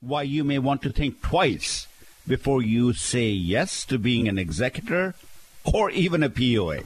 why 0.00 0.22
you 0.22 0.44
may 0.44 0.58
want 0.58 0.82
to 0.82 0.90
think 0.90 1.20
twice 1.20 1.86
before 2.26 2.62
you 2.62 2.92
say 2.92 3.28
yes 3.28 3.84
to 3.86 3.98
being 3.98 4.28
an 4.28 4.38
executor 4.38 5.14
or 5.64 5.90
even 5.90 6.22
a 6.22 6.30
POA. 6.30 6.80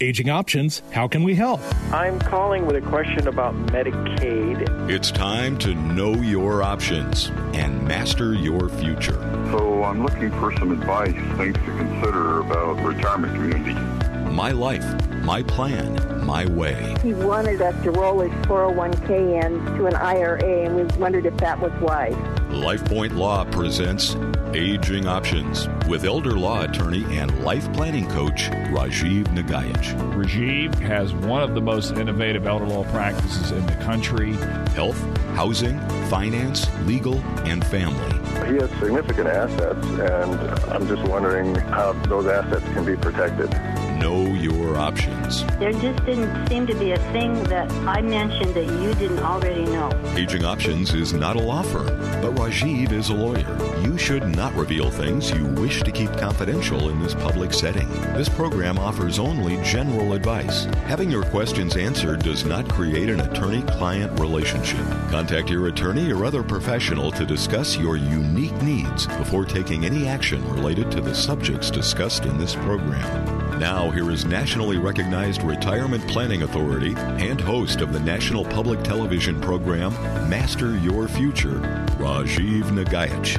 Aging 0.00 0.30
Options, 0.30 0.82
how 0.90 1.06
can 1.06 1.22
we 1.22 1.36
help? 1.36 1.60
I'm 1.92 2.18
calling 2.18 2.66
with 2.66 2.74
a 2.74 2.80
question 2.80 3.28
about 3.28 3.54
Medicaid. 3.66 4.90
It's 4.90 5.12
time 5.12 5.56
to 5.58 5.74
know 5.74 6.14
your 6.14 6.62
options 6.62 7.28
and 7.54 7.86
master 7.86 8.34
your 8.34 8.68
future. 8.68 9.20
So 9.52 9.84
I'm 9.84 10.02
looking 10.02 10.32
for 10.32 10.52
some 10.58 10.72
advice, 10.72 11.12
things 11.36 11.54
to 11.54 11.76
consider 11.76 12.40
about 12.40 12.84
retirement 12.84 13.32
community. 13.34 14.01
My 14.32 14.50
life, 14.50 14.84
my 15.24 15.42
plan, 15.42 16.24
my 16.24 16.46
way. 16.46 16.96
He 17.02 17.12
wanted 17.12 17.60
us 17.60 17.80
to 17.84 17.90
roll 17.90 18.20
his 18.20 18.32
401k 18.46 19.44
into 19.44 19.86
an 19.86 19.94
IRA, 19.94 20.64
and 20.64 20.74
we 20.74 20.84
wondered 20.98 21.26
if 21.26 21.36
that 21.36 21.60
was 21.60 21.70
wise. 21.82 22.14
LifePoint 22.48 23.14
Law 23.14 23.44
presents 23.44 24.16
Aging 24.54 25.06
Options 25.06 25.68
with 25.86 26.04
elder 26.04 26.32
law 26.32 26.62
attorney 26.62 27.04
and 27.16 27.44
life 27.44 27.70
planning 27.74 28.08
coach 28.08 28.44
Rajiv 28.70 29.26
Nagaich. 29.34 29.94
Rajiv 30.14 30.74
has 30.80 31.12
one 31.12 31.42
of 31.42 31.54
the 31.54 31.60
most 31.60 31.92
innovative 31.92 32.46
elder 32.46 32.66
law 32.66 32.84
practices 32.84 33.50
in 33.50 33.66
the 33.66 33.76
country. 33.76 34.32
Health, 34.72 34.98
housing, 35.34 35.78
finance, 36.08 36.66
legal, 36.84 37.18
and 37.44 37.64
family. 37.66 38.12
He 38.50 38.56
has 38.56 38.70
significant 38.80 39.28
assets, 39.28 39.86
and 39.86 40.40
I'm 40.70 40.86
just 40.88 41.02
wondering 41.08 41.54
how 41.54 41.92
those 42.06 42.26
assets 42.26 42.64
can 42.72 42.84
be 42.84 42.96
protected. 42.96 43.52
Know 44.02 44.34
your 44.34 44.76
options. 44.78 45.44
There 45.60 45.70
just 45.70 46.04
didn't 46.04 46.48
seem 46.48 46.66
to 46.66 46.74
be 46.74 46.90
a 46.90 46.98
thing 47.12 47.40
that 47.44 47.70
I 47.86 48.02
mentioned 48.02 48.52
that 48.54 48.64
you 48.64 48.92
didn't 48.94 49.20
already 49.20 49.64
know. 49.64 49.92
Aging 50.16 50.44
Options 50.44 50.92
is 50.92 51.12
not 51.12 51.36
a 51.36 51.38
law 51.38 51.62
firm, 51.62 51.86
but 52.20 52.34
Rajiv 52.34 52.90
is 52.90 53.10
a 53.10 53.14
lawyer. 53.14 53.46
You 53.80 53.96
should 53.96 54.26
not 54.26 54.52
reveal 54.56 54.90
things 54.90 55.30
you 55.30 55.46
wish 55.46 55.84
to 55.84 55.92
keep 55.92 56.12
confidential 56.14 56.88
in 56.88 57.00
this 57.00 57.14
public 57.14 57.52
setting. 57.52 57.88
This 58.12 58.28
program 58.28 58.76
offers 58.76 59.20
only 59.20 59.62
general 59.62 60.14
advice. 60.14 60.64
Having 60.88 61.12
your 61.12 61.22
questions 61.22 61.76
answered 61.76 62.24
does 62.24 62.44
not 62.44 62.68
create 62.68 63.08
an 63.08 63.20
attorney 63.20 63.62
client 63.62 64.18
relationship. 64.18 64.84
Contact 65.10 65.48
your 65.48 65.68
attorney 65.68 66.10
or 66.12 66.24
other 66.24 66.42
professional 66.42 67.12
to 67.12 67.24
discuss 67.24 67.76
your 67.76 67.96
unique 67.96 68.60
needs 68.62 69.06
before 69.06 69.44
taking 69.44 69.84
any 69.84 70.08
action 70.08 70.42
related 70.52 70.90
to 70.90 71.00
the 71.00 71.14
subjects 71.14 71.70
discussed 71.70 72.24
in 72.24 72.36
this 72.36 72.56
program. 72.56 73.41
Now, 73.62 73.90
here 73.90 74.10
is 74.10 74.24
nationally 74.24 74.76
recognized 74.76 75.44
retirement 75.44 76.04
planning 76.08 76.42
authority 76.42 76.96
and 76.96 77.40
host 77.40 77.80
of 77.80 77.92
the 77.92 78.00
national 78.00 78.44
public 78.44 78.82
television 78.82 79.40
program 79.40 79.92
Master 80.28 80.76
Your 80.78 81.06
Future, 81.06 81.60
Rajiv 82.00 82.64
Nagaich. 82.72 83.38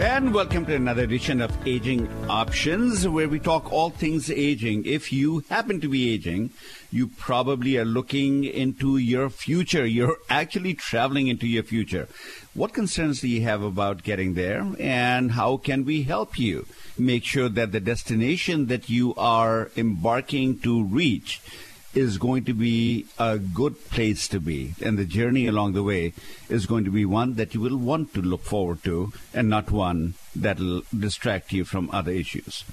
And 0.00 0.34
welcome 0.34 0.66
to 0.66 0.74
another 0.74 1.04
edition 1.04 1.40
of 1.40 1.56
Aging 1.64 2.08
Options, 2.28 3.06
where 3.06 3.28
we 3.28 3.38
talk 3.38 3.70
all 3.70 3.90
things 3.90 4.30
aging. 4.32 4.84
If 4.84 5.12
you 5.12 5.44
happen 5.48 5.80
to 5.82 5.88
be 5.88 6.12
aging, 6.12 6.50
you 6.90 7.06
probably 7.06 7.76
are 7.76 7.84
looking 7.84 8.42
into 8.42 8.96
your 8.96 9.30
future. 9.30 9.86
You're 9.86 10.16
actually 10.28 10.74
traveling 10.74 11.28
into 11.28 11.46
your 11.46 11.62
future. 11.62 12.08
What 12.52 12.72
concerns 12.72 13.20
do 13.20 13.28
you 13.28 13.42
have 13.42 13.62
about 13.62 14.02
getting 14.02 14.34
there, 14.34 14.66
and 14.80 15.30
how 15.30 15.56
can 15.56 15.84
we 15.84 16.02
help 16.02 16.36
you? 16.36 16.66
Make 16.98 17.22
sure 17.22 17.48
that 17.48 17.70
the 17.70 17.78
destination 17.78 18.66
that 18.66 18.90
you 18.90 19.14
are 19.14 19.70
embarking 19.76 20.58
to 20.60 20.82
reach 20.82 21.40
is 21.94 22.18
going 22.18 22.44
to 22.44 22.54
be 22.54 23.06
a 23.18 23.38
good 23.38 23.88
place 23.90 24.28
to 24.28 24.40
be, 24.40 24.74
and 24.80 24.98
the 24.98 25.04
journey 25.04 25.46
along 25.46 25.72
the 25.72 25.82
way 25.82 26.12
is 26.48 26.66
going 26.66 26.84
to 26.84 26.90
be 26.90 27.04
one 27.04 27.34
that 27.34 27.54
you 27.54 27.60
will 27.60 27.76
want 27.76 28.14
to 28.14 28.22
look 28.22 28.42
forward 28.42 28.82
to, 28.84 29.12
and 29.34 29.48
not 29.48 29.70
one 29.70 30.14
that'll 30.34 30.82
distract 30.96 31.52
you 31.52 31.64
from 31.64 31.90
other 31.92 32.12
issues. 32.12 32.64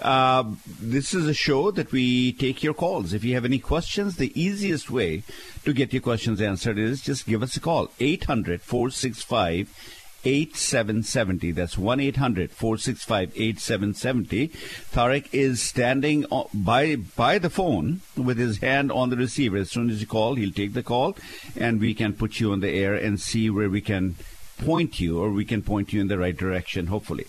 Uh, 0.00 0.44
this 0.80 1.12
is 1.12 1.26
a 1.26 1.34
show 1.34 1.70
that 1.72 1.90
we 1.90 2.32
take 2.32 2.62
your 2.62 2.74
calls. 2.74 3.12
If 3.12 3.24
you 3.24 3.34
have 3.34 3.44
any 3.44 3.58
questions, 3.58 4.16
the 4.16 4.32
easiest 4.40 4.90
way 4.90 5.24
to 5.64 5.72
get 5.72 5.92
your 5.92 6.02
questions 6.02 6.40
answered 6.40 6.78
is 6.78 7.00
just 7.00 7.26
give 7.26 7.42
us 7.42 7.56
a 7.56 7.60
call 7.60 7.90
800 7.98 8.62
465 8.62 10.01
8770. 10.24 11.52
That's 11.52 11.76
1 11.76 12.00
800 12.00 12.50
465 12.50 13.32
8770. 13.34 14.48
Tarek 14.92 15.28
is 15.32 15.62
standing 15.62 16.24
by, 16.54 16.96
by 16.96 17.38
the 17.38 17.50
phone 17.50 18.00
with 18.16 18.38
his 18.38 18.58
hand 18.58 18.92
on 18.92 19.10
the 19.10 19.16
receiver. 19.16 19.56
As 19.56 19.70
soon 19.70 19.90
as 19.90 20.00
you 20.00 20.06
call, 20.06 20.34
he'll 20.34 20.52
take 20.52 20.74
the 20.74 20.82
call 20.82 21.16
and 21.56 21.80
we 21.80 21.94
can 21.94 22.12
put 22.12 22.40
you 22.40 22.52
on 22.52 22.60
the 22.60 22.70
air 22.70 22.94
and 22.94 23.20
see 23.20 23.50
where 23.50 23.70
we 23.70 23.80
can 23.80 24.16
point 24.58 25.00
you 25.00 25.20
or 25.20 25.30
we 25.30 25.44
can 25.44 25.62
point 25.62 25.92
you 25.92 26.00
in 26.00 26.08
the 26.08 26.18
right 26.18 26.36
direction, 26.36 26.86
hopefully. 26.86 27.26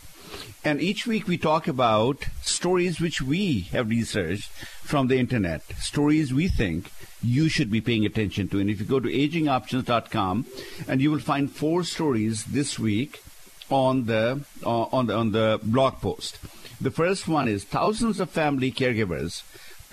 And 0.66 0.82
each 0.82 1.06
week 1.06 1.28
we 1.28 1.38
talk 1.38 1.68
about 1.68 2.26
stories 2.42 3.02
which 3.02 3.22
we 3.22 3.62
have 3.72 3.90
researched 3.90 4.50
from 4.82 5.08
the 5.08 5.18
internet, 5.18 5.62
stories 5.78 6.34
we 6.34 6.48
think 6.48 6.90
you 7.24 7.50
should 7.50 7.72
be 7.72 7.82
paying 7.82 8.06
attention 8.06 8.48
to. 8.50 8.60
And 8.60 8.70
if 8.70 8.80
you 8.80 8.86
go 8.86 9.00
to 9.00 9.10
agingoptions.com, 9.10 10.46
and 10.88 11.02
you 11.02 11.12
will 11.12 11.20
find 11.20 11.52
four 11.52 11.84
stories 11.84 12.46
this 12.46 12.78
week 12.78 13.24
on 13.70 14.06
the 14.06 14.44
uh, 14.66 14.84
on 14.92 15.08
the 15.08 15.16
on 15.16 15.32
the 15.32 15.60
blog 15.64 16.02
post. 16.02 16.38
The 16.82 16.92
first 16.92 17.28
one 17.28 17.48
is 17.48 17.64
thousands 17.64 18.20
of 18.20 18.30
family 18.30 18.72
caregivers 18.72 19.44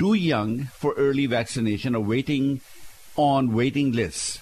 too 0.00 0.14
young 0.14 0.64
for 0.64 0.94
early 0.94 1.26
vaccination 1.26 1.94
are 1.94 2.00
waiting 2.00 2.60
on 3.16 3.52
waiting 3.52 3.92
lists, 3.92 4.38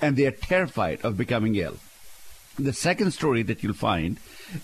and 0.00 0.16
they 0.16 0.26
are 0.26 0.30
terrified 0.30 1.00
of 1.02 1.16
becoming 1.16 1.56
ill. 1.56 1.76
The 2.56 2.72
second 2.72 3.10
story 3.10 3.42
that 3.42 3.62
you'll 3.62 3.74
find 3.74 4.18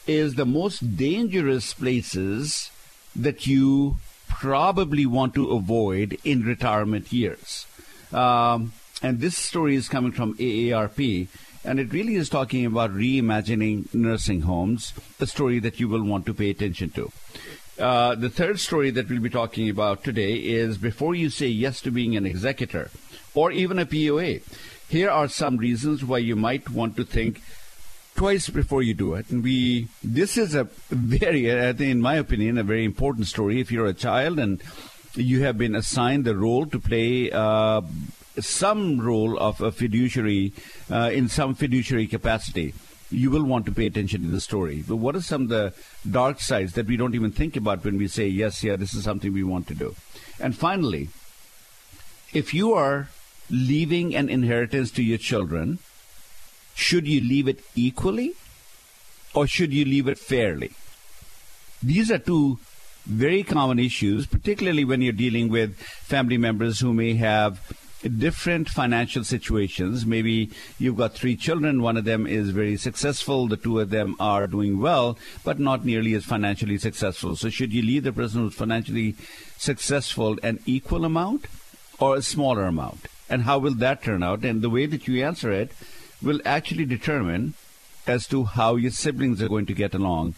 is 0.06 0.36
the 0.36 0.46
most 0.46 0.96
dangerous 0.96 1.74
places 1.74 2.70
that 3.16 3.48
you 3.48 3.96
probably 4.38 5.04
want 5.04 5.34
to 5.34 5.50
avoid 5.50 6.16
in 6.24 6.42
retirement 6.42 7.12
years. 7.12 7.66
Um, 8.12 8.72
and 9.02 9.20
this 9.20 9.36
story 9.36 9.74
is 9.74 9.88
coming 9.88 10.12
from 10.12 10.36
AARP, 10.36 11.28
and 11.64 11.80
it 11.80 11.92
really 11.92 12.14
is 12.14 12.28
talking 12.28 12.64
about 12.64 12.94
reimagining 12.94 13.92
nursing 13.92 14.42
homes, 14.42 14.92
a 15.20 15.26
story 15.26 15.58
that 15.58 15.80
you 15.80 15.88
will 15.88 16.04
want 16.04 16.24
to 16.26 16.34
pay 16.34 16.50
attention 16.50 16.90
to. 16.90 17.10
Uh, 17.78 18.14
the 18.14 18.30
third 18.30 18.58
story 18.58 18.90
that 18.90 19.08
we'll 19.08 19.20
be 19.20 19.30
talking 19.30 19.68
about 19.68 20.02
today 20.02 20.34
is 20.34 20.78
before 20.78 21.14
you 21.14 21.30
say 21.30 21.46
yes 21.46 21.80
to 21.80 21.90
being 21.90 22.16
an 22.16 22.26
executor 22.26 22.90
or 23.34 23.52
even 23.52 23.78
a 23.78 23.86
POA, 23.86 24.40
here 24.88 25.10
are 25.10 25.28
some 25.28 25.56
reasons 25.58 26.04
why 26.04 26.18
you 26.18 26.34
might 26.34 26.70
want 26.70 26.96
to 26.96 27.04
think 27.04 27.42
twice 28.18 28.50
before 28.50 28.82
you 28.82 28.94
do 28.94 29.14
it. 29.14 29.30
And 29.30 29.44
we, 29.44 29.86
this 30.02 30.36
is 30.36 30.56
a 30.56 30.64
very, 30.90 31.52
I 31.52 31.72
think, 31.72 31.92
in 31.92 32.00
my 32.02 32.16
opinion, 32.16 32.58
a 32.58 32.64
very 32.64 32.84
important 32.84 33.28
story. 33.28 33.60
If 33.60 33.70
you're 33.70 33.86
a 33.86 33.94
child 33.94 34.40
and 34.40 34.60
you 35.14 35.42
have 35.42 35.56
been 35.56 35.76
assigned 35.76 36.24
the 36.24 36.36
role 36.36 36.66
to 36.66 36.80
play 36.80 37.30
uh, 37.30 37.80
some 38.40 39.00
role 39.00 39.38
of 39.38 39.60
a 39.60 39.70
fiduciary 39.70 40.52
uh, 40.90 41.10
in 41.12 41.28
some 41.28 41.54
fiduciary 41.54 42.08
capacity, 42.08 42.74
you 43.08 43.30
will 43.30 43.44
want 43.44 43.66
to 43.66 43.72
pay 43.72 43.86
attention 43.86 44.22
to 44.22 44.28
the 44.28 44.40
story. 44.40 44.82
But 44.86 44.96
what 44.96 45.14
are 45.14 45.22
some 45.22 45.42
of 45.42 45.48
the 45.48 45.72
dark 46.10 46.40
sides 46.40 46.72
that 46.72 46.86
we 46.86 46.96
don't 46.96 47.14
even 47.14 47.30
think 47.30 47.54
about 47.54 47.84
when 47.84 47.98
we 47.98 48.08
say, 48.08 48.26
yes, 48.26 48.64
yeah, 48.64 48.74
this 48.74 48.94
is 48.94 49.04
something 49.04 49.32
we 49.32 49.44
want 49.44 49.68
to 49.68 49.76
do? 49.76 49.94
And 50.40 50.56
finally, 50.56 51.08
if 52.32 52.52
you 52.52 52.72
are 52.72 53.10
leaving 53.48 54.16
an 54.16 54.28
inheritance 54.28 54.90
to 54.90 55.04
your 55.04 55.18
children, 55.18 55.78
should 56.78 57.08
you 57.08 57.20
leave 57.20 57.48
it 57.48 57.60
equally 57.74 58.34
or 59.34 59.46
should 59.48 59.74
you 59.74 59.84
leave 59.84 60.06
it 60.06 60.16
fairly? 60.16 60.70
These 61.82 62.10
are 62.12 62.18
two 62.18 62.58
very 63.04 63.42
common 63.42 63.80
issues, 63.80 64.26
particularly 64.26 64.84
when 64.84 65.02
you're 65.02 65.12
dealing 65.12 65.48
with 65.48 65.76
family 65.76 66.38
members 66.38 66.78
who 66.78 66.94
may 66.94 67.14
have 67.14 67.60
different 68.16 68.68
financial 68.68 69.24
situations. 69.24 70.06
Maybe 70.06 70.50
you've 70.78 70.96
got 70.96 71.14
three 71.14 71.34
children, 71.34 71.82
one 71.82 71.96
of 71.96 72.04
them 72.04 72.28
is 72.28 72.50
very 72.50 72.76
successful, 72.76 73.48
the 73.48 73.56
two 73.56 73.80
of 73.80 73.90
them 73.90 74.14
are 74.20 74.46
doing 74.46 74.78
well, 74.78 75.18
but 75.42 75.58
not 75.58 75.84
nearly 75.84 76.14
as 76.14 76.24
financially 76.24 76.78
successful. 76.78 77.34
So, 77.34 77.50
should 77.50 77.72
you 77.72 77.82
leave 77.82 78.04
the 78.04 78.12
person 78.12 78.42
who's 78.42 78.54
financially 78.54 79.16
successful 79.56 80.38
an 80.44 80.60
equal 80.64 81.04
amount 81.04 81.46
or 81.98 82.14
a 82.14 82.22
smaller 82.22 82.66
amount? 82.66 83.08
And 83.28 83.42
how 83.42 83.58
will 83.58 83.74
that 83.74 84.04
turn 84.04 84.22
out? 84.22 84.44
And 84.44 84.62
the 84.62 84.70
way 84.70 84.86
that 84.86 85.08
you 85.08 85.24
answer 85.24 85.50
it 85.50 85.72
will 86.22 86.40
actually 86.44 86.84
determine 86.84 87.54
as 88.06 88.26
to 88.28 88.44
how 88.44 88.76
your 88.76 88.90
siblings 88.90 89.42
are 89.42 89.48
going 89.48 89.66
to 89.66 89.74
get 89.74 89.94
along 89.94 90.34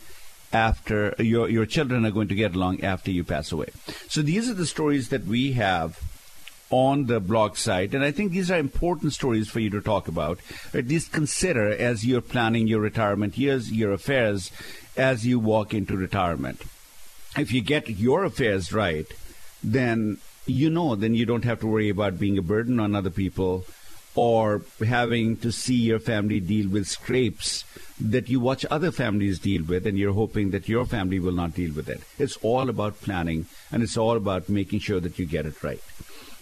after 0.52 1.14
your 1.18 1.48
your 1.48 1.66
children 1.66 2.04
are 2.04 2.10
going 2.10 2.28
to 2.28 2.34
get 2.34 2.54
along 2.54 2.82
after 2.82 3.10
you 3.10 3.22
pass 3.22 3.52
away. 3.52 3.68
So 4.08 4.22
these 4.22 4.50
are 4.50 4.54
the 4.54 4.66
stories 4.66 5.08
that 5.10 5.24
we 5.24 5.52
have 5.52 6.00
on 6.70 7.06
the 7.06 7.18
blog 7.18 7.56
site 7.56 7.94
and 7.94 8.04
I 8.04 8.12
think 8.12 8.30
these 8.30 8.50
are 8.50 8.58
important 8.58 9.12
stories 9.12 9.48
for 9.48 9.58
you 9.58 9.70
to 9.70 9.80
talk 9.80 10.06
about 10.06 10.38
at 10.72 10.86
least 10.86 11.10
consider 11.10 11.68
as 11.68 12.06
you're 12.06 12.20
planning 12.20 12.68
your 12.68 12.80
retirement 12.80 13.36
years 13.36 13.72
your 13.72 13.92
affairs 13.92 14.52
as 14.96 15.26
you 15.26 15.40
walk 15.40 15.74
into 15.74 15.96
retirement 15.96 16.62
if 17.36 17.52
you 17.52 17.60
get 17.60 17.90
your 17.90 18.22
affairs 18.22 18.72
right 18.72 19.06
then 19.64 20.18
you 20.46 20.70
know 20.70 20.94
then 20.94 21.12
you 21.12 21.26
don't 21.26 21.44
have 21.44 21.58
to 21.58 21.66
worry 21.66 21.88
about 21.88 22.20
being 22.20 22.38
a 22.38 22.42
burden 22.42 22.78
on 22.78 22.94
other 22.94 23.10
people 23.10 23.64
or 24.14 24.62
having 24.84 25.36
to 25.36 25.52
see 25.52 25.76
your 25.76 26.00
family 26.00 26.40
deal 26.40 26.68
with 26.68 26.86
scrapes 26.86 27.64
that 28.00 28.28
you 28.28 28.40
watch 28.40 28.66
other 28.70 28.90
families 28.90 29.38
deal 29.38 29.62
with 29.64 29.86
and 29.86 29.98
you're 29.98 30.12
hoping 30.12 30.50
that 30.50 30.68
your 30.68 30.84
family 30.84 31.18
will 31.18 31.32
not 31.32 31.54
deal 31.54 31.72
with 31.72 31.88
it. 31.88 32.00
It's 32.18 32.36
all 32.38 32.68
about 32.68 33.00
planning 33.00 33.46
and 33.70 33.82
it's 33.82 33.96
all 33.96 34.16
about 34.16 34.48
making 34.48 34.80
sure 34.80 35.00
that 35.00 35.18
you 35.18 35.26
get 35.26 35.46
it 35.46 35.62
right. 35.62 35.80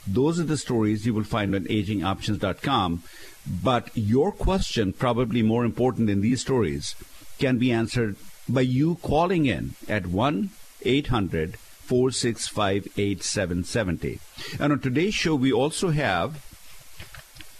Those 0.06 0.40
are 0.40 0.44
the 0.44 0.56
stories 0.56 1.04
you 1.04 1.12
will 1.12 1.24
find 1.24 1.54
on 1.54 1.64
agingoptions.com. 1.64 3.02
But 3.62 3.90
your 3.94 4.32
question, 4.32 4.92
probably 4.92 5.42
more 5.42 5.64
important 5.64 6.06
than 6.06 6.20
these 6.20 6.40
stories, 6.40 6.94
can 7.38 7.58
be 7.58 7.72
answered 7.72 8.16
by 8.48 8.62
you 8.62 8.96
calling 9.02 9.46
in 9.46 9.74
at 9.88 10.06
1 10.06 10.50
800 10.82 11.56
465 11.56 12.88
8770. 12.96 14.20
And 14.60 14.72
on 14.72 14.80
today's 14.80 15.14
show, 15.14 15.34
we 15.34 15.52
also 15.52 15.90
have 15.90 16.44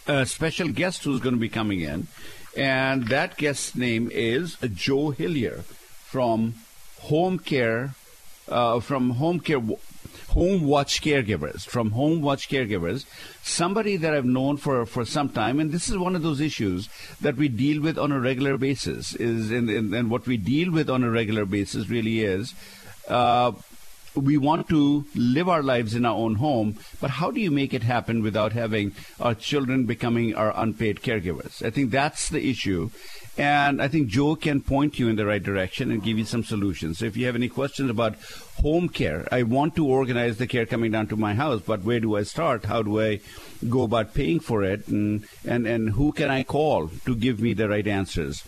a 0.07 0.25
special 0.25 0.69
guest 0.69 1.03
who's 1.03 1.19
going 1.19 1.35
to 1.35 1.41
be 1.41 1.49
coming 1.49 1.81
in. 1.81 2.07
And 2.57 3.07
that 3.09 3.37
guest's 3.37 3.75
name 3.75 4.09
is 4.11 4.57
Joe 4.73 5.11
Hillier 5.11 5.63
from 6.03 6.55
Home 7.01 7.39
Care, 7.39 7.93
uh, 8.47 8.79
from 8.79 9.11
Home 9.11 9.39
Care 9.39 9.61
Home 10.29 10.65
Watch 10.65 11.01
Caregivers, 11.01 11.65
from 11.65 11.91
Home 11.91 12.21
Watch 12.21 12.49
Caregivers, 12.49 13.05
somebody 13.41 13.97
that 13.97 14.13
I've 14.13 14.25
known 14.25 14.57
for, 14.57 14.85
for 14.85 15.03
some 15.03 15.29
time, 15.29 15.59
and 15.59 15.71
this 15.71 15.89
is 15.89 15.97
one 15.97 16.15
of 16.15 16.21
those 16.21 16.39
issues 16.39 16.87
that 17.21 17.35
we 17.35 17.47
deal 17.47 17.81
with 17.81 17.97
on 17.97 18.11
a 18.11 18.19
regular 18.19 18.57
basis. 18.57 19.15
Is 19.15 19.51
and, 19.51 20.11
what 20.11 20.27
we 20.27 20.37
deal 20.37 20.71
with 20.71 20.89
on 20.89 21.03
a 21.03 21.09
regular 21.09 21.45
basis 21.45 21.89
really 21.89 22.21
is. 22.21 22.53
Uh, 23.07 23.53
we 24.15 24.37
want 24.37 24.67
to 24.69 25.05
live 25.15 25.49
our 25.49 25.63
lives 25.63 25.95
in 25.95 26.05
our 26.05 26.15
own 26.15 26.35
home, 26.35 26.77
but 26.99 27.11
how 27.11 27.31
do 27.31 27.39
you 27.39 27.51
make 27.51 27.73
it 27.73 27.83
happen 27.83 28.21
without 28.21 28.53
having 28.53 28.93
our 29.19 29.35
children 29.35 29.85
becoming 29.85 30.35
our 30.35 30.53
unpaid 30.55 31.01
caregivers? 31.01 31.65
I 31.65 31.69
think 31.69 31.91
that's 31.91 32.29
the 32.29 32.49
issue. 32.49 32.89
And 33.37 33.81
I 33.81 33.87
think 33.87 34.09
Joe 34.09 34.35
can 34.35 34.61
point 34.61 34.99
you 34.99 35.07
in 35.07 35.15
the 35.15 35.25
right 35.25 35.41
direction 35.41 35.91
and 35.91 36.03
give 36.03 36.17
you 36.17 36.25
some 36.25 36.43
solutions. 36.43 36.99
So 36.99 37.05
if 37.05 37.15
you 37.15 37.25
have 37.25 37.35
any 37.35 37.47
questions 37.47 37.89
about 37.89 38.15
home 38.57 38.89
care, 38.89 39.27
I 39.31 39.43
want 39.43 39.75
to 39.77 39.87
organize 39.87 40.37
the 40.37 40.47
care 40.47 40.65
coming 40.65 40.91
down 40.91 41.07
to 41.07 41.15
my 41.15 41.35
house, 41.35 41.61
but 41.61 41.83
where 41.83 42.01
do 42.01 42.17
I 42.17 42.23
start? 42.23 42.65
How 42.65 42.81
do 42.81 42.99
I 42.99 43.21
go 43.69 43.83
about 43.83 44.13
paying 44.13 44.41
for 44.41 44.63
it? 44.63 44.87
And, 44.89 45.25
and, 45.45 45.65
and 45.65 45.91
who 45.91 46.11
can 46.11 46.29
I 46.29 46.43
call 46.43 46.89
to 47.05 47.15
give 47.15 47.39
me 47.39 47.53
the 47.53 47.69
right 47.69 47.87
answers? 47.87 48.43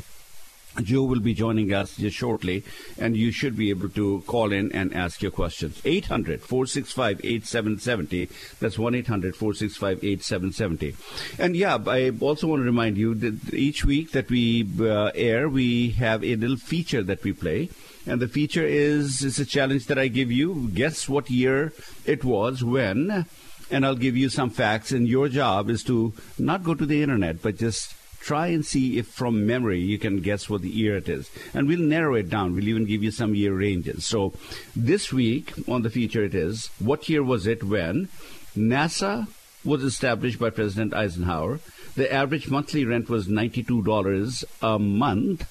Joe 0.82 1.04
will 1.04 1.20
be 1.20 1.34
joining 1.34 1.74
us 1.74 1.98
just 1.98 2.16
shortly, 2.16 2.64
and 2.98 3.18
you 3.18 3.32
should 3.32 3.58
be 3.58 3.70
able 3.70 3.90
to 3.90 4.24
call 4.26 4.52
in 4.54 4.72
and 4.72 4.94
ask 4.94 5.22
your 5.22 5.32
questions. 5.32 5.82
800 5.84 6.42
465 6.42 7.20
8770. 7.24 8.30
That's 8.60 8.80
1 8.80 8.96
800 8.96 9.36
465 9.36 10.04
8770. 10.04 10.96
And 11.38 11.56
yeah, 11.56 11.78
I 11.86 12.12
also 12.22 12.48
want 12.48 12.62
to 12.62 12.66
remind 12.66 12.98
you 12.98 13.14
that 13.16 13.54
each 13.54 13.84
week 13.84 14.12
that 14.12 14.30
we 14.30 14.68
uh, 14.80 15.12
air, 15.14 15.50
we 15.50 15.90
have 15.92 16.24
a 16.24 16.36
little 16.36 16.58
feature 16.58 17.04
that 17.04 17.24
we 17.24 17.34
play. 17.34 17.70
And 18.08 18.20
the 18.20 18.28
feature 18.28 18.66
is 18.66 19.24
it's 19.24 19.40
a 19.40 19.46
challenge 19.46 19.86
that 19.88 20.00
I 20.00 20.08
give 20.08 20.32
you. 20.32 20.70
Guess 20.74 21.08
what 21.08 21.30
year 21.30 21.74
it 22.06 22.24
was 22.24 22.64
when, 22.64 23.26
and 23.70 23.86
I'll 23.86 23.96
give 23.96 24.18
you 24.18 24.30
some 24.30 24.50
facts. 24.50 24.92
And 24.92 25.08
your 25.08 25.28
job 25.30 25.70
is 25.70 25.84
to 25.84 26.14
not 26.40 26.64
go 26.64 26.74
to 26.74 26.86
the 26.86 27.04
internet, 27.04 27.42
but 27.42 27.58
just 27.58 27.94
try 28.22 28.48
and 28.48 28.66
see 28.66 28.98
if 28.98 29.08
from 29.08 29.46
memory 29.46 29.80
you 29.80 29.98
can 29.98 30.22
guess 30.22 30.50
what 30.50 30.62
the 30.62 30.70
year 30.70 30.96
it 30.96 31.10
is. 31.10 31.30
And 31.54 31.68
we'll 31.68 31.80
narrow 31.80 32.16
it 32.16 32.30
down. 32.30 32.54
We'll 32.54 32.68
even 32.68 32.86
give 32.86 33.04
you 33.04 33.12
some 33.12 33.36
year 33.36 33.54
ranges. 33.56 34.06
So 34.06 34.34
this 34.76 35.12
week 35.12 35.54
on 35.68 35.82
the 35.82 35.90
feature 35.90 36.24
it 36.24 36.36
is, 36.36 36.70
what 36.80 37.10
year 37.10 37.24
was 37.24 37.48
it 37.48 37.64
when 37.64 38.10
NASA 38.56 39.28
was 39.66 39.84
established 39.84 40.40
by 40.40 40.52
President 40.52 40.94
Eisenhower? 40.94 41.60
The 41.96 42.12
average 42.12 42.50
monthly 42.50 42.86
rent 42.86 43.10
was 43.10 43.28
$92 43.28 44.44
a 44.62 44.80
month. 44.80 45.48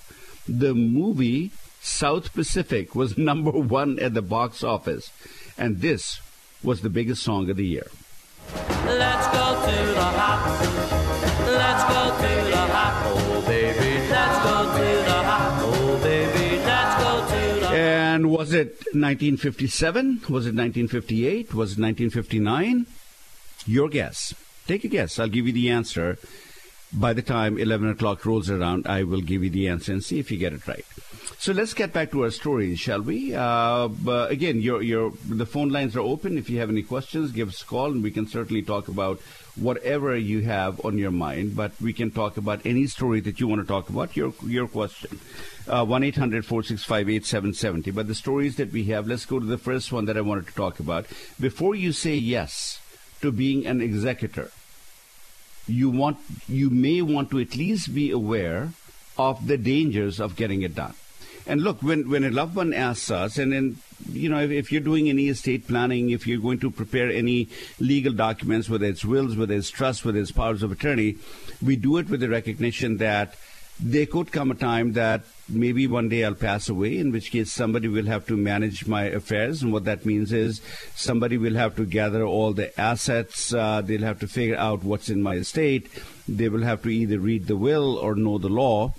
The 0.49 0.75
movie 0.75 1.51
South 1.81 2.33
Pacific 2.33 2.95
was 2.95 3.19
number 3.31 3.51
one 3.51 3.99
at 3.99 4.15
the 4.15 4.23
box 4.23 4.63
office. 4.63 5.13
And 5.59 5.81
this 5.81 6.21
was 6.63 6.83
the 6.83 6.91
biggest 6.91 7.23
song 7.23 7.51
of 7.51 7.57
the 7.57 7.67
year. 7.67 7.89
Let's 8.87 9.27
go 9.29 9.67
to 9.67 9.93
the 9.93 10.03
hop. 10.03 11.30
Let's 11.53 11.85
go 11.85 12.17
to 12.17 12.33
the 12.51 12.65
oh 13.07 13.45
baby. 13.47 14.09
Let's 14.09 14.39
go 14.45 14.57
to 14.77 14.89
the 15.09 15.21
oh 15.63 16.01
baby. 16.03 16.57
Let's 16.65 17.03
go 17.03 17.13
to 17.29 17.61
the 17.61 17.69
And 17.69 18.31
was 18.31 18.53
it 18.53 18.69
1957? 18.93 20.23
Was 20.29 20.47
it 20.47 20.55
1958? 20.55 21.55
Was 21.55 21.73
it 21.73 21.81
1959? 21.81 22.87
Your 23.67 23.89
guess. 23.89 24.35
Take 24.67 24.85
a 24.85 24.89
guess. 24.89 25.19
I'll 25.19 25.29
give 25.29 25.47
you 25.47 25.53
the 25.53 25.71
answer. 25.71 26.19
By 26.93 27.13
the 27.13 27.23
time 27.23 27.59
11 27.59 27.89
o'clock 27.91 28.25
rolls 28.25 28.51
around, 28.51 28.87
I 28.87 29.05
will 29.05 29.21
give 29.21 29.45
you 29.45 29.51
the 29.51 29.69
answer 29.69 29.93
and 29.93 30.03
see 30.03 30.19
if 30.19 30.31
you 30.31 30.39
get 30.39 30.53
it 30.53 30.67
right. 30.67 30.85
So 31.39 31.53
let's 31.53 31.73
get 31.73 31.95
back 31.95 32.11
to 32.11 32.25
our 32.25 32.31
stories, 32.31 32.79
shall 32.79 33.01
we? 33.01 33.35
Uh, 33.35 33.89
again, 34.29 34.61
your, 34.61 34.83
your, 34.83 35.13
the 35.27 35.47
phone 35.47 35.71
lines 35.71 35.97
are 35.97 36.01
open. 36.01 36.37
If 36.37 36.51
you 36.51 36.59
have 36.59 36.69
any 36.69 36.83
questions, 36.83 37.33
give 37.33 37.49
us 37.49 37.63
a 37.63 37.65
call, 37.65 37.93
and 37.93 38.03
we 38.03 38.11
can 38.11 38.27
certainly 38.27 38.61
talk 38.63 38.89
about 38.89 39.21
whatever 39.57 40.15
you 40.17 40.43
have 40.43 40.85
on 40.85 40.99
your 40.99 41.11
mind. 41.11 41.57
But 41.57 41.73
we 41.81 41.95
can 41.95 42.11
talk 42.11 42.37
about 42.37 42.61
any 42.67 42.87
story 42.87 43.21
that 43.21 43.41
you 43.41 43.49
want 43.49 43.63
to 43.63 43.67
talk 43.67 43.89
about. 43.89 44.17
Your 44.17 44.35
your 44.47 44.69
question. 44.69 45.19
Uh, 45.67 45.87
one 45.87 46.03
eight 46.03 46.17
hundred 46.17 46.45
four 46.45 46.63
six 46.63 46.85
five 46.85 47.09
eight 47.09 47.25
seven 47.25 47.55
seventy. 47.55 47.91
But 47.91 48.07
the 48.07 48.15
stories 48.15 48.57
that 48.57 48.71
we 48.71 48.85
have, 48.85 49.07
let's 49.07 49.25
go 49.25 49.41
to 49.41 49.47
the 49.47 49.59
first 49.59 49.93
one 49.93 50.05
that 50.07 50.19
I 50.19 50.21
wanted 50.21 50.47
to 50.47 50.55
talk 50.55 50.79
about. 50.79 51.07
Before 51.41 51.75
you 51.75 51.93
say 51.93 52.17
yes 52.17 52.81
to 53.23 53.33
being 53.33 53.67
an 53.67 53.81
executor, 53.81 54.51
you 55.67 55.89
want 55.89 56.19
you 56.49 56.69
may 56.69 57.01
want 57.01 57.31
to 57.31 57.41
at 57.41 57.57
least 57.57 57.95
be 57.95 58.11
aware 58.11 58.73
of 59.17 59.47
the 59.47 59.57
dangers 59.57 60.21
of 60.21 60.37
getting 60.37 60.61
it 60.63 60.75
done. 60.75 60.95
And 61.47 61.63
look, 61.63 61.83
when, 61.83 62.09
when 62.09 62.25
a 62.25 62.31
loved 62.31 62.55
one 62.55 62.73
asks 62.73 63.11
us, 63.11 63.39
and 63.39 63.53
then, 63.53 63.79
you 64.11 64.29
know, 64.29 64.41
if, 64.41 64.51
if, 64.51 64.73
you're 64.73 64.81
doing 64.81 65.09
any 65.09 65.29
estate 65.29 65.67
planning, 65.67 66.11
if 66.11 66.27
you're 66.27 66.41
going 66.41 66.61
to 66.61 66.71
prepare 66.71 67.11
any 67.11 67.49
legal 67.79 68.13
documents, 68.13 68.69
whether 68.69 68.87
it's 68.87 69.05
wills, 69.05 69.37
whether 69.37 69.55
it's 69.55 69.71
trust, 69.71 70.05
whether 70.05 70.19
it's 70.19 70.31
powers 70.31 70.63
of 70.63 70.71
attorney, 70.71 71.17
we 71.65 71.77
do 71.77 71.97
it 71.97 72.09
with 72.09 72.21
the 72.21 72.29
recognition 72.29 72.99
that 72.99 73.35
there 73.83 74.07
could 74.07 74.31
come 74.31 74.51
a 74.51 74.55
time 74.55 74.93
that 74.93 75.23
maybe 75.49 75.87
one 75.87 76.09
day 76.11 76.25
I'll 76.25 76.35
pass 76.35 76.69
away, 76.69 76.99
in 76.99 77.13
which 77.13 77.31
case 77.31 77.51
somebody 77.51 77.89
will 77.89 78.07
have 78.07 78.27
to 78.27 78.37
manage 78.37 78.87
my 78.87 79.05
affairs. 79.05 79.63
And 79.63 79.73
what 79.73 79.85
that 79.87 80.05
means 80.05 80.33
is 80.33 80.61
somebody 80.95 81.39
will 81.39 81.55
have 81.55 81.77
to 81.77 81.87
gather 81.87 82.23
all 82.23 82.53
the 82.53 82.79
assets. 82.79 83.55
Uh, 83.55 83.81
they'll 83.81 84.03
have 84.03 84.21
to 84.21 84.29
figure 84.29 84.57
out 84.57 84.85
what's 84.85 85.09
in 85.09 85.23
my 85.23 85.37
estate. 85.37 85.89
They 86.29 86.51
will 86.51 86.63
have 86.63 86.83
to 86.83 86.91
either 86.91 87.19
read 87.19 87.47
the 87.47 87.57
will 87.57 87.97
or 87.97 88.15
know 88.15 88.37
the 88.37 88.49
law 88.49 88.93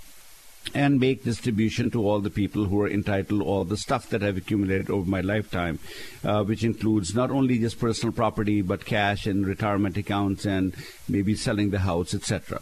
and 0.73 0.99
make 0.99 1.23
distribution 1.23 1.91
to 1.91 2.07
all 2.07 2.19
the 2.19 2.29
people 2.29 2.65
who 2.65 2.81
are 2.81 2.89
entitled 2.89 3.41
all 3.41 3.63
the 3.63 3.77
stuff 3.77 4.09
that 4.09 4.23
I've 4.23 4.37
accumulated 4.37 4.89
over 4.89 5.09
my 5.09 5.21
lifetime, 5.21 5.79
uh, 6.23 6.43
which 6.43 6.63
includes 6.63 7.13
not 7.15 7.31
only 7.31 7.59
just 7.59 7.79
personal 7.79 8.13
property 8.13 8.61
but 8.61 8.85
cash 8.85 9.25
and 9.25 9.45
retirement 9.45 9.97
accounts 9.97 10.45
and 10.45 10.75
maybe 11.09 11.35
selling 11.35 11.71
the 11.71 11.79
house, 11.79 12.13
etc. 12.13 12.61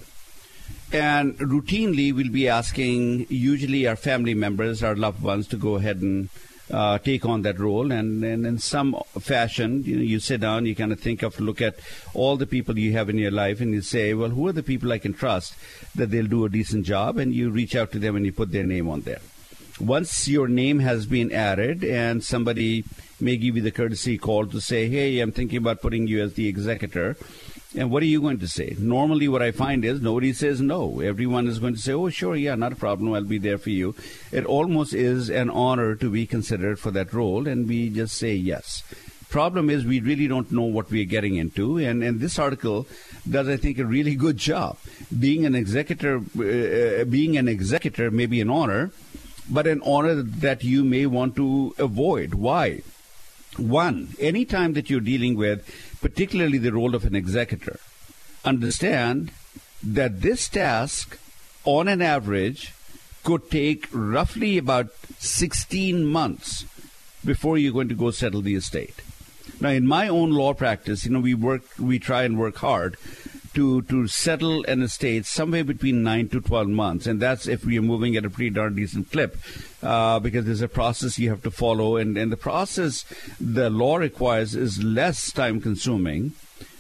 And 0.91 1.38
routinely, 1.38 2.13
we'll 2.13 2.31
be 2.31 2.47
asking 2.47 3.27
usually 3.29 3.85
our 3.85 3.95
family 3.95 4.33
members, 4.33 4.81
our 4.81 4.95
loved 4.95 5.21
ones, 5.21 5.47
to 5.50 5.57
go 5.57 5.75
ahead 5.75 5.97
and 5.97 6.29
uh, 6.71 6.97
take 6.99 7.25
on 7.25 7.41
that 7.43 7.59
role. 7.59 7.91
And, 7.91 8.23
and 8.23 8.45
in 8.45 8.57
some 8.59 8.95
fashion, 9.19 9.83
you 9.83 9.97
know, 9.97 10.01
you 10.01 10.19
sit 10.19 10.41
down, 10.41 10.65
you 10.65 10.75
kind 10.75 10.91
of 10.91 10.99
think 10.99 11.23
of, 11.23 11.39
look 11.39 11.61
at 11.61 11.79
all 12.13 12.38
the 12.38 12.47
people 12.47 12.77
you 12.77 12.91
have 12.93 13.09
in 13.09 13.17
your 13.17 13.31
life, 13.31 13.61
and 13.61 13.73
you 13.73 13.81
say, 13.81 14.13
well, 14.13 14.29
who 14.29 14.47
are 14.47 14.53
the 14.53 14.63
people 14.63 14.91
I 14.91 14.99
can 14.99 15.13
trust 15.13 15.55
that 15.95 16.11
they'll 16.11 16.27
do 16.27 16.45
a 16.45 16.49
decent 16.49 16.85
job? 16.85 17.17
And 17.17 17.33
you 17.33 17.49
reach 17.49 17.75
out 17.75 17.91
to 17.93 17.99
them 17.99 18.15
and 18.15 18.25
you 18.25 18.31
put 18.31 18.51
their 18.51 18.65
name 18.65 18.88
on 18.88 19.01
there. 19.01 19.21
Once 19.79 20.27
your 20.27 20.49
name 20.49 20.79
has 20.79 21.05
been 21.05 21.31
added 21.31 21.85
and 21.85 22.21
somebody 22.21 22.83
may 23.21 23.38
give 23.38 23.55
you 23.55 23.61
the 23.61 23.71
courtesy 23.71 24.17
call 24.17 24.45
to 24.45 24.59
say, 24.59 24.89
hey, 24.89 25.19
I'm 25.19 25.31
thinking 25.31 25.57
about 25.57 25.81
putting 25.81 26.05
you 26.05 26.21
as 26.21 26.33
the 26.33 26.47
executor 26.47 27.15
and 27.75 27.91
what 27.91 28.01
are 28.01 28.07
you 28.07 28.19
going 28.19 28.39
to 28.39 28.47
say? 28.47 28.75
Normally, 28.79 29.27
what 29.27 29.43
I 29.43 29.51
find 29.51 29.85
is 29.85 30.01
nobody 30.01 30.33
says 30.33 30.59
no. 30.59 31.01
Everyone 31.01 31.47
is 31.47 31.59
going 31.59 31.75
to 31.75 31.79
say, 31.79 31.93
oh, 31.93 32.09
sure, 32.09 32.35
yeah, 32.35 32.55
not 32.55 32.73
a 32.73 32.75
problem. 32.75 33.13
I'll 33.13 33.23
be 33.23 33.38
there 33.38 33.59
for 33.59 33.69
you. 33.69 33.93
It 34.31 34.45
almost 34.45 34.93
is 34.93 35.29
an 35.29 35.51
honor 35.51 35.95
to 35.95 36.09
be 36.09 36.25
considered 36.25 36.79
for 36.79 36.89
that 36.91 37.13
role, 37.13 37.47
and 37.47 37.67
we 37.67 37.89
just 37.89 38.17
say 38.17 38.33
yes. 38.33 38.83
Problem 39.29 39.69
is, 39.69 39.85
we 39.85 39.99
really 39.99 40.27
don't 40.27 40.51
know 40.51 40.63
what 40.63 40.89
we're 40.89 41.05
getting 41.05 41.35
into, 41.35 41.77
and, 41.77 42.03
and 42.03 42.19
this 42.19 42.39
article 42.39 42.88
does, 43.29 43.47
I 43.47 43.57
think, 43.57 43.77
a 43.77 43.85
really 43.85 44.15
good 44.15 44.38
job. 44.38 44.79
Being 45.19 45.45
an 45.45 45.53
executor, 45.53 46.17
uh, 46.17 47.03
being 47.05 47.38
an 47.38 47.47
executor 47.47 48.09
may 48.09 48.25
be 48.25 48.41
an 48.41 48.49
honor, 48.49 48.89
but 49.47 49.67
an 49.67 49.83
honor 49.85 50.15
that 50.15 50.63
you 50.63 50.83
may 50.83 51.05
want 51.05 51.35
to 51.35 51.75
avoid. 51.77 52.33
Why? 52.33 52.81
One, 53.57 54.15
anytime 54.19 54.73
that 54.73 54.89
you're 54.89 54.99
dealing 54.99 55.35
with 55.35 55.67
particularly 56.01 56.58
the 56.58 56.74
role 56.74 56.96
of 56.96 57.06
an 57.06 57.15
executor, 57.15 57.79
understand 58.46 59.32
that 59.84 60.22
this 60.22 60.48
task, 60.50 61.18
on 61.65 61.88
an 61.88 62.01
average, 62.01 62.74
could 63.24 63.50
take 63.51 63.88
roughly 63.91 64.58
about 64.58 64.88
16 65.20 66.06
months 66.06 66.65
before 67.24 67.58
you're 67.58 67.74
going 67.74 67.89
to 67.89 67.96
go 67.96 68.12
settle 68.12 68.41
the 68.41 68.56
estate. 68.56 69.01
Now, 69.60 69.70
in 69.70 69.86
my 69.86 70.08
own 70.08 70.32
law 70.32 70.53
practice, 70.53 71.06
you 71.06 71.12
know, 71.12 71.20
we 71.20 71.34
work, 71.34 71.63
we 71.77 72.00
try 72.00 72.24
and 72.24 72.39
work 72.39 72.58
hard 72.58 72.98
to, 73.53 73.82
to 73.84 74.08
settle 74.08 74.63
an 74.65 74.82
estate 74.82 75.25
somewhere 75.25 75.63
between 75.63 76.03
9 76.03 76.29
to 76.29 76.41
12 76.41 76.68
months. 76.68 77.08
And 77.08 77.20
that's 77.20 77.48
if 77.48 77.65
we 77.65 77.77
are 77.77 77.84
moving 77.84 78.15
at 78.15 78.25
a 78.25 78.29
pretty 78.29 78.50
darn 78.50 78.75
decent 78.75 79.12
clip 79.12 79.38
uh, 79.82 80.20
because 80.20 80.46
there's 80.46 80.62
a 80.62 80.68
process 80.68 81.20
you 81.20 81.29
have 81.29 81.44
to 81.44 81.51
follow. 81.51 81.98
And, 81.98 82.18
and 82.18 82.32
the 82.32 82.38
process 82.38 83.06
the 83.39 83.70
law 83.70 83.98
requires 83.98 84.56
is 84.56 84.84
less 84.84 85.32
time 85.32 85.62
consuming 85.62 86.34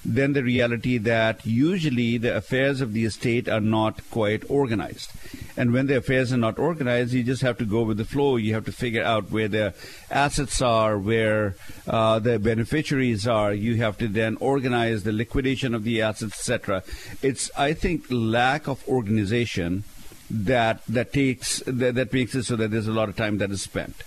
than 0.05 0.33
the 0.33 0.43
reality 0.43 0.97
that 0.97 1.45
usually 1.45 2.17
the 2.17 2.35
affairs 2.35 2.81
of 2.81 2.93
the 2.93 3.05
estate 3.05 3.49
are 3.49 3.59
not 3.59 4.01
quite 4.09 4.49
organized. 4.49 5.11
And 5.57 5.73
when 5.73 5.87
the 5.87 5.97
affairs 5.97 6.31
are 6.31 6.37
not 6.37 6.57
organized, 6.57 7.13
you 7.13 7.23
just 7.23 7.41
have 7.41 7.57
to 7.57 7.65
go 7.65 7.83
with 7.83 7.97
the 7.97 8.05
flow. 8.05 8.37
You 8.37 8.53
have 8.53 8.65
to 8.65 8.71
figure 8.71 9.03
out 9.03 9.29
where 9.29 9.49
the 9.49 9.73
assets 10.09 10.61
are, 10.61 10.97
where 10.97 11.55
uh, 11.85 12.19
the 12.19 12.39
beneficiaries 12.39 13.27
are. 13.27 13.53
You 13.53 13.75
have 13.77 13.97
to 13.97 14.07
then 14.07 14.37
organize 14.37 15.03
the 15.03 15.11
liquidation 15.11 15.75
of 15.75 15.83
the 15.83 16.01
assets, 16.01 16.33
etc. 16.33 16.83
It's, 17.21 17.51
I 17.57 17.73
think, 17.73 18.05
lack 18.09 18.67
of 18.67 18.87
organization 18.87 19.83
that 20.29 20.85
that 20.87 21.11
takes 21.11 21.63
that, 21.65 21.95
that 21.95 22.13
makes 22.13 22.35
it 22.35 22.43
so 22.43 22.55
that 22.55 22.69
there's 22.71 22.87
a 22.87 22.91
lot 22.91 23.09
of 23.09 23.15
time 23.15 23.39
that 23.39 23.51
is 23.51 23.61
spent. 23.61 24.03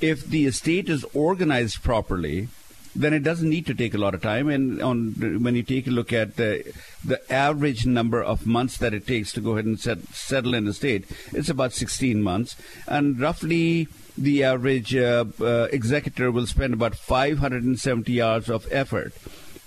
If 0.00 0.24
the 0.24 0.46
estate 0.46 0.88
is 0.88 1.04
organized 1.14 1.82
properly, 1.82 2.48
then 2.94 3.14
it 3.14 3.22
doesn't 3.22 3.48
need 3.48 3.66
to 3.66 3.74
take 3.74 3.94
a 3.94 3.98
lot 3.98 4.14
of 4.14 4.22
time. 4.22 4.48
And 4.48 4.82
on 4.82 5.42
when 5.42 5.54
you 5.54 5.62
take 5.62 5.86
a 5.86 5.90
look 5.90 6.12
at 6.12 6.36
the 6.36 6.72
the 7.04 7.20
average 7.32 7.86
number 7.86 8.22
of 8.22 8.46
months 8.46 8.76
that 8.78 8.94
it 8.94 9.06
takes 9.06 9.32
to 9.32 9.40
go 9.40 9.52
ahead 9.52 9.64
and 9.64 9.80
set, 9.80 10.02
settle 10.08 10.54
in 10.54 10.68
a 10.68 10.72
state, 10.72 11.04
it's 11.32 11.48
about 11.48 11.72
16 11.72 12.22
months, 12.22 12.56
and 12.86 13.18
roughly 13.18 13.88
the 14.16 14.44
average 14.44 14.94
uh, 14.94 15.24
uh, 15.40 15.68
executor 15.72 16.30
will 16.30 16.46
spend 16.46 16.74
about 16.74 16.94
570 16.94 18.20
hours 18.20 18.50
of 18.50 18.66
effort 18.70 19.14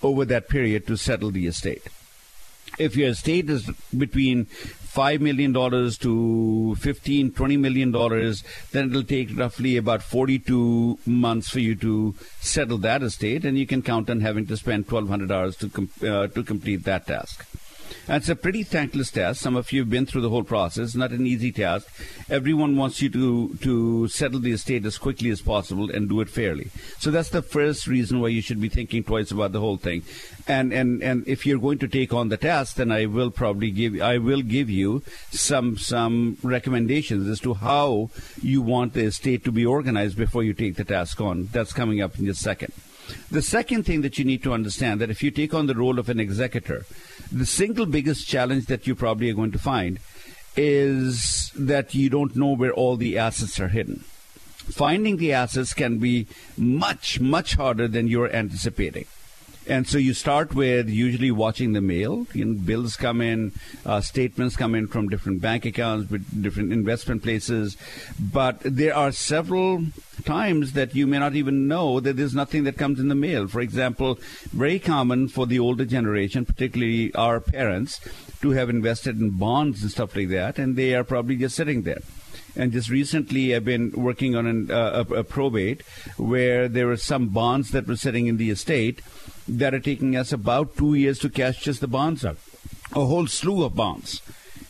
over 0.03 0.23
that 0.25 0.49
period 0.49 0.85
to 0.87 0.97
settle 0.97 1.31
the 1.31 1.47
estate. 1.47 1.83
If 2.77 2.95
your 2.95 3.09
estate 3.09 3.49
is 3.49 3.69
between 3.97 4.47
$5 4.95 5.19
million 5.19 5.53
to 5.53 6.75
15 6.75 7.31
$20 7.31 7.59
million, 7.59 7.91
then 8.71 8.89
it'll 8.89 9.03
take 9.03 9.37
roughly 9.37 9.75
about 9.75 10.01
42 10.01 10.99
months 11.05 11.49
for 11.49 11.59
you 11.59 11.75
to 11.75 12.15
settle 12.39 12.77
that 12.77 13.03
estate, 13.03 13.43
and 13.43 13.57
you 13.57 13.67
can 13.67 13.81
count 13.81 14.09
on 14.09 14.21
having 14.21 14.45
to 14.47 14.55
spend 14.55 14.89
1,200 14.89 15.31
hours 15.31 15.57
to, 15.57 15.69
com- 15.69 15.89
uh, 16.01 16.27
to 16.27 16.43
complete 16.43 16.83
that 16.85 17.07
task. 17.07 17.45
It's 18.07 18.29
a 18.29 18.35
pretty 18.35 18.61
thankless 18.61 19.09
task. 19.09 19.41
Some 19.41 19.55
of 19.55 19.71
you 19.71 19.81
have 19.81 19.89
been 19.89 20.05
through 20.05 20.21
the 20.21 20.29
whole 20.29 20.43
process. 20.43 20.93
Not 20.93 21.11
an 21.11 21.25
easy 21.25 21.51
task. 21.51 21.87
Everyone 22.29 22.77
wants 22.77 23.01
you 23.01 23.09
to, 23.09 23.55
to 23.61 24.07
settle 24.09 24.39
the 24.39 24.51
estate 24.51 24.85
as 24.85 24.99
quickly 24.99 25.31
as 25.31 25.41
possible 25.41 25.89
and 25.89 26.07
do 26.07 26.21
it 26.21 26.29
fairly. 26.29 26.69
So 26.99 27.09
that's 27.09 27.29
the 27.29 27.41
first 27.41 27.87
reason 27.87 28.21
why 28.21 28.27
you 28.27 28.41
should 28.41 28.61
be 28.61 28.69
thinking 28.69 29.03
twice 29.03 29.31
about 29.31 29.53
the 29.53 29.59
whole 29.59 29.77
thing. 29.77 30.03
And, 30.47 30.71
and, 30.71 31.01
and 31.01 31.27
if 31.27 31.47
you're 31.47 31.57
going 31.57 31.79
to 31.79 31.87
take 31.87 32.13
on 32.13 32.29
the 32.29 32.37
task, 32.37 32.75
then 32.75 32.91
I 32.91 33.07
will 33.07 33.31
probably 33.31 33.71
give, 33.71 33.99
I 33.99 34.19
will 34.19 34.43
give 34.43 34.69
you 34.69 35.01
some, 35.31 35.75
some 35.75 36.37
recommendations 36.43 37.27
as 37.27 37.39
to 37.39 37.55
how 37.55 38.11
you 38.39 38.61
want 38.61 38.93
the 38.93 39.05
estate 39.05 39.43
to 39.45 39.51
be 39.51 39.65
organized 39.65 40.15
before 40.15 40.43
you 40.43 40.53
take 40.53 40.75
the 40.75 40.83
task 40.85 41.19
on. 41.21 41.49
That's 41.51 41.73
coming 41.73 42.01
up 42.01 42.19
in 42.19 42.27
just 42.27 42.41
a 42.41 42.43
second. 42.43 42.73
The 43.31 43.41
second 43.41 43.83
thing 43.83 44.01
that 44.01 44.17
you 44.17 44.25
need 44.25 44.43
to 44.43 44.53
understand 44.53 45.01
that 45.01 45.09
if 45.09 45.21
you 45.21 45.31
take 45.31 45.53
on 45.53 45.67
the 45.67 45.75
role 45.75 45.99
of 45.99 46.09
an 46.09 46.19
executor, 46.19 46.85
the 47.31 47.45
single 47.45 47.85
biggest 47.85 48.27
challenge 48.27 48.67
that 48.67 48.87
you 48.87 48.95
probably 48.95 49.29
are 49.29 49.35
going 49.35 49.51
to 49.51 49.59
find 49.59 49.99
is 50.55 51.51
that 51.55 51.93
you 51.93 52.09
don't 52.09 52.35
know 52.35 52.55
where 52.55 52.71
all 52.71 52.95
the 52.95 53.17
assets 53.17 53.59
are 53.59 53.67
hidden. 53.67 54.03
Finding 54.65 55.17
the 55.17 55.33
assets 55.33 55.73
can 55.73 55.99
be 55.99 56.27
much, 56.57 57.19
much 57.19 57.55
harder 57.55 57.87
than 57.87 58.07
you're 58.07 58.33
anticipating. 58.33 59.05
And 59.67 59.87
so 59.87 59.97
you 59.97 60.13
start 60.13 60.53
with 60.53 60.89
usually 60.89 61.31
watching 61.31 61.73
the 61.73 61.81
mail. 61.81 62.27
You 62.33 62.45
know, 62.45 62.59
bills 62.59 62.95
come 62.95 63.19
in, 63.21 63.51
uh, 63.85 64.01
statements 64.01 64.55
come 64.55 64.75
in 64.75 64.87
from 64.87 65.09
different 65.09 65.41
bank 65.41 65.65
accounts, 65.65 66.11
with 66.11 66.41
different 66.41 66.71
investment 66.71 67.23
places. 67.23 67.75
But 68.19 68.59
there 68.63 68.95
are 68.95 69.11
several 69.11 69.85
times 70.23 70.73
that 70.73 70.95
you 70.95 71.07
may 71.07 71.19
not 71.19 71.35
even 71.35 71.67
know 71.67 71.99
that 71.99 72.15
there's 72.15 72.35
nothing 72.35 72.63
that 72.65 72.77
comes 72.77 72.99
in 72.99 73.07
the 73.07 73.15
mail. 73.15 73.47
For 73.47 73.61
example, 73.61 74.19
very 74.53 74.79
common 74.79 75.27
for 75.27 75.45
the 75.45 75.59
older 75.59 75.85
generation, 75.85 76.45
particularly 76.45 77.13
our 77.15 77.39
parents, 77.39 77.99
to 78.41 78.51
have 78.51 78.69
invested 78.69 79.19
in 79.19 79.31
bonds 79.31 79.81
and 79.81 79.91
stuff 79.91 80.15
like 80.15 80.29
that, 80.29 80.59
and 80.59 80.75
they 80.75 80.93
are 80.93 81.03
probably 81.03 81.35
just 81.35 81.55
sitting 81.55 81.81
there. 81.81 82.01
And 82.55 82.71
just 82.71 82.89
recently, 82.89 83.53
I've 83.53 83.65
been 83.65 83.91
working 83.91 84.35
on 84.35 84.45
an, 84.45 84.71
uh, 84.71 85.03
a, 85.09 85.13
a 85.15 85.23
probate 85.23 85.81
where 86.17 86.67
there 86.67 86.87
were 86.87 86.97
some 86.97 87.29
bonds 87.29 87.71
that 87.71 87.87
were 87.87 87.97
sitting 87.97 88.27
in 88.27 88.37
the 88.37 88.49
estate 88.49 89.01
that 89.47 89.73
are 89.73 89.79
taking 89.79 90.15
us 90.15 90.31
about 90.31 90.77
two 90.77 90.93
years 90.93 91.19
to 91.19 91.29
cash 91.29 91.61
just 91.61 91.81
the 91.81 91.87
bonds 91.87 92.25
out. 92.25 92.37
A 92.93 93.05
whole 93.05 93.27
slew 93.27 93.63
of 93.63 93.75
bonds. 93.75 94.21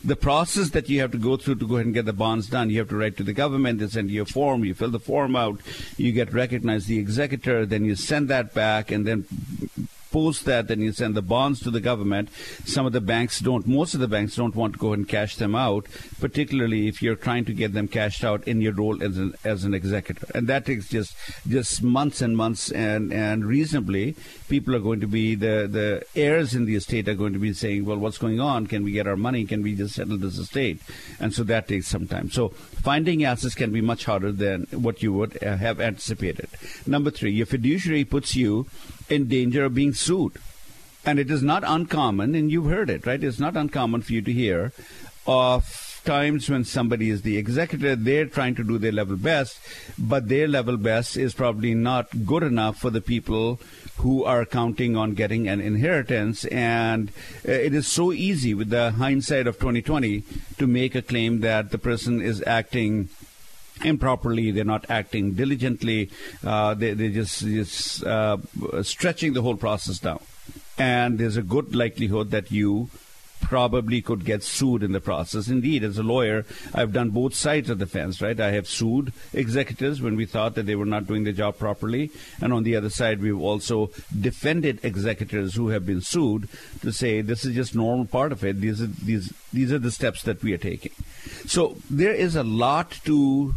The 0.04 0.16
process 0.16 0.70
that 0.70 0.88
you 0.88 1.00
have 1.00 1.12
to 1.12 1.18
go 1.18 1.36
through 1.36 1.56
to 1.56 1.66
go 1.66 1.76
ahead 1.76 1.86
and 1.86 1.94
get 1.94 2.04
the 2.04 2.12
bonds 2.12 2.48
done, 2.48 2.70
you 2.70 2.78
have 2.78 2.88
to 2.90 2.96
write 2.96 3.16
to 3.16 3.24
the 3.24 3.32
government, 3.32 3.80
they 3.80 3.88
send 3.88 4.10
you 4.10 4.22
a 4.22 4.26
form, 4.26 4.64
you 4.64 4.74
fill 4.74 4.90
the 4.90 5.00
form 5.00 5.34
out, 5.34 5.60
you 5.96 6.12
get 6.12 6.32
recognized 6.32 6.86
the 6.86 6.98
executor, 6.98 7.66
then 7.66 7.84
you 7.84 7.96
send 7.96 8.28
that 8.28 8.54
back, 8.54 8.90
and 8.90 9.06
then 9.06 9.26
post 10.16 10.46
that, 10.46 10.66
then 10.68 10.80
you 10.80 10.92
send 10.92 11.14
the 11.14 11.20
bonds 11.20 11.60
to 11.60 11.70
the 11.70 11.84
government. 11.90 12.30
Some 12.64 12.86
of 12.86 12.94
the 12.94 13.02
banks 13.02 13.38
don't, 13.40 13.66
most 13.66 13.92
of 13.92 14.00
the 14.00 14.08
banks 14.08 14.34
don't 14.34 14.56
want 14.56 14.72
to 14.72 14.78
go 14.78 14.94
and 14.94 15.06
cash 15.06 15.36
them 15.36 15.54
out, 15.54 15.84
particularly 16.18 16.88
if 16.88 17.02
you're 17.02 17.16
trying 17.26 17.44
to 17.44 17.52
get 17.52 17.74
them 17.74 17.86
cashed 17.86 18.24
out 18.24 18.48
in 18.48 18.62
your 18.62 18.72
role 18.72 19.02
as 19.02 19.18
an, 19.18 19.34
as 19.44 19.64
an 19.64 19.74
executor. 19.74 20.26
And 20.34 20.48
that 20.48 20.64
takes 20.64 20.88
just, 20.88 21.14
just 21.46 21.82
months 21.82 22.22
and 22.22 22.34
months, 22.34 22.70
and, 22.70 23.12
and 23.12 23.44
reasonably, 23.44 24.16
people 24.48 24.74
are 24.74 24.84
going 24.88 25.00
to 25.00 25.06
be, 25.06 25.34
the, 25.34 25.68
the 25.70 25.88
heirs 26.18 26.54
in 26.54 26.64
the 26.64 26.76
estate 26.76 27.10
are 27.10 27.14
going 27.14 27.34
to 27.34 27.38
be 27.38 27.52
saying, 27.52 27.84
well, 27.84 27.98
what's 27.98 28.16
going 28.16 28.40
on? 28.40 28.66
Can 28.66 28.84
we 28.84 28.92
get 28.92 29.06
our 29.06 29.16
money? 29.16 29.44
Can 29.44 29.62
we 29.62 29.74
just 29.74 29.94
settle 29.94 30.16
this 30.16 30.38
estate? 30.38 30.80
And 31.20 31.34
so 31.34 31.44
that 31.44 31.68
takes 31.68 31.88
some 31.88 32.06
time. 32.06 32.30
So 32.30 32.48
finding 32.88 33.22
assets 33.24 33.54
can 33.54 33.70
be 33.70 33.82
much 33.82 34.06
harder 34.06 34.32
than 34.32 34.66
what 34.70 35.02
you 35.02 35.12
would 35.12 35.42
uh, 35.42 35.56
have 35.58 35.78
anticipated. 35.78 36.48
Number 36.86 37.10
three, 37.10 37.32
your 37.32 37.44
fiduciary 37.44 38.06
puts 38.06 38.34
you 38.34 38.66
in 39.08 39.28
danger 39.28 39.64
of 39.64 39.74
being 39.74 39.94
sued. 39.94 40.34
And 41.04 41.18
it 41.18 41.30
is 41.30 41.42
not 41.42 41.62
uncommon, 41.64 42.34
and 42.34 42.50
you've 42.50 42.66
heard 42.66 42.90
it, 42.90 43.06
right? 43.06 43.22
It's 43.22 43.38
not 43.38 43.56
uncommon 43.56 44.02
for 44.02 44.12
you 44.12 44.22
to 44.22 44.32
hear 44.32 44.72
of 45.26 45.86
times 46.06 46.48
when 46.48 46.64
somebody 46.64 47.10
is 47.10 47.22
the 47.22 47.36
executor, 47.36 47.96
they're 47.96 48.26
trying 48.26 48.54
to 48.54 48.64
do 48.64 48.78
their 48.78 48.92
level 48.92 49.16
best, 49.16 49.58
but 49.98 50.28
their 50.28 50.48
level 50.48 50.76
best 50.76 51.16
is 51.16 51.34
probably 51.34 51.74
not 51.74 52.24
good 52.24 52.44
enough 52.44 52.78
for 52.78 52.90
the 52.90 53.00
people 53.00 53.60
who 53.98 54.24
are 54.24 54.46
counting 54.46 54.96
on 54.96 55.14
getting 55.14 55.48
an 55.48 55.60
inheritance. 55.60 56.44
And 56.46 57.10
uh, 57.46 57.52
it 57.52 57.74
is 57.74 57.86
so 57.86 58.12
easy 58.12 58.54
with 58.54 58.70
the 58.70 58.92
hindsight 58.92 59.46
of 59.46 59.58
2020 59.58 60.22
to 60.58 60.66
make 60.66 60.94
a 60.94 61.02
claim 61.02 61.40
that 61.40 61.70
the 61.72 61.78
person 61.78 62.22
is 62.22 62.42
acting 62.46 63.08
improperly. 63.84 64.50
They're 64.50 64.64
not 64.64 64.86
acting 64.88 65.34
diligently. 65.34 66.10
Uh, 66.44 66.74
they, 66.74 66.94
they're 66.94 67.10
just, 67.10 67.40
just 67.40 68.04
uh, 68.04 68.38
stretching 68.82 69.32
the 69.32 69.42
whole 69.42 69.56
process 69.56 69.98
down. 69.98 70.20
And 70.78 71.18
there's 71.18 71.36
a 71.36 71.42
good 71.42 71.74
likelihood 71.74 72.30
that 72.32 72.50
you 72.50 72.90
probably 73.40 74.02
could 74.02 74.24
get 74.24 74.42
sued 74.42 74.82
in 74.82 74.92
the 74.92 75.00
process. 75.00 75.48
Indeed, 75.48 75.84
as 75.84 75.98
a 75.98 76.02
lawyer, 76.02 76.44
I've 76.74 76.92
done 76.92 77.10
both 77.10 77.34
sides 77.34 77.70
of 77.70 77.78
the 77.78 77.86
fence, 77.86 78.20
right? 78.20 78.38
I 78.38 78.50
have 78.52 78.66
sued 78.66 79.12
executives 79.32 80.00
when 80.00 80.16
we 80.16 80.26
thought 80.26 80.54
that 80.54 80.66
they 80.66 80.74
were 80.74 80.86
not 80.86 81.06
doing 81.06 81.24
their 81.24 81.32
job 81.32 81.58
properly. 81.58 82.10
And 82.40 82.52
on 82.52 82.64
the 82.64 82.76
other 82.76 82.90
side, 82.90 83.20
we've 83.20 83.38
also 83.38 83.90
defended 84.18 84.80
executors 84.82 85.54
who 85.54 85.68
have 85.68 85.86
been 85.86 86.00
sued 86.00 86.48
to 86.80 86.92
say 86.92 87.20
this 87.20 87.44
is 87.44 87.54
just 87.54 87.74
normal 87.74 88.06
part 88.06 88.32
of 88.32 88.44
it. 88.44 88.60
These 88.60 88.82
are, 88.82 88.86
these, 88.86 89.32
these 89.52 89.72
are 89.72 89.78
the 89.78 89.92
steps 89.92 90.22
that 90.24 90.42
we 90.42 90.52
are 90.52 90.58
taking. 90.58 90.92
So 91.46 91.76
there 91.88 92.14
is 92.14 92.36
a 92.36 92.42
lot 92.42 92.98
to 93.04 93.54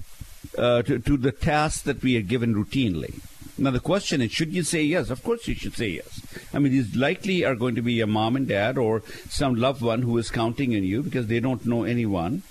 uh, 0.58 0.82
to, 0.84 1.00
to 1.00 1.18
the 1.18 1.32
tasks 1.32 1.82
that 1.84 2.02
we 2.02 2.18
are 2.18 2.22
given 2.22 2.56
routinely. 2.56 3.22
Now 3.58 3.72
the 3.72 3.80
question 3.80 4.22
is, 4.22 4.32
should 4.32 4.54
you 4.54 4.64
say 4.64 4.82
yes? 4.84 5.10
Of 5.10 5.24
course 5.24 5.48
you 5.48 5.56
should 5.56 5.76
say 5.76 5.90
yes. 5.90 6.22
I 6.54 6.60
mean, 6.60 6.72
these 6.72 6.96
likely 6.96 7.44
are 7.44 7.56
going 7.56 7.76
to 7.76 7.82
be 7.82 8.00
a 8.00 8.08
mom 8.08 8.36
and 8.36 8.48
dad 8.48 8.78
or 8.78 9.04
some 9.30 9.56
loved 9.56 9.82
one 9.82 10.02
who 10.02 10.18
is 10.18 10.32
counting 10.32 10.76
on 10.76 10.84
you 10.84 11.04
because 11.04 11.28
they 11.28 11.40
don't 11.40 11.66
know 11.66 11.84
anyone. 11.84 12.44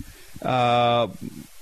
Uh, 0.42 1.08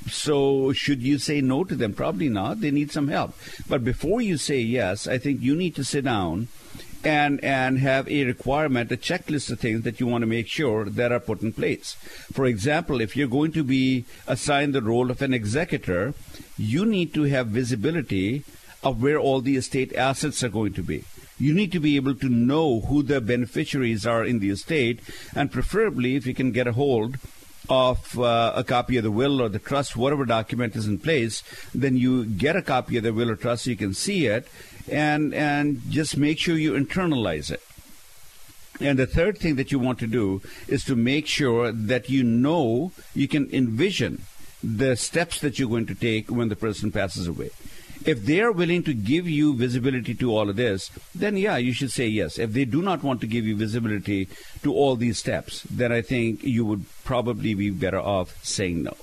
so 0.08 0.72
should 0.72 1.02
you 1.02 1.18
say 1.18 1.40
no 1.40 1.64
to 1.64 1.76
them? 1.76 1.92
Probably 1.92 2.28
not. 2.28 2.60
They 2.60 2.70
need 2.70 2.90
some 2.90 3.08
help. 3.08 3.34
But 3.68 3.84
before 3.84 4.20
you 4.20 4.36
say 4.36 4.60
yes, 4.60 5.06
I 5.06 5.18
think 5.18 5.40
you 5.40 5.54
need 5.54 5.74
to 5.76 5.84
sit 5.84 6.04
down 6.04 6.48
and 7.06 7.42
and 7.44 7.78
have 7.78 8.08
a 8.08 8.24
requirement, 8.24 8.90
a 8.90 8.96
checklist 8.96 9.50
of 9.50 9.60
things 9.60 9.82
that 9.82 10.00
you 10.00 10.06
want 10.06 10.22
to 10.22 10.26
make 10.26 10.48
sure 10.48 10.86
that 10.86 11.12
are 11.12 11.20
put 11.20 11.40
in 11.40 11.52
place. 11.52 11.96
For 12.32 12.46
example, 12.46 13.00
if 13.00 13.16
you're 13.16 13.28
going 13.28 13.52
to 13.52 13.62
be 13.62 14.06
assigned 14.26 14.74
the 14.74 14.82
role 14.82 15.10
of 15.10 15.22
an 15.22 15.32
executor, 15.32 16.14
you 16.58 16.84
need 16.84 17.14
to 17.14 17.22
have 17.24 17.46
visibility 17.46 18.42
of 18.82 19.00
where 19.02 19.18
all 19.18 19.40
the 19.40 19.56
estate 19.56 19.94
assets 19.94 20.42
are 20.42 20.48
going 20.48 20.72
to 20.72 20.82
be. 20.82 21.04
You 21.38 21.54
need 21.54 21.70
to 21.72 21.80
be 21.80 21.96
able 21.96 22.16
to 22.16 22.28
know 22.28 22.80
who 22.80 23.02
the 23.02 23.20
beneficiaries 23.20 24.06
are 24.06 24.24
in 24.24 24.40
the 24.40 24.50
estate, 24.50 25.00
and 25.34 25.52
preferably, 25.52 26.16
if 26.16 26.26
you 26.26 26.34
can 26.34 26.50
get 26.50 26.66
a 26.66 26.72
hold 26.72 27.18
of 27.68 28.18
uh, 28.18 28.52
a 28.54 28.64
copy 28.64 28.96
of 28.96 29.04
the 29.04 29.10
will 29.10 29.40
or 29.42 29.48
the 29.48 29.58
trust, 29.58 29.96
whatever 29.96 30.24
document 30.24 30.74
is 30.76 30.86
in 30.86 30.98
place, 30.98 31.42
then 31.74 31.96
you 31.96 32.24
get 32.24 32.56
a 32.56 32.62
copy 32.62 32.96
of 32.96 33.04
the 33.04 33.12
will 33.12 33.30
or 33.30 33.36
trust 33.36 33.64
so 33.64 33.70
you 33.70 33.76
can 33.76 33.94
see 33.94 34.26
it 34.26 34.48
and 34.90 35.34
and 35.34 35.82
just 35.88 36.16
make 36.16 36.38
sure 36.38 36.56
you 36.56 36.72
internalize 36.72 37.50
it. 37.50 37.62
And 38.80 38.98
the 38.98 39.06
third 39.06 39.38
thing 39.38 39.56
that 39.56 39.72
you 39.72 39.78
want 39.78 39.98
to 40.00 40.06
do 40.06 40.42
is 40.68 40.84
to 40.84 40.96
make 40.96 41.26
sure 41.26 41.72
that 41.72 42.10
you 42.10 42.22
know, 42.22 42.92
you 43.14 43.26
can 43.26 43.48
envision 43.52 44.22
the 44.62 44.96
steps 44.96 45.40
that 45.40 45.58
you're 45.58 45.68
going 45.68 45.86
to 45.86 45.94
take 45.94 46.30
when 46.30 46.48
the 46.48 46.56
person 46.56 46.92
passes 46.92 47.26
away. 47.26 47.50
If 48.04 48.24
they 48.24 48.40
are 48.40 48.52
willing 48.52 48.82
to 48.84 48.94
give 48.94 49.28
you 49.28 49.56
visibility 49.56 50.14
to 50.14 50.30
all 50.30 50.50
of 50.50 50.56
this, 50.56 50.90
then 51.14 51.36
yeah, 51.36 51.56
you 51.56 51.72
should 51.72 51.90
say 51.90 52.06
yes. 52.06 52.38
If 52.38 52.52
they 52.52 52.64
do 52.64 52.82
not 52.82 53.02
want 53.02 53.20
to 53.22 53.26
give 53.26 53.46
you 53.46 53.56
visibility 53.56 54.28
to 54.62 54.72
all 54.72 54.96
these 54.96 55.18
steps, 55.18 55.62
then 55.70 55.90
I 55.90 56.02
think 56.02 56.44
you 56.44 56.64
would 56.66 56.84
probably 57.04 57.54
be 57.54 57.70
better 57.70 58.00
off 58.00 58.44
saying 58.44 58.82
no. 58.82 58.96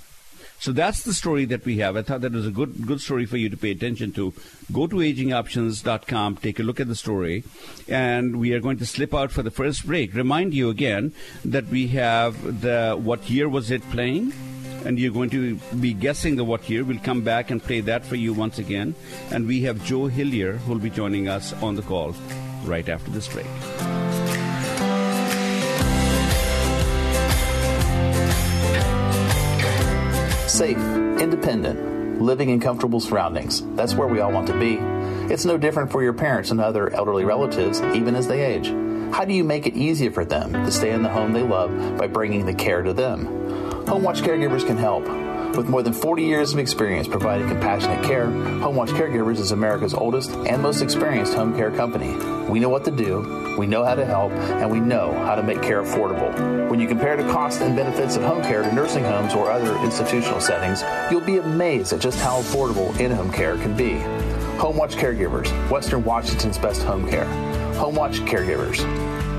So 0.64 0.72
that's 0.72 1.04
the 1.04 1.14
story 1.14 1.44
that 1.48 1.66
we 1.66 1.80
have. 1.80 1.98
I 1.98 2.04
thought 2.04 2.22
that 2.22 2.32
was 2.32 2.48
a 2.48 2.50
good 2.50 2.88
good 2.88 3.02
story 3.02 3.26
for 3.26 3.36
you 3.36 3.50
to 3.50 3.58
pay 3.58 3.72
attention 3.72 4.14
to. 4.14 4.32
Go 4.72 4.88
to 4.88 4.96
agingoptions.com, 4.96 6.38
take 6.38 6.58
a 6.58 6.64
look 6.64 6.80
at 6.80 6.88
the 6.88 6.96
story, 6.96 7.44
and 7.90 8.40
we 8.40 8.54
are 8.54 8.62
going 8.62 8.78
to 8.78 8.86
slip 8.86 9.14
out 9.14 9.34
for 9.34 9.44
the 9.44 9.52
first 9.52 9.86
break. 9.86 10.14
Remind 10.14 10.54
you 10.54 10.70
again 10.70 11.12
that 11.44 11.68
we 11.68 11.88
have 11.88 12.62
the 12.62 12.98
what 12.98 13.30
year 13.30 13.50
was 13.50 13.72
it 13.72 13.84
playing? 13.92 14.32
and 14.86 15.00
you're 15.00 15.14
going 15.14 15.30
to 15.30 15.56
be 15.80 15.94
guessing 15.94 16.36
the 16.36 16.44
what 16.44 16.70
year. 16.70 16.84
We'll 16.84 17.00
come 17.00 17.22
back 17.22 17.52
and 17.52 17.64
play 17.64 17.80
that 17.82 18.06
for 18.06 18.18
you 18.18 18.34
once 18.34 18.60
again. 18.60 18.96
And 19.32 19.48
we 19.48 19.62
have 19.62 19.82
Joe 19.86 20.08
Hillier 20.08 20.58
who 20.58 20.74
will 20.74 20.80
be 20.80 20.90
joining 20.90 21.30
us 21.30 21.54
on 21.64 21.76
the 21.76 21.84
call 21.84 22.14
right 22.66 22.90
after 22.90 23.10
this 23.12 23.30
break. 23.30 23.48
Safe, 30.54 30.78
independent, 30.78 32.22
living 32.22 32.50
in 32.50 32.60
comfortable 32.60 33.00
surroundings. 33.00 33.64
That's 33.76 33.96
where 33.96 34.08
we 34.08 34.20
all 34.20 34.32
want 34.32 34.46
to 34.50 34.60
be. 34.60 34.76
It's 35.34 35.46
no 35.46 35.58
different 35.58 35.92
for 35.92 36.04
your 36.04 36.14
parents 36.14 36.52
and 36.52 36.62
other 36.62 36.94
elderly 36.94 37.26
relatives, 37.26 37.82
even 37.82 38.14
as 38.14 38.28
they 38.28 38.46
age. 38.46 38.68
How 39.12 39.26
do 39.26 39.34
you 39.34 39.44
make 39.44 39.66
it 39.66 39.76
easier 39.76 40.12
for 40.12 40.24
them 40.24 40.54
to 40.54 40.72
stay 40.72 40.92
in 40.92 41.02
the 41.02 41.10
home 41.10 41.34
they 41.34 41.42
love 41.42 41.98
by 41.98 42.06
bringing 42.06 42.46
the 42.46 42.54
care 42.54 42.84
to 42.84 42.94
them? 42.94 43.26
HomeWatch 43.88 44.22
Caregivers 44.22 44.64
can 44.64 44.78
help. 44.78 45.23
With 45.56 45.70
more 45.70 45.84
than 45.84 45.94
40 45.94 46.24
years 46.24 46.52
of 46.52 46.58
experience 46.58 47.08
providing 47.08 47.48
compassionate 47.48 48.04
care, 48.04 48.26
HomeWatch 48.26 48.88
Caregivers 48.88 49.38
is 49.38 49.52
America's 49.52 49.94
oldest 49.94 50.32
and 50.32 50.64
most 50.64 50.82
experienced 50.82 51.36
home 51.36 51.56
care 51.56 51.70
company. 51.70 52.12
We 52.50 52.60
know 52.60 52.70
what 52.70 52.86
to 52.86 52.92
do, 52.92 53.56
we 53.60 53.68
know 53.68 53.86
how 53.86 53.94
to 53.94 54.04
help, 54.04 54.32
and 54.32 54.72
we 54.72 54.80
know 54.80 55.14
how 55.14 55.36
to 55.36 55.44
make 55.44 55.62
care 55.62 55.84
affordable. 55.84 56.70
When 56.72 56.80
you 56.80 56.88
compare 56.88 57.16
the 57.16 57.32
costs 57.32 57.62
and 57.62 57.76
benefits 57.76 58.16
of 58.16 58.24
home 58.24 58.42
care 58.42 58.64
to 58.64 58.74
nursing 58.74 59.04
homes 59.04 59.36
or 59.36 59.52
other 59.52 59.78
institutional 59.86 60.42
settings, 60.42 60.84
you'll 61.12 61.22
be 61.22 61.38
amazed 61.38 61.94
at 61.94 62.00
just 62.00 62.20
how 62.20 62.42
affordable 62.42 63.00
in-home 63.00 63.32
care 63.32 63.56
can 63.58 63.78
be. 63.78 63.94
HomeWatch 64.58 64.96
Caregivers, 64.96 65.52
Western 65.70 66.04
Washington's 66.04 66.58
best 66.58 66.82
home 66.82 67.08
care. 67.08 67.26
HomeWatch 67.76 68.26
Caregivers. 68.28 68.80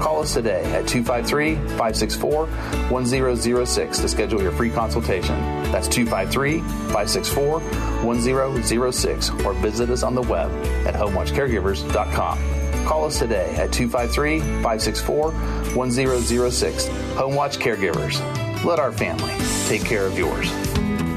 Call 0.00 0.21
us 0.21 0.33
today 0.33 0.62
at 0.73 0.87
253 0.87 1.56
564 1.76 2.47
1006 2.47 3.99
to 3.99 4.09
schedule 4.09 4.42
your 4.42 4.52
free 4.52 4.71
consultation. 4.71 5.63
That's 5.75 5.88
253 5.88 6.61
564 6.61 7.59
1006 7.59 9.31
or 9.45 9.54
visit 9.54 9.90
us 9.90 10.04
on 10.04 10.14
the 10.14 10.23
web 10.23 10.49
at 10.87 10.95
homewatchcaregivers.com. 10.95 12.87
Call 12.87 13.07
us 13.07 13.19
today 13.19 13.57
at 13.57 13.73
253 13.73 14.38
564 14.38 15.33
1006. 15.33 16.87
Homewatch 17.16 17.59
Caregivers. 17.59 18.64
Let 18.64 18.78
our 18.78 18.93
family 18.93 19.35
take 19.66 19.85
care 19.85 20.07
of 20.07 20.16
yours. 20.16 20.49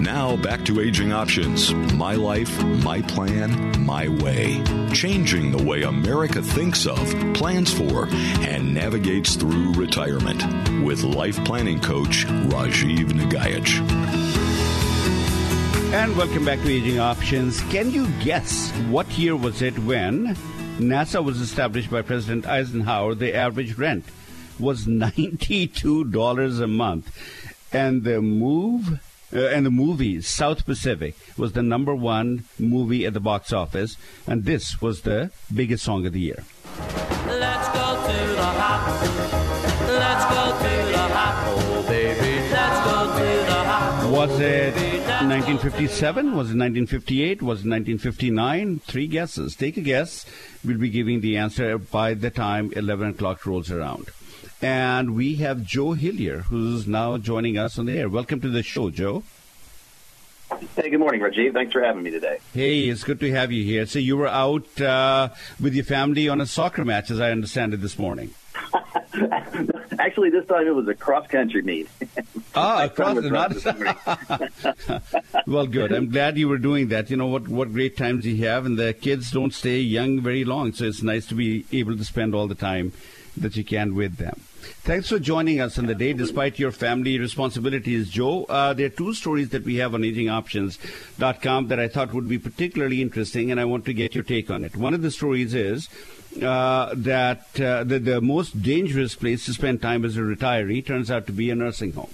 Now 0.01 0.37
back 0.37 0.65
to 0.65 0.81
Aging 0.81 1.11
Options 1.11 1.71
My 1.93 2.15
Life, 2.15 2.63
My 2.63 3.03
Plan, 3.03 3.85
My 3.85 4.07
Way. 4.07 4.63
Changing 4.91 5.51
the 5.51 5.61
way 5.61 5.83
America 5.83 6.41
thinks 6.41 6.87
of, 6.87 6.97
plans 7.35 7.71
for, 7.71 8.07
and 8.41 8.73
navigates 8.73 9.35
through 9.35 9.73
retirement. 9.73 10.43
With 10.83 11.03
life 11.03 11.43
planning 11.45 11.79
coach 11.79 12.25
Rajiv 12.25 13.11
Nagaich. 13.11 14.26
And 15.97 16.15
welcome 16.15 16.45
back 16.45 16.59
to 16.59 16.69
Aging 16.71 16.99
Options. 16.99 17.59
Can 17.71 17.89
you 17.89 18.07
guess 18.19 18.69
what 18.91 19.09
year 19.17 19.35
was 19.35 19.63
it 19.63 19.79
when 19.79 20.35
NASA 20.77 21.25
was 21.25 21.41
established 21.41 21.89
by 21.89 22.03
President 22.03 22.45
Eisenhower? 22.45 23.15
The 23.15 23.33
average 23.33 23.79
rent 23.79 24.05
was 24.59 24.85
$92 24.85 26.61
a 26.61 26.67
month. 26.67 27.11
And 27.73 28.03
the 28.03 28.21
move 28.21 28.99
uh, 29.33 29.47
and 29.47 29.65
the 29.65 29.71
movie 29.71 30.21
South 30.21 30.67
Pacific 30.67 31.15
was 31.35 31.53
the 31.53 31.63
number 31.63 31.95
one 31.95 32.43
movie 32.59 33.03
at 33.07 33.15
the 33.15 33.19
box 33.19 33.51
office, 33.51 33.97
and 34.27 34.45
this 34.45 34.79
was 34.79 35.01
the 35.01 35.31
biggest 35.51 35.83
song 35.83 36.05
of 36.05 36.13
the 36.13 36.19
year. 36.19 36.43
Let's 37.25 37.69
go 37.69 38.07
to 38.07 38.35
the 38.35 38.45
hop. 38.45 39.01
Let's 39.87 40.25
go 40.25 40.45
to 40.61 40.91
the 40.91 41.07
hop. 41.15 41.57
Oh, 41.57 41.85
baby. 41.87 42.49
Let's 42.51 42.85
go 42.85 43.17
to 43.17 43.45
the 43.47 43.63
hop. 43.63 44.11
Was 44.11 44.39
it 44.39 44.86
1957? 45.37 46.25
Was 46.25 46.49
it 46.49 46.57
1958? 46.57 47.43
Was 47.43 47.59
it 47.59 47.69
1959? 47.69 48.79
Three 48.79 49.05
guesses. 49.05 49.55
Take 49.55 49.77
a 49.77 49.81
guess. 49.81 50.25
We'll 50.65 50.79
be 50.79 50.89
giving 50.89 51.21
the 51.21 51.37
answer 51.37 51.77
by 51.77 52.15
the 52.15 52.31
time 52.31 52.73
11 52.75 53.09
o'clock 53.09 53.45
rolls 53.45 53.69
around. 53.69 54.09
And 54.63 55.13
we 55.13 55.35
have 55.35 55.63
Joe 55.63 55.91
Hillier, 55.91 56.39
who's 56.39 56.87
now 56.87 57.19
joining 57.19 57.55
us 57.55 57.77
on 57.77 57.85
the 57.85 57.99
air. 57.99 58.09
Welcome 58.09 58.41
to 58.41 58.49
the 58.49 58.63
show, 58.63 58.89
Joe. 58.89 59.21
Hey, 60.75 60.89
good 60.89 60.99
morning, 60.99 61.21
Rajiv. 61.21 61.53
Thanks 61.53 61.71
for 61.71 61.83
having 61.83 62.01
me 62.01 62.09
today. 62.09 62.39
Hey, 62.55 62.85
it's 62.85 63.03
good 63.03 63.19
to 63.19 63.31
have 63.31 63.51
you 63.51 63.63
here. 63.63 63.85
So 63.85 63.99
you 63.99 64.17
were 64.17 64.27
out 64.27 64.81
uh, 64.81 65.29
with 65.61 65.75
your 65.75 65.85
family 65.85 66.27
on 66.27 66.41
a 66.41 66.47
soccer 66.47 66.83
match, 66.83 67.11
as 67.11 67.19
I 67.19 67.29
understand 67.29 67.75
it, 67.75 67.81
this 67.81 67.99
morning. 67.99 68.31
Actually, 69.99 70.29
this 70.29 70.45
time 70.45 70.67
it 70.67 70.75
was 70.75 70.87
a 70.87 70.93
cross 70.93 71.27
country 71.27 71.61
meet. 71.61 71.89
ah, 72.55 72.87
cross 72.93 73.23
not. 73.23 73.55
well, 75.47 75.67
good. 75.67 75.91
I'm 75.91 76.09
glad 76.09 76.37
you 76.37 76.47
were 76.47 76.57
doing 76.57 76.89
that. 76.89 77.09
You 77.09 77.17
know 77.17 77.27
what? 77.27 77.47
What 77.47 77.73
great 77.73 77.97
times 77.97 78.25
you 78.25 78.45
have, 78.47 78.65
and 78.65 78.77
the 78.77 78.93
kids 78.93 79.31
don't 79.31 79.53
stay 79.53 79.79
young 79.79 80.21
very 80.21 80.45
long, 80.45 80.73
so 80.73 80.85
it's 80.85 81.01
nice 81.01 81.25
to 81.27 81.35
be 81.35 81.65
able 81.71 81.97
to 81.97 82.03
spend 82.03 82.35
all 82.35 82.47
the 82.47 82.55
time 82.55 82.93
that 83.35 83.55
you 83.55 83.63
can 83.63 83.95
with 83.95 84.17
them. 84.17 84.41
Thanks 84.83 85.09
for 85.09 85.19
joining 85.19 85.61
us 85.61 85.77
on 85.77 85.85
the 85.85 85.95
day 85.95 86.13
despite 86.13 86.59
your 86.59 86.71
family 86.71 87.19
responsibilities, 87.19 88.09
Joe. 88.09 88.43
Uh, 88.45 88.73
there 88.73 88.87
are 88.87 88.89
two 88.89 89.13
stories 89.13 89.49
that 89.49 89.63
we 89.63 89.75
have 89.75 89.93
on 89.93 90.01
agingoptions.com 90.01 91.67
that 91.67 91.79
I 91.79 91.87
thought 91.87 92.13
would 92.13 92.27
be 92.27 92.39
particularly 92.39 93.01
interesting, 93.01 93.51
and 93.51 93.59
I 93.59 93.65
want 93.65 93.85
to 93.85 93.93
get 93.93 94.15
your 94.15 94.23
take 94.23 94.49
on 94.49 94.63
it. 94.63 94.75
One 94.75 94.93
of 94.93 95.01
the 95.01 95.11
stories 95.11 95.53
is 95.53 95.89
uh, 96.43 96.93
that 96.95 97.59
uh, 97.59 97.83
the, 97.83 97.99
the 97.99 98.21
most 98.21 98.61
dangerous 98.61 99.15
place 99.15 99.45
to 99.45 99.53
spend 99.53 99.81
time 99.81 100.05
as 100.05 100.17
a 100.17 100.21
retiree 100.21 100.85
turns 100.85 101.09
out 101.09 101.25
to 101.27 101.33
be 101.33 101.49
a 101.49 101.55
nursing 101.55 101.93
home 101.93 102.13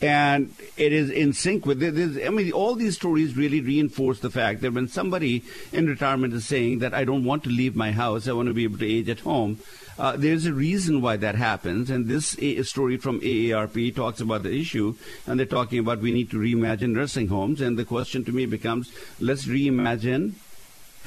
and 0.00 0.54
it 0.76 0.92
is 0.92 1.10
in 1.10 1.32
sync 1.32 1.66
with 1.66 1.80
this. 1.80 2.24
I 2.24 2.30
mean, 2.30 2.52
all 2.52 2.74
these 2.74 2.94
stories 2.94 3.36
really 3.36 3.60
reinforce 3.60 4.20
the 4.20 4.30
fact 4.30 4.60
that 4.60 4.72
when 4.72 4.88
somebody 4.88 5.42
in 5.72 5.86
retirement 5.86 6.34
is 6.34 6.46
saying 6.46 6.78
that 6.80 6.94
I 6.94 7.04
don't 7.04 7.24
want 7.24 7.44
to 7.44 7.50
leave 7.50 7.74
my 7.74 7.90
house, 7.90 8.28
I 8.28 8.32
want 8.32 8.48
to 8.48 8.54
be 8.54 8.64
able 8.64 8.78
to 8.78 8.86
age 8.86 9.08
at 9.08 9.20
home, 9.20 9.58
uh, 9.98 10.16
there's 10.16 10.46
a 10.46 10.52
reason 10.52 11.00
why 11.00 11.16
that 11.16 11.34
happens, 11.34 11.90
and 11.90 12.06
this 12.06 12.38
a- 12.38 12.62
story 12.62 12.96
from 12.96 13.20
AARP 13.20 13.96
talks 13.96 14.20
about 14.20 14.44
the 14.44 14.54
issue, 14.54 14.94
and 15.26 15.38
they're 15.38 15.46
talking 15.46 15.80
about 15.80 15.98
we 15.98 16.12
need 16.12 16.30
to 16.30 16.36
reimagine 16.36 16.90
nursing 16.90 17.26
homes, 17.26 17.60
and 17.60 17.76
the 17.76 17.84
question 17.84 18.24
to 18.24 18.30
me 18.30 18.46
becomes, 18.46 18.92
let's 19.18 19.46
reimagine 19.46 20.34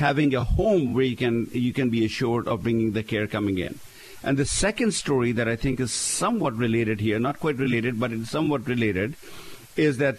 having 0.02 0.36
a 0.36 0.44
home 0.44 0.94
where 0.94 1.06
you 1.06 1.16
can 1.16 1.48
you 1.54 1.72
can 1.72 1.90
be 1.90 2.04
assured 2.06 2.48
of 2.48 2.64
bringing 2.64 2.92
the 2.92 3.04
care 3.04 3.28
coming 3.28 3.58
in. 3.58 3.80
And 4.24 4.38
the 4.38 4.46
second 4.46 4.94
story 4.94 5.32
that 5.32 5.48
I 5.48 5.56
think 5.56 5.80
is 5.80 5.92
somewhat 5.92 6.56
related 6.56 7.00
here, 7.00 7.20
not 7.20 7.40
quite 7.40 7.58
related, 7.58 8.00
but 8.00 8.12
it's 8.12 8.30
somewhat 8.30 8.68
related, 8.68 9.16
is 9.76 9.98
that 9.98 10.18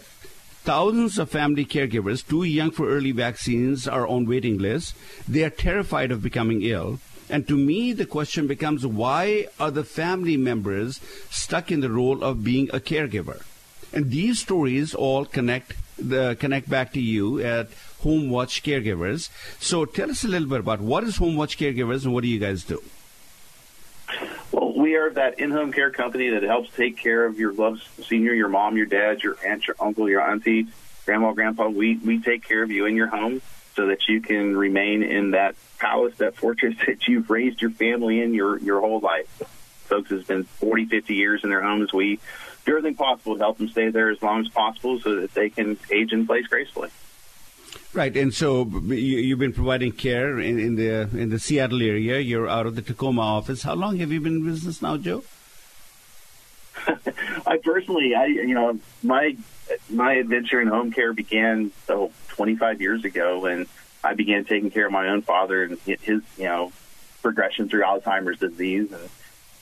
thousands 0.64 1.18
of 1.18 1.30
family 1.30 1.64
caregivers, 1.64 2.26
too 2.26 2.42
young 2.42 2.70
for 2.70 2.88
early 2.88 3.12
vaccines, 3.12 3.86
are 3.86 4.06
on 4.06 4.26
waiting 4.26 4.58
lists. 4.58 4.94
They 5.28 5.44
are 5.44 5.50
terrified 5.50 6.10
of 6.10 6.22
becoming 6.22 6.62
ill. 6.62 6.98
And 7.28 7.46
to 7.48 7.56
me, 7.56 7.92
the 7.92 8.06
question 8.06 8.46
becomes 8.46 8.84
why 8.84 9.46
are 9.60 9.70
the 9.70 9.84
family 9.84 10.36
members 10.36 11.00
stuck 11.30 11.70
in 11.70 11.80
the 11.80 11.90
role 11.90 12.22
of 12.24 12.44
being 12.44 12.68
a 12.70 12.80
caregiver? 12.80 13.42
And 13.92 14.10
these 14.10 14.40
stories 14.40 14.94
all 14.94 15.24
connect 15.24 15.74
the 15.98 16.36
connect 16.38 16.68
back 16.68 16.92
to 16.92 17.00
you 17.00 17.40
at 17.40 17.68
Home 18.02 18.30
Watch 18.30 18.62
Caregivers. 18.62 19.30
So 19.60 19.84
tell 19.84 20.10
us 20.10 20.24
a 20.24 20.28
little 20.28 20.48
bit 20.48 20.60
about 20.60 20.80
what 20.80 21.04
is 21.04 21.16
Home 21.16 21.36
Watch 21.36 21.58
Caregivers 21.58 22.04
and 22.04 22.12
what 22.12 22.22
do 22.22 22.28
you 22.28 22.38
guys 22.38 22.64
do? 22.64 22.82
Well, 24.50 24.74
we 24.76 24.96
are 24.96 25.10
that 25.10 25.38
in-home 25.38 25.72
care 25.72 25.90
company 25.90 26.30
that 26.30 26.42
helps 26.42 26.74
take 26.74 26.96
care 26.96 27.24
of 27.24 27.38
your 27.38 27.52
loved 27.52 27.82
senior, 28.04 28.34
your 28.34 28.48
mom, 28.48 28.76
your 28.76 28.86
dad, 28.86 29.22
your 29.22 29.36
aunt, 29.44 29.66
your 29.66 29.76
uncle, 29.80 30.08
your 30.08 30.20
auntie, 30.20 30.66
grandma, 31.06 31.32
grandpa. 31.32 31.68
We 31.68 31.96
we 31.96 32.20
take 32.20 32.46
care 32.46 32.62
of 32.62 32.70
you 32.70 32.86
in 32.86 32.96
your 32.96 33.06
home 33.06 33.40
so 33.74 33.86
that 33.86 34.08
you 34.08 34.20
can 34.20 34.56
remain 34.56 35.02
in 35.02 35.32
that 35.32 35.54
palace, 35.78 36.14
that 36.18 36.36
fortress 36.36 36.74
that 36.86 37.08
you've 37.08 37.30
raised 37.30 37.62
your 37.62 37.70
family 37.70 38.20
in 38.20 38.34
your, 38.34 38.58
your 38.58 38.80
whole 38.80 39.00
life. 39.00 39.28
Folks 39.84 40.10
has 40.10 40.24
been 40.24 40.44
40, 40.44 40.86
50 40.86 41.14
years 41.14 41.44
in 41.44 41.50
their 41.50 41.62
homes. 41.62 41.92
We 41.92 42.18
do 42.64 42.76
everything 42.76 42.94
possible 42.94 43.34
to 43.34 43.40
help 43.40 43.58
them 43.58 43.68
stay 43.68 43.90
there 43.90 44.10
as 44.10 44.22
long 44.22 44.40
as 44.40 44.48
possible 44.48 45.00
so 45.00 45.20
that 45.20 45.34
they 45.34 45.50
can 45.50 45.78
age 45.90 46.12
in 46.12 46.26
place 46.26 46.46
gracefully. 46.46 46.90
Right, 47.94 48.16
and 48.16 48.32
so 48.32 48.64
you, 48.64 49.30
have 49.30 49.38
been 49.38 49.52
providing 49.52 49.92
care 49.92 50.38
in, 50.38 50.58
in, 50.58 50.76
the 50.76 51.08
in 51.12 51.28
the 51.28 51.38
Seattle 51.38 51.82
area. 51.82 52.20
You're 52.20 52.48
out 52.48 52.66
of 52.66 52.74
the 52.74 52.82
Tacoma 52.82 53.20
office. 53.20 53.62
How 53.62 53.74
long 53.74 53.98
have 53.98 54.10
you 54.10 54.20
been 54.20 54.36
in 54.36 54.44
business 54.44 54.80
now, 54.80 54.96
Joe? 54.96 55.24
I 57.46 57.58
personally, 57.62 58.14
I 58.14 58.26
you 58.26 58.54
know, 58.54 58.78
my 59.02 59.36
my 59.90 60.14
adventure 60.14 60.60
in 60.60 60.68
home 60.68 60.90
care 60.90 61.12
began 61.12 61.70
oh, 61.90 62.10
25 62.28 62.80
years 62.80 63.04
ago 63.04 63.40
when 63.40 63.66
I 64.02 64.14
began 64.14 64.44
taking 64.44 64.70
care 64.70 64.86
of 64.86 64.92
my 64.92 65.08
own 65.08 65.20
father 65.20 65.64
and 65.64 65.78
his 65.80 66.22
you 66.38 66.44
know 66.44 66.72
progression 67.20 67.68
through 67.68 67.82
Alzheimer's 67.82 68.38
disease 68.38 68.90
and 68.90 69.08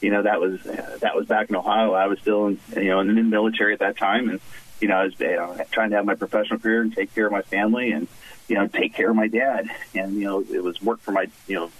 you 0.00 0.10
know 0.10 0.22
that 0.22 0.40
was 0.40 0.62
that 0.62 1.14
was 1.14 1.26
back 1.26 1.50
in 1.50 1.56
Ohio. 1.56 1.92
I 1.92 2.06
was 2.06 2.18
still 2.20 2.46
in 2.46 2.58
you 2.76 2.88
know 2.88 3.00
in 3.00 3.14
the 3.14 3.22
military 3.22 3.72
at 3.72 3.80
that 3.80 3.96
time 3.96 4.30
and 4.30 4.40
you 4.80 4.88
know 4.88 4.96
I 4.96 5.04
was 5.04 5.18
you 5.20 5.36
know, 5.36 5.56
trying 5.70 5.90
to 5.90 5.96
have 5.96 6.06
my 6.06 6.14
professional 6.14 6.58
career 6.58 6.82
and 6.82 6.94
take 6.94 7.14
care 7.14 7.26
of 7.26 7.32
my 7.32 7.42
family 7.42 7.92
and 7.92 8.08
you 8.50 8.56
know, 8.56 8.66
take 8.66 8.94
care 8.94 9.08
of 9.08 9.16
my 9.16 9.28
dad. 9.28 9.70
And, 9.94 10.14
you 10.14 10.24
know, 10.24 10.40
it 10.40 10.62
was 10.62 10.82
work 10.82 11.00
for 11.00 11.12
my, 11.12 11.28
you 11.46 11.54
know, 11.54 11.70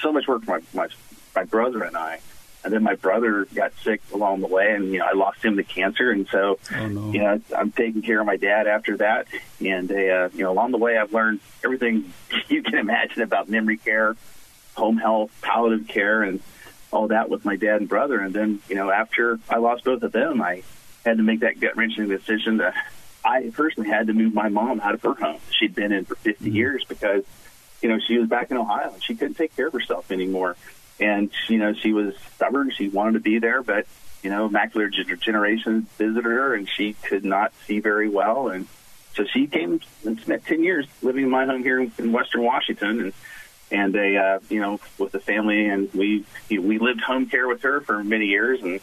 so 0.00 0.12
much 0.12 0.28
work 0.28 0.44
for 0.44 0.52
my, 0.52 0.60
my, 0.72 0.88
my 1.34 1.44
brother 1.44 1.82
and 1.82 1.96
I. 1.96 2.20
And 2.62 2.72
then 2.72 2.84
my 2.84 2.94
brother 2.94 3.46
got 3.54 3.72
sick 3.82 4.02
along 4.12 4.42
the 4.42 4.46
way, 4.46 4.74
and 4.74 4.92
you 4.92 4.98
know 4.98 5.06
I 5.06 5.14
lost 5.14 5.42
him 5.42 5.56
to 5.56 5.62
cancer, 5.62 6.10
and 6.10 6.28
so 6.28 6.58
oh, 6.76 6.86
no. 6.88 7.10
you 7.10 7.20
know 7.20 7.40
I'm 7.56 7.72
taking 7.72 8.02
care 8.02 8.20
of 8.20 8.26
my 8.26 8.36
dad 8.36 8.66
after 8.66 8.98
that. 8.98 9.28
And 9.64 9.90
uh, 9.90 10.28
you 10.34 10.44
know 10.44 10.52
along 10.52 10.72
the 10.72 10.76
way 10.76 10.98
I've 10.98 11.10
learned 11.10 11.40
everything 11.64 12.12
you 12.48 12.62
can 12.62 12.74
imagine 12.74 13.22
about 13.22 13.48
memory 13.48 13.78
care, 13.78 14.14
home 14.74 14.98
health, 14.98 15.30
palliative 15.40 15.88
care, 15.88 16.22
and 16.22 16.40
all 16.92 17.08
that 17.08 17.28
with 17.28 17.44
my 17.44 17.56
dad 17.56 17.80
and 17.80 17.88
brother. 17.88 18.20
And 18.20 18.34
then 18.34 18.60
you 18.68 18.74
know 18.74 18.90
after 18.90 19.38
I 19.48 19.58
lost 19.58 19.84
both 19.84 20.02
of 20.02 20.12
them, 20.12 20.40
I 20.42 20.62
had 21.04 21.16
to 21.16 21.22
make 21.22 21.40
that 21.40 21.60
gut 21.60 21.76
wrenching 21.76 22.08
decision 22.08 22.58
to 22.58 22.74
I 23.24 23.50
personally 23.52 23.88
had 23.88 24.06
to 24.06 24.12
move 24.12 24.34
my 24.34 24.48
mom 24.48 24.80
out 24.80 24.94
of 24.94 25.02
her 25.02 25.14
home. 25.14 25.40
She'd 25.50 25.74
been 25.74 25.92
in 25.92 26.04
for 26.04 26.14
50 26.16 26.44
mm-hmm. 26.44 26.56
years 26.56 26.84
because, 26.88 27.24
you 27.82 27.88
know, 27.88 27.98
she 28.06 28.18
was 28.18 28.28
back 28.28 28.50
in 28.50 28.56
Ohio 28.56 28.92
and 28.92 29.02
she 29.02 29.14
couldn't 29.14 29.34
take 29.34 29.54
care 29.56 29.66
of 29.66 29.72
herself 29.72 30.10
anymore. 30.10 30.56
And, 30.98 31.30
you 31.48 31.58
know, 31.58 31.74
she 31.74 31.92
was 31.92 32.14
stubborn. 32.34 32.70
She 32.70 32.88
wanted 32.88 33.14
to 33.14 33.20
be 33.20 33.38
there, 33.38 33.62
but, 33.62 33.86
you 34.22 34.30
know, 34.30 34.48
macular 34.48 34.90
degeneration 34.92 35.86
visited 35.96 36.24
her 36.24 36.54
and 36.54 36.68
she 36.68 36.94
could 36.94 37.24
not 37.24 37.52
see 37.66 37.80
very 37.80 38.08
well. 38.08 38.48
And 38.48 38.66
so 39.14 39.24
she 39.24 39.46
came 39.46 39.80
and 40.04 40.20
spent 40.20 40.44
10 40.44 40.62
years 40.62 40.86
living 41.02 41.24
in 41.24 41.30
my 41.30 41.46
home 41.46 41.62
here 41.62 41.80
in 41.80 42.12
Western 42.12 42.42
Washington. 42.42 43.00
And, 43.00 43.12
and 43.70 43.94
they, 43.94 44.16
uh, 44.16 44.40
you 44.48 44.60
know, 44.60 44.80
with 44.98 45.12
the 45.12 45.20
family, 45.20 45.66
and 45.66 45.92
we 45.94 46.24
we 46.50 46.78
lived 46.78 47.00
home 47.00 47.26
care 47.26 47.46
with 47.46 47.62
her 47.62 47.80
for 47.80 48.02
many 48.02 48.26
years, 48.26 48.60
and 48.62 48.80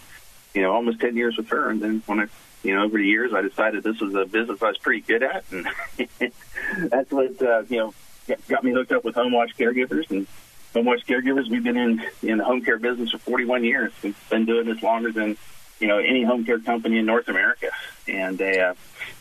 you 0.54 0.62
know, 0.62 0.72
almost 0.72 1.00
ten 1.00 1.16
years 1.16 1.38
with 1.38 1.50
her. 1.50 1.70
And 1.70 1.82
then 1.82 2.04
when 2.06 2.22
I 2.22 2.28
you 2.64 2.76
know, 2.76 2.84
over 2.84 2.98
the 2.98 3.06
years, 3.06 3.34
I 3.34 3.42
decided 3.42 3.84
this 3.84 4.00
was 4.00 4.14
a 4.16 4.26
business 4.26 4.62
I 4.62 4.68
was 4.68 4.78
pretty 4.78 5.02
good 5.02 5.24
at, 5.24 5.46
and 5.52 5.68
that's 6.90 7.12
what 7.12 7.42
uh, 7.42 7.64
you 7.70 7.78
know 7.78 7.94
got 8.50 8.64
me 8.64 8.72
hooked 8.72 8.92
up 8.92 9.04
with 9.04 9.16
Home 9.16 9.32
Watch 9.32 9.56
Caregivers. 9.58 10.10
And 10.10 10.28
Home 10.74 10.86
Watch 10.86 11.06
Caregivers, 11.08 11.50
we've 11.50 11.64
been 11.64 11.78
in 11.78 12.06
in 12.24 12.38
the 12.40 12.44
home 12.44 12.62
care 12.64 12.78
business 12.78 13.12
for 13.12 13.20
41 13.20 13.64
years. 13.64 13.94
We've 14.04 14.30
been 14.30 14.46
doing 14.46 14.66
this 14.66 14.82
longer 14.82 15.12
than 15.12 15.38
you 15.80 15.88
know 15.88 16.00
any 16.00 16.24
home 16.24 16.46
care 16.46 16.60
company 16.60 16.98
in 16.98 17.06
North 17.06 17.28
America, 17.28 17.70
and 18.08 18.42
uh, 18.42 18.74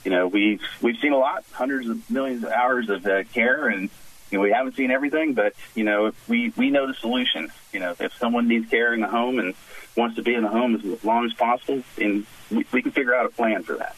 you 0.05 0.11
know 0.11 0.27
we've 0.27 0.63
we've 0.81 0.99
seen 0.99 1.13
a 1.13 1.19
lot, 1.19 1.45
hundreds 1.53 1.89
of 1.89 2.11
millions 2.11 2.43
of 2.43 2.51
hours 2.51 2.89
of 2.89 3.07
uh, 3.07 3.25
care, 3.25 3.69
and 3.69 3.91
you 4.31 4.39
know, 4.39 4.43
we 4.43 4.51
haven't 4.51 4.77
seen 4.77 4.91
everything, 4.91 5.35
but 5.35 5.55
you 5.75 5.85
know, 5.85 6.13
we 6.29 6.53
we 6.57 6.71
know 6.71 6.87
the 6.87 6.95
solution. 6.95 7.51
You 7.73 7.81
know, 7.81 7.95
if 7.99 8.17
someone 8.19 8.49
needs 8.49 8.69
care 8.69 8.93
in 8.93 9.01
the 9.01 9.09
home 9.09 9.39
and 9.39 9.55
wants 9.97 10.17
to 10.17 10.23
be 10.23 10.35
in 10.35 10.43
the 10.43 10.49
home 10.49 10.75
as 10.75 11.05
long 11.05 11.25
as 11.25 11.33
possible, 11.33 11.83
and 12.01 12.27
we, 12.51 12.65
we 12.73 12.83
can 12.83 12.93
figure 12.93 13.15
out 13.15 13.27
a 13.27 13.31
plan 13.31 13.63
for 13.63 13.77
that. 13.77 13.97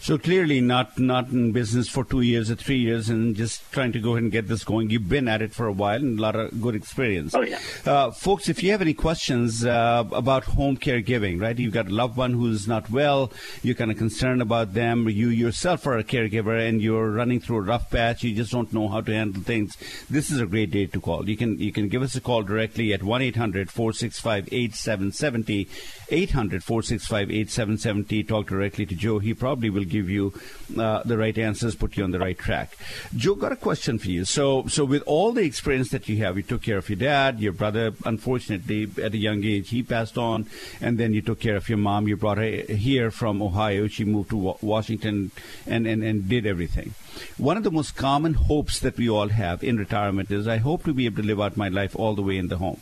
So 0.00 0.18
clearly, 0.18 0.60
not 0.60 0.98
not 0.98 1.28
in 1.30 1.52
business 1.52 1.88
for 1.88 2.04
two 2.04 2.20
years 2.20 2.50
or 2.50 2.54
three 2.54 2.78
years, 2.78 3.08
and 3.08 3.36
just 3.36 3.70
trying 3.72 3.92
to 3.92 4.00
go 4.00 4.12
ahead 4.12 4.24
and 4.24 4.32
get 4.32 4.48
this 4.48 4.64
going. 4.64 4.90
You've 4.90 5.08
been 5.08 5.28
at 5.28 5.42
it 5.42 5.52
for 5.52 5.66
a 5.66 5.72
while 5.72 5.96
and 5.96 6.18
a 6.18 6.22
lot 6.22 6.36
of 6.36 6.60
good 6.60 6.74
experience. 6.74 7.34
Oh 7.34 7.42
yeah, 7.42 7.58
uh, 7.86 8.10
folks. 8.10 8.48
If 8.48 8.62
you 8.62 8.70
have 8.72 8.82
any 8.82 8.94
questions 8.94 9.64
uh, 9.64 10.04
about 10.12 10.44
home 10.44 10.76
care 10.76 11.00
giving, 11.00 11.38
right? 11.38 11.58
You've 11.58 11.74
got 11.74 11.88
a 11.88 11.94
loved 11.94 12.16
one 12.16 12.32
who's 12.32 12.66
not 12.66 12.90
well. 12.90 13.32
You're 13.62 13.74
kind 13.74 13.90
of 13.90 13.98
concerned 13.98 14.42
about 14.42 14.74
them. 14.74 15.08
You 15.08 15.28
yourself 15.28 15.86
are 15.86 15.98
a 15.98 16.04
caregiver, 16.04 16.68
and 16.68 16.80
you're 16.80 17.10
running 17.10 17.40
through 17.40 17.58
a 17.58 17.62
rough 17.62 17.90
patch. 17.90 18.22
You 18.22 18.34
just 18.34 18.52
don't 18.52 18.72
know 18.72 18.88
how 18.88 19.00
to 19.00 19.12
handle 19.12 19.42
things. 19.42 19.76
This 20.08 20.30
is 20.30 20.40
a 20.40 20.46
great 20.46 20.70
day 20.70 20.86
to 20.86 21.00
call. 21.00 21.28
You 21.28 21.36
can 21.36 21.58
you 21.58 21.72
can 21.72 21.88
give 21.88 22.02
us 22.02 22.14
a 22.14 22.20
call 22.20 22.42
directly 22.42 22.92
at 22.92 23.02
one 23.02 23.20
465 23.20 24.48
8770 24.52 25.68
800 26.10 26.62
465 26.62 27.30
8770 27.30 28.24
Talk 28.24 28.48
directly 28.48 28.86
to 28.86 28.94
Joe. 28.94 29.18
He 29.18 29.34
probably 29.34 29.70
will 29.70 29.84
give 29.84 30.08
you 30.08 30.32
uh, 30.78 31.02
the 31.04 31.16
right 31.16 31.36
answers, 31.36 31.74
put 31.74 31.96
you 31.96 32.04
on 32.04 32.10
the 32.10 32.18
right 32.18 32.38
track. 32.38 32.76
Joe, 33.16 33.34
got 33.34 33.52
a 33.52 33.56
question 33.56 33.98
for 33.98 34.08
you. 34.08 34.24
So, 34.24 34.66
so 34.66 34.84
with 34.84 35.02
all 35.06 35.32
the 35.32 35.42
experience 35.42 35.90
that 35.90 36.08
you 36.08 36.18
have, 36.18 36.36
you 36.36 36.42
took 36.42 36.62
care 36.62 36.78
of 36.78 36.88
your 36.88 36.96
dad, 36.96 37.40
your 37.40 37.52
brother, 37.52 37.92
unfortunately, 38.04 38.90
at 39.02 39.14
a 39.14 39.18
young 39.18 39.44
age, 39.44 39.70
he 39.70 39.82
passed 39.82 40.18
on, 40.18 40.46
and 40.80 40.98
then 40.98 41.12
you 41.12 41.22
took 41.22 41.40
care 41.40 41.56
of 41.56 41.68
your 41.68 41.78
mom. 41.78 42.08
You 42.08 42.16
brought 42.16 42.38
her 42.38 42.62
here 42.74 43.10
from 43.10 43.42
Ohio. 43.42 43.86
She 43.86 44.04
moved 44.04 44.30
to 44.30 44.56
Washington 44.60 45.30
and, 45.66 45.86
and, 45.86 46.02
and 46.02 46.28
did 46.28 46.46
everything. 46.46 46.94
One 47.36 47.56
of 47.56 47.64
the 47.64 47.70
most 47.70 47.96
common 47.96 48.34
hopes 48.34 48.78
that 48.80 48.96
we 48.96 49.08
all 49.08 49.28
have 49.28 49.64
in 49.64 49.76
retirement 49.76 50.30
is 50.30 50.46
I 50.46 50.58
hope 50.58 50.84
to 50.84 50.92
be 50.92 51.06
able 51.06 51.22
to 51.22 51.28
live 51.28 51.40
out 51.40 51.56
my 51.56 51.68
life 51.68 51.96
all 51.96 52.14
the 52.14 52.22
way 52.22 52.36
in 52.38 52.48
the 52.48 52.58
home. 52.58 52.80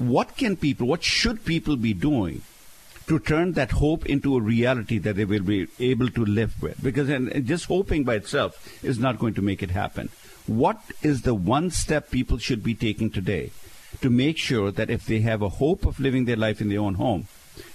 What 0.00 0.36
can 0.36 0.56
people, 0.56 0.86
what 0.86 1.04
should 1.04 1.44
people 1.44 1.76
be 1.76 1.92
doing 1.92 2.42
to 3.06 3.18
turn 3.18 3.54
that 3.54 3.72
hope 3.72 4.06
into 4.06 4.36
a 4.36 4.40
reality 4.40 4.96
that 4.96 5.16
they 5.16 5.24
will 5.24 5.42
be 5.42 5.66
able 5.80 6.08
to 6.08 6.24
live 6.24 6.54
with. 6.62 6.80
Because 6.80 7.08
and 7.08 7.28
uh, 7.34 7.40
just 7.40 7.64
hoping 7.64 8.04
by 8.04 8.14
itself 8.14 8.84
is 8.84 9.00
not 9.00 9.18
going 9.18 9.34
to 9.34 9.42
make 9.42 9.64
it 9.64 9.72
happen. 9.72 10.10
What 10.46 10.80
is 11.02 11.22
the 11.22 11.34
one 11.34 11.72
step 11.72 12.12
people 12.12 12.38
should 12.38 12.62
be 12.62 12.76
taking 12.76 13.10
today 13.10 13.50
to 14.00 14.10
make 14.10 14.38
sure 14.38 14.70
that 14.70 14.90
if 14.90 15.06
they 15.06 15.22
have 15.22 15.42
a 15.42 15.48
hope 15.48 15.84
of 15.86 15.98
living 15.98 16.24
their 16.24 16.36
life 16.36 16.60
in 16.60 16.68
their 16.68 16.78
own 16.78 16.94
home, 16.94 17.26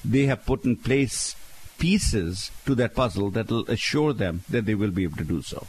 they 0.06 0.26
have 0.28 0.46
put 0.46 0.64
in 0.64 0.78
place 0.78 1.36
pieces 1.78 2.50
to 2.66 2.74
that 2.76 2.96
puzzle 2.96 3.30
that 3.32 3.50
will 3.50 3.66
assure 3.70 4.14
them 4.14 4.46
that 4.50 4.66
they 4.66 4.76
will 4.76 4.92
be 4.92 5.04
able 5.04 5.18
to 5.18 5.26
do 5.26 5.42
so? 5.42 5.68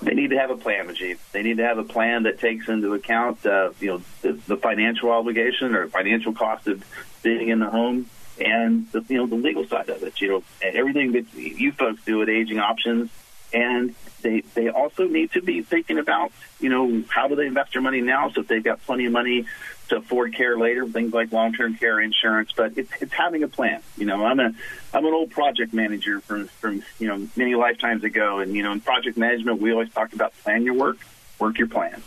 They 0.00 0.14
need 0.14 0.30
to 0.30 0.38
have 0.38 0.50
a 0.50 0.56
plan, 0.56 0.88
Rajiv. 0.88 1.18
They 1.32 1.42
need 1.42 1.56
to 1.56 1.64
have 1.64 1.78
a 1.78 1.84
plan 1.84 2.22
that 2.22 2.38
takes 2.38 2.68
into 2.68 2.94
account, 2.94 3.44
uh, 3.44 3.72
you 3.80 3.88
know, 3.88 4.02
the, 4.22 4.32
the 4.46 4.56
financial 4.56 5.10
obligation 5.10 5.74
or 5.74 5.88
financial 5.88 6.32
cost 6.32 6.68
of 6.68 6.84
being 7.22 7.48
in 7.48 7.58
the 7.58 7.68
home 7.68 8.08
and 8.40 8.90
the, 8.92 9.04
you 9.08 9.16
know 9.16 9.26
the 9.26 9.34
legal 9.34 9.66
side 9.66 9.88
of 9.88 10.02
it. 10.02 10.20
You 10.20 10.28
know, 10.28 10.42
everything 10.62 11.12
that 11.12 11.26
you 11.34 11.72
folks 11.72 12.04
do 12.04 12.18
with 12.18 12.28
Aging 12.28 12.60
Options, 12.60 13.10
and 13.52 13.94
they 14.22 14.40
they 14.54 14.68
also 14.68 15.06
need 15.06 15.32
to 15.32 15.42
be 15.42 15.62
thinking 15.62 15.98
about 15.98 16.32
you 16.60 16.68
know 16.68 17.02
how 17.08 17.28
do 17.28 17.34
they 17.34 17.46
invest 17.46 17.72
their 17.72 17.82
money 17.82 18.00
now 18.00 18.30
so 18.30 18.40
if 18.40 18.48
they've 18.48 18.64
got 18.64 18.84
plenty 18.84 19.06
of 19.06 19.12
money 19.12 19.46
to 19.88 19.96
afford 19.96 20.34
care 20.34 20.58
later, 20.58 20.86
things 20.86 21.12
like 21.12 21.32
long 21.32 21.52
term 21.52 21.74
care 21.74 22.00
insurance. 22.00 22.52
But 22.52 22.76
it's 22.76 22.90
it's 23.00 23.12
having 23.12 23.42
a 23.42 23.48
plan. 23.48 23.82
You 23.96 24.06
know, 24.06 24.24
I'm 24.24 24.40
a 24.40 24.52
I'm 24.94 25.04
an 25.04 25.12
old 25.12 25.30
project 25.30 25.72
manager 25.72 26.20
from 26.20 26.48
from 26.48 26.82
you 26.98 27.08
know 27.08 27.26
many 27.36 27.54
lifetimes 27.54 28.04
ago, 28.04 28.38
and 28.38 28.54
you 28.54 28.62
know 28.62 28.72
in 28.72 28.80
project 28.80 29.16
management 29.16 29.60
we 29.60 29.72
always 29.72 29.90
talked 29.92 30.14
about 30.14 30.36
plan 30.38 30.64
your 30.64 30.74
work, 30.74 30.98
work 31.38 31.58
your 31.58 31.68
plan. 31.68 32.02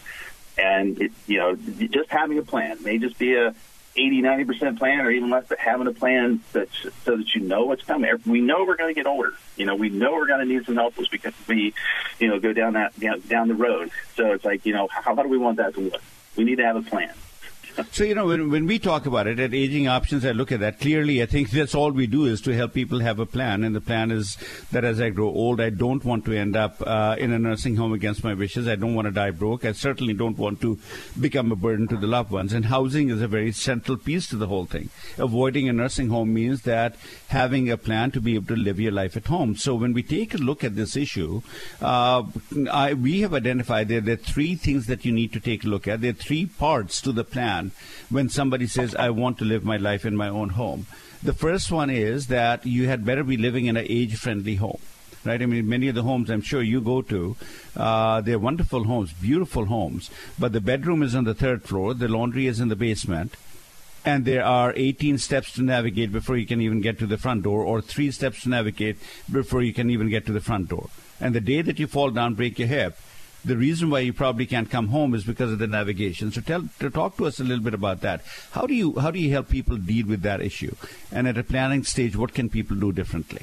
And 0.57 1.01
it, 1.01 1.11
you 1.27 1.39
know, 1.39 1.55
just 1.55 2.09
having 2.09 2.37
a 2.37 2.43
plan 2.43 2.83
may 2.83 2.97
just 2.97 3.17
be 3.17 3.35
a 3.35 3.55
80, 3.95 4.21
90% 4.21 4.77
plan 4.77 5.01
or 5.01 5.11
even 5.11 5.29
less, 5.29 5.45
but 5.47 5.59
having 5.59 5.87
a 5.87 5.93
plan 5.93 6.41
that 6.53 6.69
so 7.03 7.17
that 7.17 7.35
you 7.35 7.41
know 7.41 7.65
what's 7.65 7.83
coming. 7.83 8.09
We 8.25 8.41
know 8.41 8.63
we're 8.65 8.77
going 8.77 8.93
to 8.93 8.99
get 8.99 9.07
older. 9.07 9.33
You 9.57 9.65
know, 9.65 9.75
we 9.75 9.89
know 9.89 10.13
we're 10.13 10.27
going 10.27 10.39
to 10.39 10.45
need 10.45 10.65
some 10.65 10.75
help 10.75 10.97
as 10.99 11.07
because 11.07 11.33
we, 11.47 11.73
you 12.19 12.27
know, 12.27 12.39
go 12.39 12.53
down 12.53 12.73
that 12.73 12.97
down, 12.99 13.21
down 13.21 13.47
the 13.47 13.55
road. 13.55 13.91
So 14.15 14.31
it's 14.31 14.45
like, 14.45 14.65
you 14.65 14.73
know, 14.73 14.87
how, 14.87 15.15
how 15.15 15.23
do 15.23 15.29
we 15.29 15.37
want 15.37 15.57
that 15.57 15.73
to 15.75 15.81
look? 15.81 16.01
We 16.37 16.45
need 16.45 16.57
to 16.57 16.65
have 16.65 16.77
a 16.77 16.81
plan. 16.81 17.13
So, 17.91 18.05
you 18.05 18.15
know, 18.15 18.27
when, 18.27 18.49
when 18.49 18.67
we 18.67 18.79
talk 18.79 19.05
about 19.05 19.27
it 19.27 19.39
at 19.39 19.53
Aging 19.53 19.87
Options, 19.87 20.25
I 20.25 20.31
look 20.31 20.51
at 20.51 20.61
that. 20.61 20.79
Clearly, 20.79 21.21
I 21.21 21.25
think 21.25 21.49
that's 21.51 21.75
all 21.75 21.91
we 21.91 22.07
do 22.07 22.25
is 22.25 22.41
to 22.41 22.55
help 22.55 22.73
people 22.73 22.99
have 22.99 23.19
a 23.19 23.25
plan. 23.25 23.63
And 23.63 23.75
the 23.75 23.81
plan 23.81 24.11
is 24.11 24.37
that 24.71 24.85
as 24.85 25.01
I 25.01 25.09
grow 25.09 25.27
old, 25.27 25.59
I 25.59 25.69
don't 25.69 26.03
want 26.03 26.25
to 26.25 26.33
end 26.33 26.55
up 26.55 26.81
uh, 26.85 27.15
in 27.19 27.33
a 27.33 27.39
nursing 27.39 27.75
home 27.75 27.93
against 27.93 28.23
my 28.23 28.33
wishes. 28.33 28.67
I 28.67 28.75
don't 28.75 28.95
want 28.95 29.05
to 29.07 29.11
die 29.11 29.31
broke. 29.31 29.65
I 29.65 29.73
certainly 29.73 30.13
don't 30.13 30.37
want 30.37 30.61
to 30.61 30.79
become 31.19 31.51
a 31.51 31.55
burden 31.55 31.87
to 31.89 31.97
the 31.97 32.07
loved 32.07 32.31
ones. 32.31 32.53
And 32.53 32.65
housing 32.65 33.09
is 33.09 33.21
a 33.21 33.27
very 33.27 33.51
central 33.51 33.97
piece 33.97 34.27
to 34.29 34.37
the 34.37 34.47
whole 34.47 34.65
thing. 34.65 34.89
Avoiding 35.17 35.67
a 35.67 35.73
nursing 35.73 36.09
home 36.09 36.33
means 36.33 36.61
that 36.61 36.95
having 37.27 37.69
a 37.69 37.77
plan 37.77 38.11
to 38.11 38.21
be 38.21 38.35
able 38.35 38.47
to 38.47 38.55
live 38.55 38.79
your 38.79 38.93
life 38.93 39.17
at 39.17 39.27
home. 39.27 39.55
So 39.55 39.75
when 39.75 39.93
we 39.93 40.01
take 40.01 40.33
a 40.33 40.37
look 40.37 40.63
at 40.63 40.75
this 40.75 40.95
issue, 40.95 41.41
uh, 41.81 42.23
I, 42.71 42.93
we 42.93 43.21
have 43.21 43.33
identified 43.33 43.89
that 43.89 44.05
there 44.05 44.13
are 44.13 44.17
three 44.17 44.55
things 44.55 44.87
that 44.87 45.03
you 45.03 45.11
need 45.11 45.33
to 45.33 45.39
take 45.39 45.65
a 45.65 45.67
look 45.67 45.87
at. 45.87 46.01
There 46.01 46.11
are 46.11 46.13
three 46.13 46.45
parts 46.45 47.01
to 47.01 47.11
the 47.11 47.25
plan 47.25 47.60
when 48.09 48.29
somebody 48.29 48.65
says, 48.65 48.95
I 48.95 49.11
want 49.11 49.37
to 49.37 49.45
live 49.45 49.63
my 49.63 49.77
life 49.77 50.05
in 50.05 50.15
my 50.15 50.29
own 50.29 50.49
home. 50.49 50.87
The 51.21 51.33
first 51.33 51.71
one 51.71 51.89
is 51.89 52.27
that 52.27 52.65
you 52.65 52.87
had 52.87 53.05
better 53.05 53.23
be 53.23 53.37
living 53.37 53.67
in 53.67 53.77
an 53.77 53.85
age 53.87 54.15
friendly 54.15 54.55
home 54.55 54.81
right? 55.23 55.43
I 55.43 55.45
mean, 55.45 55.69
many 55.69 55.87
of 55.87 55.93
the 55.93 56.01
homes 56.01 56.31
I'm 56.31 56.41
sure 56.41 56.63
you 56.63 56.81
go 56.81 57.03
to, 57.03 57.35
uh, 57.77 58.21
they're 58.21 58.39
wonderful 58.39 58.85
homes, 58.85 59.13
beautiful 59.13 59.65
homes, 59.65 60.09
but 60.39 60.51
the 60.51 60.59
bedroom 60.59 61.03
is 61.03 61.13
on 61.13 61.25
the 61.25 61.35
third 61.35 61.61
floor, 61.61 61.93
the 61.93 62.07
laundry 62.07 62.47
is 62.47 62.59
in 62.59 62.69
the 62.69 62.75
basement, 62.75 63.37
and 64.03 64.25
there 64.25 64.43
are 64.43 64.73
18 64.75 65.19
steps 65.19 65.53
to 65.53 65.61
navigate 65.61 66.11
before 66.11 66.37
you 66.37 66.47
can 66.47 66.59
even 66.59 66.81
get 66.81 66.97
to 66.97 67.05
the 67.05 67.19
front 67.19 67.43
door, 67.43 67.63
or 67.63 67.81
three 67.81 68.09
steps 68.09 68.41
to 68.41 68.49
navigate 68.49 68.97
before 69.31 69.61
you 69.61 69.75
can 69.75 69.91
even 69.91 70.09
get 70.09 70.25
to 70.25 70.31
the 70.31 70.41
front 70.41 70.69
door 70.69 70.89
and 71.21 71.35
the 71.35 71.41
day 71.41 71.61
that 71.61 71.79
you 71.79 71.87
fall 71.87 72.09
down, 72.09 72.33
break 72.33 72.57
your 72.57 72.67
hip, 72.67 72.97
the 73.43 73.57
reason 73.57 73.89
why 73.89 73.99
you 73.99 74.13
probably 74.13 74.45
can't 74.45 74.69
come 74.69 74.89
home 74.89 75.13
is 75.13 75.23
because 75.23 75.51
of 75.51 75.59
the 75.59 75.67
navigation. 75.67 76.31
So 76.31 76.41
tell 76.41 76.67
to 76.79 76.89
talk 76.89 77.17
to 77.17 77.25
us 77.25 77.39
a 77.39 77.43
little 77.43 77.63
bit 77.63 77.73
about 77.73 78.01
that. 78.01 78.21
How 78.51 78.65
do 78.65 78.73
you 78.73 78.99
how 78.99 79.11
do 79.11 79.19
you 79.19 79.31
help 79.31 79.49
people 79.49 79.77
deal 79.77 80.07
with 80.07 80.21
that 80.21 80.41
issue? 80.41 80.75
And 81.11 81.27
at 81.27 81.37
a 81.37 81.43
planning 81.43 81.83
stage, 81.83 82.15
what 82.15 82.33
can 82.33 82.49
people 82.49 82.77
do 82.77 82.91
differently? 82.91 83.41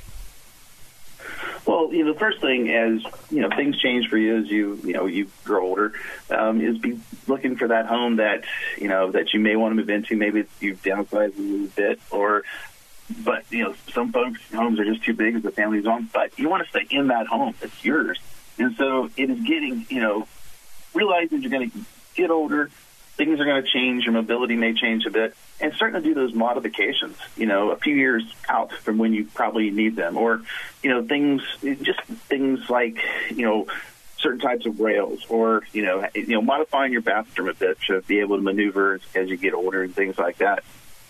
Well, 1.68 1.92
you 1.92 2.02
know, 2.02 2.14
the 2.14 2.18
first 2.18 2.40
thing 2.40 2.70
as 2.70 3.02
you 3.30 3.42
know 3.42 3.50
things 3.54 3.78
change 3.78 4.08
for 4.08 4.16
you 4.16 4.38
as 4.38 4.46
you 4.48 4.80
you 4.84 4.94
know 4.94 5.04
you 5.04 5.28
grow 5.44 5.66
older, 5.66 5.92
um, 6.30 6.62
is 6.62 6.78
be 6.78 6.98
looking 7.26 7.56
for 7.56 7.68
that 7.68 7.86
home 7.86 8.16
that 8.16 8.44
you 8.78 8.88
know 8.88 9.10
that 9.10 9.34
you 9.34 9.40
may 9.40 9.54
want 9.54 9.72
to 9.72 9.76
move 9.76 9.90
into. 9.90 10.16
Maybe 10.16 10.44
you've 10.60 10.82
downsized 10.82 11.36
a 11.36 11.42
little 11.42 11.66
bit, 11.66 12.00
or 12.10 12.44
but 13.22 13.44
you 13.50 13.64
know 13.64 13.74
some 13.92 14.12
folks 14.12 14.40
homes 14.50 14.80
are 14.80 14.84
just 14.84 15.04
too 15.04 15.12
big 15.12 15.34
as 15.34 15.44
a 15.44 15.50
family's 15.50 15.84
home. 15.84 16.08
But 16.10 16.38
you 16.38 16.48
want 16.48 16.64
to 16.64 16.70
stay 16.70 16.86
in 16.88 17.08
that 17.08 17.26
home. 17.26 17.54
It's 17.60 17.84
yours, 17.84 18.18
and 18.58 18.76
so 18.76 19.10
it 19.16 19.30
is 19.30 19.40
getting 19.40 19.86
you 19.88 20.00
know 20.00 20.26
realizing 20.94 21.42
you're 21.42 21.50
going 21.50 21.70
to 21.70 21.78
get 22.14 22.30
older 22.30 22.70
things 23.18 23.40
are 23.40 23.44
going 23.44 23.62
to 23.62 23.68
change. 23.68 24.04
Your 24.04 24.14
mobility 24.14 24.56
may 24.56 24.72
change 24.72 25.04
a 25.04 25.10
bit, 25.10 25.34
and 25.60 25.74
starting 25.74 26.00
to 26.00 26.08
do 26.08 26.14
those 26.14 26.32
modifications. 26.32 27.18
You 27.36 27.46
know, 27.46 27.70
a 27.70 27.76
few 27.76 27.94
years 27.94 28.22
out 28.48 28.72
from 28.72 28.96
when 28.96 29.12
you 29.12 29.26
probably 29.26 29.70
need 29.70 29.96
them, 29.96 30.16
or 30.16 30.40
you 30.82 30.88
know, 30.88 31.04
things 31.04 31.42
just 31.60 32.00
things 32.30 32.70
like 32.70 32.98
you 33.28 33.44
know 33.44 33.66
certain 34.16 34.40
types 34.40 34.64
of 34.64 34.80
rails, 34.80 35.26
or 35.28 35.64
you 35.72 35.82
know, 35.82 36.08
you 36.14 36.28
know, 36.28 36.40
modifying 36.40 36.92
your 36.92 37.02
bathroom 37.02 37.48
a 37.48 37.54
bit 37.54 37.78
to 37.88 38.00
be 38.02 38.20
able 38.20 38.36
to 38.36 38.42
maneuver 38.42 38.94
as, 38.94 39.00
as 39.14 39.28
you 39.28 39.36
get 39.36 39.52
older 39.52 39.82
and 39.82 39.94
things 39.94 40.16
like 40.16 40.38
that. 40.38 40.64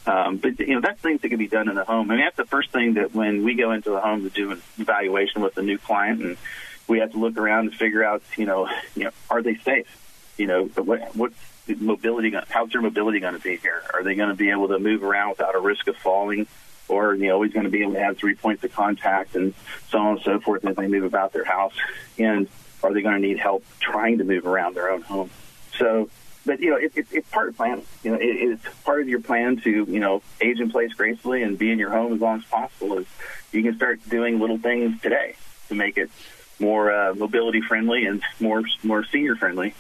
Um, 0.07 0.39
but 0.39 0.59
you 0.59 0.75
know, 0.75 0.81
that's 0.81 1.01
things 1.01 1.21
that 1.21 1.29
can 1.29 1.39
be 1.39 1.49
done 1.49 1.69
in 1.69 1.75
the 1.75 1.85
home. 1.85 2.11
I 2.11 2.15
mean, 2.15 2.25
that's 2.25 2.37
the 2.37 2.47
first 2.47 2.73
thing 2.73 2.95
that 2.95 3.15
when 3.15 3.45
we 3.45 3.55
go 3.55 3.73
into 3.73 3.91
the 3.91 4.01
home 4.01 4.23
to 4.23 4.31
do 4.31 4.53
an 4.53 4.63
evaluation 4.79 5.43
with 5.43 5.59
a 5.59 5.63
new 5.63 5.77
client, 5.77 6.23
and 6.23 6.37
we 6.88 6.98
have 7.01 7.12
to 7.12 7.18
look 7.18 7.37
around 7.37 7.66
and 7.66 7.74
figure 7.74 8.03
out, 8.03 8.22
you 8.37 8.46
know, 8.46 8.68
you 8.96 9.05
know, 9.05 9.11
are 9.31 9.42
they 9.42 9.57
safe? 9.57 9.87
You 10.38 10.46
know, 10.46 10.64
what 10.64 11.14
what 11.14 11.33
mobility? 11.79 12.35
How's 12.48 12.70
their 12.70 12.81
mobility 12.81 13.20
going 13.20 13.35
to 13.35 13.40
be 13.40 13.57
here? 13.57 13.83
Are 13.92 14.03
they 14.03 14.14
going 14.14 14.31
to 14.31 14.35
be 14.35 14.51
able 14.51 14.68
to 14.68 14.79
move 14.79 15.03
around 15.03 15.31
without 15.31 15.55
a 15.55 15.61
risk 15.61 15.87
of 15.88 15.96
falling? 15.96 16.46
Or 16.88 17.14
you 17.14 17.27
know, 17.29 17.35
always 17.35 17.53
going 17.53 17.64
to 17.64 17.70
be 17.70 17.83
able 17.83 17.92
to 17.92 18.01
have 18.01 18.16
three 18.16 18.35
points 18.35 18.64
of 18.64 18.72
contact 18.72 19.37
and 19.37 19.53
so 19.90 19.98
on 19.98 20.16
and 20.16 20.20
so 20.24 20.40
forth 20.40 20.64
as 20.64 20.77
they 20.77 20.87
move 20.87 21.05
about 21.05 21.33
their 21.33 21.44
house? 21.44 21.74
And 22.18 22.48
are 22.83 22.92
they 22.94 23.03
going 23.03 23.20
to 23.20 23.27
need 23.27 23.38
help 23.38 23.64
trying 23.81 24.18
to 24.18 24.24
move 24.24 24.46
around 24.46 24.74
their 24.74 24.90
own 24.90 25.03
home? 25.03 25.31
So, 25.77 26.09
but 26.46 26.61
you 26.61 26.70
know, 26.70 26.77
it, 26.77 26.92
it, 26.96 27.07
it's 27.11 27.29
part 27.29 27.48
of 27.48 27.57
planning. 27.57 27.85
You 28.03 28.12
know, 28.12 28.16
it, 28.16 28.24
it's 28.24 28.64
part 28.85 29.03
of 29.03 29.09
your 29.09 29.20
plan 29.20 29.59
to 29.59 29.70
you 29.70 30.01
know 30.01 30.22
age 30.40 30.61
in 30.61 30.70
place 30.70 30.94
gracefully 30.94 31.42
and 31.42 31.59
be 31.59 31.70
in 31.70 31.79
your 31.79 31.90
home 31.90 32.14
as 32.14 32.20
long 32.20 32.38
as 32.38 32.44
possible. 32.46 32.98
Is 32.98 33.07
you 33.53 33.62
can 33.62 33.77
start 33.77 34.01
doing 34.09 34.40
little 34.40 34.59
things 34.59 34.98
today 35.03 35.35
to 35.68 35.74
make 35.74 35.98
it 35.98 36.11
more 36.59 36.92
uh, 36.92 37.14
mobility 37.14 37.61
friendly 37.61 38.07
and 38.07 38.23
more 38.40 38.62
more 38.83 39.05
senior 39.05 39.37
friendly 39.37 39.75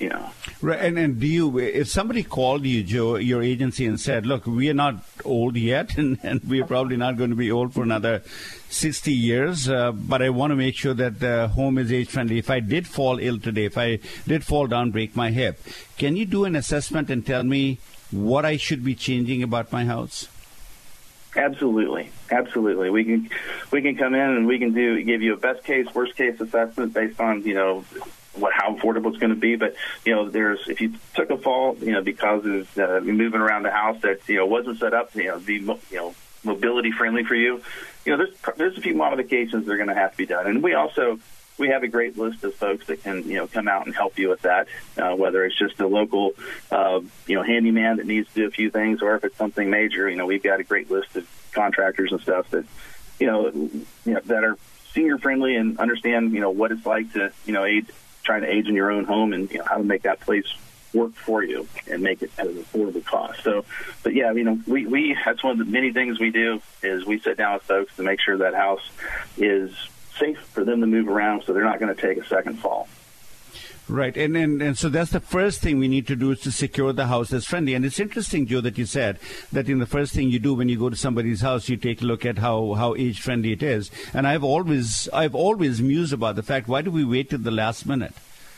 you 0.00 0.08
know. 0.08 0.30
Right, 0.60 0.80
and 0.80 0.98
and 0.98 1.20
do 1.20 1.26
you? 1.26 1.58
If 1.58 1.88
somebody 1.88 2.22
called 2.22 2.64
you, 2.64 2.82
Joe, 2.82 3.16
your 3.16 3.42
agency, 3.42 3.86
and 3.86 4.00
said, 4.00 4.26
"Look, 4.26 4.46
we 4.46 4.68
are 4.70 4.74
not 4.74 5.04
old 5.24 5.56
yet, 5.56 5.96
and, 5.98 6.18
and 6.22 6.40
we're 6.44 6.66
probably 6.66 6.96
not 6.96 7.16
going 7.16 7.30
to 7.30 7.36
be 7.36 7.50
old 7.50 7.74
for 7.74 7.82
another 7.82 8.22
sixty 8.68 9.12
years, 9.12 9.68
uh, 9.68 9.92
but 9.92 10.22
I 10.22 10.30
want 10.30 10.50
to 10.50 10.56
make 10.56 10.76
sure 10.76 10.94
that 10.94 11.20
the 11.20 11.48
home 11.48 11.78
is 11.78 11.92
age 11.92 12.08
friendly. 12.08 12.38
If 12.38 12.50
I 12.50 12.60
did 12.60 12.86
fall 12.86 13.18
ill 13.18 13.38
today, 13.38 13.64
if 13.66 13.78
I 13.78 13.98
did 14.26 14.44
fall 14.44 14.66
down, 14.66 14.90
break 14.90 15.14
my 15.16 15.30
hip, 15.30 15.60
can 15.96 16.16
you 16.16 16.26
do 16.26 16.44
an 16.44 16.56
assessment 16.56 17.10
and 17.10 17.24
tell 17.24 17.42
me 17.42 17.78
what 18.10 18.44
I 18.44 18.56
should 18.56 18.84
be 18.84 18.94
changing 18.94 19.42
about 19.42 19.72
my 19.72 19.84
house?" 19.84 20.28
Absolutely, 21.36 22.10
absolutely. 22.30 22.90
We 22.90 23.04
can 23.04 23.30
we 23.70 23.82
can 23.82 23.96
come 23.96 24.14
in 24.14 24.20
and 24.20 24.46
we 24.46 24.58
can 24.58 24.72
do 24.72 25.02
give 25.02 25.22
you 25.22 25.34
a 25.34 25.36
best 25.36 25.64
case, 25.64 25.86
worst 25.94 26.16
case 26.16 26.40
assessment 26.40 26.94
based 26.94 27.20
on 27.20 27.42
you 27.42 27.54
know 27.54 27.84
what 28.34 28.52
how 28.52 28.74
affordable 28.74 29.08
it's 29.08 29.18
going 29.18 29.34
to 29.34 29.40
be. 29.40 29.56
But 29.56 29.74
you 30.04 30.14
know, 30.14 30.30
there's 30.30 30.60
if 30.68 30.80
you 30.80 30.94
took 31.14 31.30
a 31.30 31.38
fall, 31.38 31.76
you 31.80 31.92
know, 31.92 32.02
because 32.02 32.44
of 32.46 32.78
uh, 32.78 33.00
moving 33.00 33.40
around 33.40 33.64
the 33.64 33.70
house 33.70 34.00
that 34.02 34.20
you 34.28 34.36
know 34.36 34.46
wasn't 34.46 34.78
set 34.78 34.94
up, 34.94 35.12
to 35.12 35.22
you 35.22 35.28
know, 35.28 35.40
be 35.40 35.54
you 35.54 35.96
know 35.96 36.14
mobility 36.44 36.92
friendly 36.92 37.24
for 37.24 37.34
you. 37.34 37.62
You 38.04 38.12
know, 38.12 38.18
there's 38.18 38.56
there's 38.56 38.78
a 38.78 38.80
few 38.80 38.94
modifications 38.94 39.66
that 39.66 39.72
are 39.72 39.76
going 39.76 39.88
to 39.88 39.94
have 39.94 40.12
to 40.12 40.16
be 40.16 40.26
done, 40.26 40.46
and 40.46 40.62
we 40.62 40.74
also 40.74 41.18
we 41.58 41.68
have 41.68 41.82
a 41.82 41.88
great 41.88 42.18
list 42.18 42.42
of 42.44 42.54
folks 42.54 42.86
that 42.86 43.02
can 43.02 43.28
you 43.28 43.36
know 43.36 43.46
come 43.46 43.68
out 43.68 43.86
and 43.86 43.94
help 43.94 44.18
you 44.18 44.28
with 44.28 44.42
that. 44.42 44.68
Uh, 44.96 45.14
whether 45.14 45.44
it's 45.44 45.58
just 45.58 45.80
a 45.80 45.86
local 45.86 46.32
uh, 46.70 47.00
you 47.26 47.36
know 47.36 47.42
handyman 47.42 47.96
that 47.98 48.06
needs 48.06 48.28
to 48.28 48.34
do 48.34 48.46
a 48.46 48.50
few 48.50 48.70
things, 48.70 49.02
or 49.02 49.14
if 49.16 49.24
it's 49.24 49.36
something 49.36 49.70
major, 49.70 50.08
you 50.08 50.16
know, 50.16 50.26
we've 50.26 50.42
got 50.42 50.60
a 50.60 50.64
great 50.64 50.90
list 50.90 51.16
of 51.16 51.28
contractors 51.52 52.10
and 52.12 52.20
stuff 52.20 52.50
that 52.50 52.64
you 53.20 53.26
know 53.26 53.48
you 53.50 53.84
know 54.04 54.20
that 54.24 54.44
are 54.44 54.58
senior 54.92 55.18
friendly 55.18 55.56
and 55.56 55.78
understand 55.78 56.32
you 56.32 56.40
know 56.40 56.50
what 56.50 56.72
it's 56.72 56.86
like 56.86 57.12
to 57.12 57.32
you 57.46 57.52
know 57.52 57.64
aid 57.64 57.86
trying 58.22 58.42
to 58.42 58.48
age 58.48 58.66
in 58.66 58.74
your 58.74 58.90
own 58.90 59.04
home 59.04 59.32
and 59.32 59.50
you 59.50 59.58
know 59.58 59.64
how 59.64 59.76
to 59.76 59.84
make 59.84 60.02
that 60.02 60.20
place 60.20 60.46
work 60.94 61.12
for 61.14 61.42
you 61.42 61.66
and 61.90 62.02
make 62.02 62.22
it 62.22 62.30
at 62.38 62.46
an 62.46 62.54
affordable 62.54 63.04
cost. 63.04 63.42
So, 63.42 63.64
but 64.02 64.14
yeah, 64.14 64.32
you 64.32 64.44
know, 64.44 64.60
we, 64.66 64.86
we 64.86 65.16
that's 65.24 65.42
one 65.42 65.58
of 65.60 65.66
the 65.66 65.70
many 65.70 65.92
things 65.92 66.20
we 66.20 66.30
do 66.30 66.62
is 66.82 67.04
we 67.04 67.18
sit 67.18 67.36
down 67.36 67.54
with 67.54 67.64
folks 67.64 67.96
to 67.96 68.02
make 68.02 68.20
sure 68.20 68.38
that 68.38 68.54
house 68.54 68.88
is 69.36 69.72
safe 70.18 70.38
for 70.38 70.64
them 70.64 70.80
to 70.80 70.86
move 70.86 71.08
around, 71.08 71.44
so 71.44 71.52
they're 71.52 71.64
not 71.64 71.78
going 71.78 71.94
to 71.94 72.00
take 72.00 72.18
a 72.18 72.26
second 72.26 72.58
fall. 72.58 72.88
Right, 73.86 74.16
and, 74.16 74.34
and 74.34 74.62
and 74.62 74.78
so 74.78 74.88
that's 74.88 75.10
the 75.10 75.20
first 75.20 75.60
thing 75.60 75.78
we 75.78 75.88
need 75.88 76.06
to 76.06 76.16
do 76.16 76.30
is 76.30 76.40
to 76.40 76.50
secure 76.50 76.94
the 76.94 77.08
house 77.08 77.34
as 77.34 77.44
friendly. 77.44 77.74
And 77.74 77.84
it's 77.84 78.00
interesting, 78.00 78.46
Joe, 78.46 78.62
that 78.62 78.78
you 78.78 78.86
said 78.86 79.18
that 79.52 79.68
in 79.68 79.78
the 79.78 79.84
first 79.84 80.14
thing 80.14 80.30
you 80.30 80.38
do 80.38 80.54
when 80.54 80.70
you 80.70 80.78
go 80.78 80.88
to 80.88 80.96
somebody's 80.96 81.42
house, 81.42 81.68
you 81.68 81.76
take 81.76 82.00
a 82.00 82.06
look 82.06 82.24
at 82.24 82.38
how 82.38 82.72
how 82.74 82.94
age 82.94 83.20
friendly 83.20 83.52
it 83.52 83.62
is. 83.62 83.90
And 84.14 84.26
I've 84.26 84.42
always 84.42 85.06
I've 85.12 85.34
always 85.34 85.82
mused 85.82 86.14
about 86.14 86.36
the 86.36 86.42
fact 86.42 86.66
why 86.66 86.80
do 86.80 86.90
we 86.90 87.04
wait 87.04 87.28
till 87.28 87.40
the 87.40 87.50
last 87.50 87.84
minute? 87.84 88.14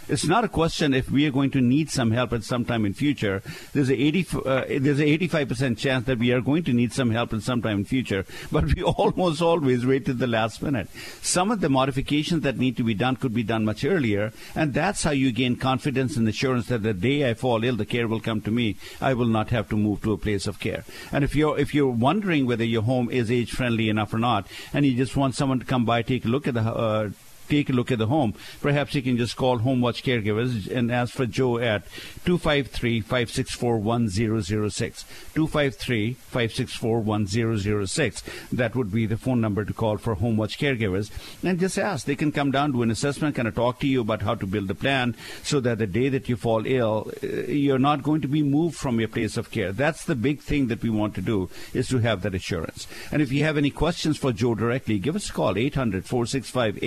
It's 0.08 0.26
not 0.26 0.44
a 0.44 0.48
question 0.48 0.94
if 0.94 1.10
we 1.10 1.26
are 1.26 1.30
going 1.30 1.50
to 1.50 1.60
need 1.60 1.90
some 1.90 2.10
help 2.10 2.32
at 2.32 2.44
some 2.44 2.64
time 2.64 2.84
in 2.84 2.94
future. 2.94 3.42
There's 3.72 3.90
a 3.90 3.94
80, 3.94 4.26
uh, 4.44 4.64
there's 4.78 5.00
a 5.00 5.18
85% 5.18 5.78
chance 5.78 6.06
that 6.06 6.18
we 6.18 6.32
are 6.32 6.40
going 6.40 6.64
to 6.64 6.72
need 6.72 6.92
some 6.92 7.10
help 7.10 7.32
at 7.32 7.42
some 7.42 7.62
time 7.62 7.78
in 7.78 7.84
future, 7.84 8.24
but 8.52 8.64
we 8.74 8.82
almost 8.82 9.42
always 9.42 9.84
wait 9.84 10.06
till 10.06 10.14
the 10.14 10.26
last 10.26 10.62
minute. 10.62 10.88
Some 11.22 11.50
of 11.50 11.60
the 11.60 11.68
modifications 11.68 12.42
that 12.42 12.58
need 12.58 12.76
to 12.76 12.84
be 12.84 12.94
done 12.94 13.16
could 13.16 13.34
be 13.34 13.42
done 13.42 13.64
much 13.64 13.84
earlier, 13.84 14.32
and 14.54 14.74
that's 14.74 15.02
how 15.02 15.10
you 15.10 15.32
gain 15.32 15.56
confidence 15.56 16.16
and 16.16 16.28
assurance 16.28 16.66
that 16.66 16.82
the 16.82 16.94
day 16.94 17.28
I 17.28 17.34
fall 17.34 17.64
ill, 17.64 17.76
the 17.76 17.86
care 17.86 18.08
will 18.08 18.20
come 18.20 18.40
to 18.42 18.50
me. 18.50 18.76
I 19.00 19.14
will 19.14 19.26
not 19.26 19.50
have 19.50 19.68
to 19.70 19.76
move 19.76 20.02
to 20.02 20.12
a 20.12 20.18
place 20.18 20.46
of 20.46 20.60
care. 20.60 20.84
And 21.12 21.24
if 21.24 21.34
you're 21.34 21.58
if 21.58 21.74
you're 21.74 21.88
wondering 21.88 22.46
whether 22.46 22.64
your 22.64 22.82
home 22.82 23.10
is 23.10 23.30
age 23.30 23.52
friendly 23.52 23.88
enough 23.88 24.14
or 24.14 24.18
not, 24.18 24.46
and 24.72 24.84
you 24.84 24.94
just 24.94 25.16
want 25.16 25.34
someone 25.34 25.58
to 25.58 25.66
come 25.66 25.84
by, 25.84 26.02
take 26.02 26.24
a 26.24 26.28
look 26.28 26.46
at 26.46 26.54
the 26.54 26.60
uh, 26.60 27.10
take 27.48 27.70
a 27.70 27.72
look 27.72 27.90
at 27.90 27.98
the 27.98 28.06
home, 28.06 28.34
perhaps 28.60 28.94
you 28.94 29.02
can 29.02 29.16
just 29.16 29.36
call 29.36 29.58
Home 29.58 29.80
Watch 29.80 30.02
Caregivers 30.02 30.70
and 30.70 30.90
ask 30.90 31.14
for 31.14 31.26
Joe 31.26 31.58
at 31.58 31.84
253 32.24 33.00
564 33.00 33.78
1006. 33.78 35.04
253 35.34 36.14
564 36.14 37.00
1006. 37.00 38.22
That 38.52 38.74
would 38.74 38.92
be 38.92 39.06
the 39.06 39.16
phone 39.16 39.40
number 39.40 39.64
to 39.64 39.72
call 39.72 39.96
for 39.96 40.14
Home 40.14 40.36
Watch 40.36 40.58
Caregivers. 40.58 41.10
And 41.42 41.58
just 41.58 41.78
ask. 41.78 42.06
They 42.06 42.16
can 42.16 42.32
come 42.32 42.50
down, 42.50 42.72
do 42.72 42.82
an 42.82 42.90
assessment, 42.90 43.36
kind 43.36 43.48
of 43.48 43.54
talk 43.54 43.80
to 43.80 43.86
you 43.86 44.00
about 44.00 44.22
how 44.22 44.34
to 44.34 44.46
build 44.46 44.70
a 44.70 44.74
plan 44.74 45.16
so 45.42 45.60
that 45.60 45.78
the 45.78 45.86
day 45.86 46.08
that 46.08 46.28
you 46.28 46.36
fall 46.36 46.66
ill, 46.66 47.10
uh, 47.22 47.26
you're 47.26 47.78
not 47.78 48.02
going 48.02 48.20
to 48.20 48.28
be 48.28 48.42
moved 48.42 48.76
from 48.76 48.98
your 48.98 49.08
place 49.08 49.36
of 49.36 49.50
care. 49.50 49.72
That's 49.72 50.04
the 50.04 50.14
big 50.14 50.40
thing 50.40 50.68
that 50.68 50.82
we 50.82 50.90
want 50.90 51.14
to 51.14 51.22
do, 51.22 51.48
is 51.72 51.88
to 51.88 51.98
have 51.98 52.22
that 52.22 52.34
assurance. 52.34 52.86
And 53.10 53.22
if 53.22 53.32
you 53.32 53.44
have 53.44 53.56
any 53.56 53.70
questions 53.70 54.16
for 54.18 54.32
Joe 54.32 54.54
directly, 54.54 54.98
give 54.98 55.16
us 55.16 55.30
a 55.30 55.32
call, 55.32 55.56
800 55.56 56.04
465 56.04 56.78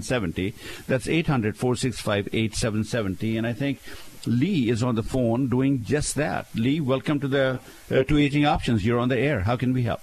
8770. 0.00 0.54
That's 0.86 1.08
800 1.08 1.56
465 1.56 2.28
8770. 2.32 3.36
And 3.36 3.46
I 3.46 3.52
think 3.52 3.80
Lee 4.26 4.68
is 4.70 4.82
on 4.82 4.94
the 4.94 5.02
phone 5.02 5.48
doing 5.48 5.84
just 5.84 6.14
that. 6.16 6.46
Lee, 6.54 6.80
welcome 6.80 7.20
to 7.20 7.28
the 7.28 7.60
uh, 7.90 8.02
to 8.02 8.18
Aging 8.18 8.44
Options. 8.46 8.84
You're 8.84 8.98
on 8.98 9.08
the 9.08 9.18
air. 9.18 9.40
How 9.40 9.56
can 9.56 9.72
we 9.72 9.82
help? 9.82 10.00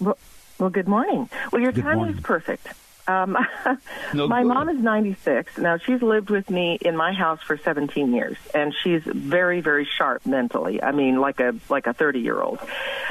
Well, 0.00 0.18
well 0.58 0.70
good 0.70 0.88
morning. 0.88 1.28
Well, 1.52 1.62
your 1.62 1.72
Good 1.72 1.84
timing 1.84 1.98
morning. 1.98 2.16
is 2.16 2.22
perfect. 2.22 2.68
Um, 3.08 3.36
No, 4.14 4.28
my 4.28 4.44
mom 4.44 4.68
is 4.68 4.78
96. 4.78 5.58
Now, 5.58 5.78
she's 5.78 6.00
lived 6.00 6.30
with 6.30 6.48
me 6.48 6.78
in 6.80 6.96
my 6.96 7.12
house 7.12 7.40
for 7.42 7.56
17 7.56 8.14
years, 8.14 8.36
and 8.54 8.72
she's 8.82 9.02
very, 9.04 9.60
very 9.60 9.84
sharp 9.84 10.24
mentally. 10.24 10.82
I 10.82 10.92
mean, 10.92 11.20
like 11.20 11.40
a 11.40 11.56
like 11.68 11.86
a 11.86 11.92
30 11.92 12.20
year 12.20 12.40
old. 12.40 12.60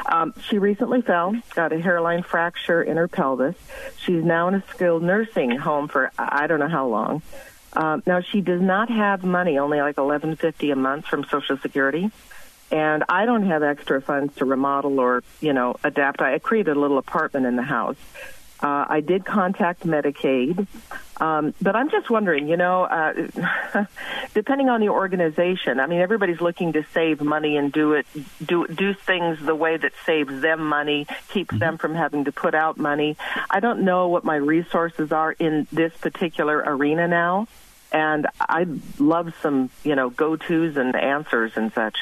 Um, 0.06 0.34
she 0.48 0.58
recently 0.58 1.02
fell, 1.02 1.36
got 1.54 1.74
a 1.74 1.80
hairline 1.80 2.24
fracture 2.24 2.82
in 2.82 2.98
her 2.98 3.08
pelvis. 3.08 3.56
She's 3.98 4.24
now 4.24 4.48
in 4.48 4.56
a 4.56 4.64
skilled 4.70 5.04
nursing 5.04 5.52
home 5.58 5.88
for 5.88 6.12
I 6.18 6.48
don't 6.48 6.60
know 6.60 6.70
how 6.70 6.88
long. 6.88 7.22
Um, 7.74 8.04
now, 8.06 8.22
she 8.22 8.40
does 8.40 8.62
not 8.62 8.90
have 8.90 9.24
money, 9.24 9.58
only 9.58 9.82
like 9.82 9.98
11.50 9.98 10.72
a 10.72 10.76
month 10.78 11.06
from 11.06 11.26
Social 11.26 11.58
Security 11.58 12.10
and 12.72 13.04
I 13.08 13.26
don't 13.26 13.46
have 13.46 13.62
extra 13.62 14.02
funds 14.02 14.36
to 14.38 14.46
remodel 14.46 15.00
or 15.00 15.24
you 15.40 15.54
know 15.54 15.76
adapt. 15.84 16.22
I 16.22 16.40
created 16.40 16.76
a 16.76 16.80
little 16.80 16.98
apartment 16.98 17.46
in 17.46 17.56
the 17.56 17.64
house. 17.64 17.98
Uh, 18.62 18.86
I 18.88 19.02
did 19.02 19.26
contact 19.26 19.86
Medicaid. 19.86 20.68
Um, 21.18 21.54
but 21.62 21.76
I'm 21.76 21.90
just 21.90 22.10
wondering, 22.10 22.48
you 22.48 22.58
know, 22.58 22.84
uh, 22.84 23.86
depending 24.34 24.70
on 24.70 24.82
the 24.82 24.90
organization, 24.90 25.80
I 25.80 25.88
mean, 25.88 26.02
everybody's 26.02 26.42
looking 26.42 26.74
to 26.74 26.86
save 26.94 27.22
money 27.22 27.56
and 27.56 27.72
do 27.72 27.94
it, 27.94 28.06
do 28.46 28.68
do 28.68 28.94
things 28.94 29.40
the 29.40 29.56
way 29.56 29.78
that 29.78 29.94
saves 30.06 30.42
them 30.42 30.66
money, 30.66 31.08
keeps 31.30 31.52
mm-hmm. 31.52 31.60
them 31.60 31.78
from 31.78 31.96
having 31.96 32.26
to 32.26 32.32
put 32.32 32.54
out 32.54 32.78
money. 32.78 33.16
I 33.50 33.62
don't 33.62 33.84
know 33.84 34.10
what 34.10 34.26
my 34.26 34.36
resources 34.36 35.12
are 35.12 35.32
in 35.32 35.68
this 35.72 35.94
particular 35.96 36.58
arena 36.66 37.08
now, 37.08 37.48
and 37.94 38.28
I'd 38.40 39.00
love 39.00 39.34
some, 39.42 39.70
you 39.86 39.96
know, 39.96 40.10
go 40.10 40.36
tos 40.36 40.76
and 40.76 40.96
answers 40.96 41.54
and 41.56 41.72
such. 41.72 41.96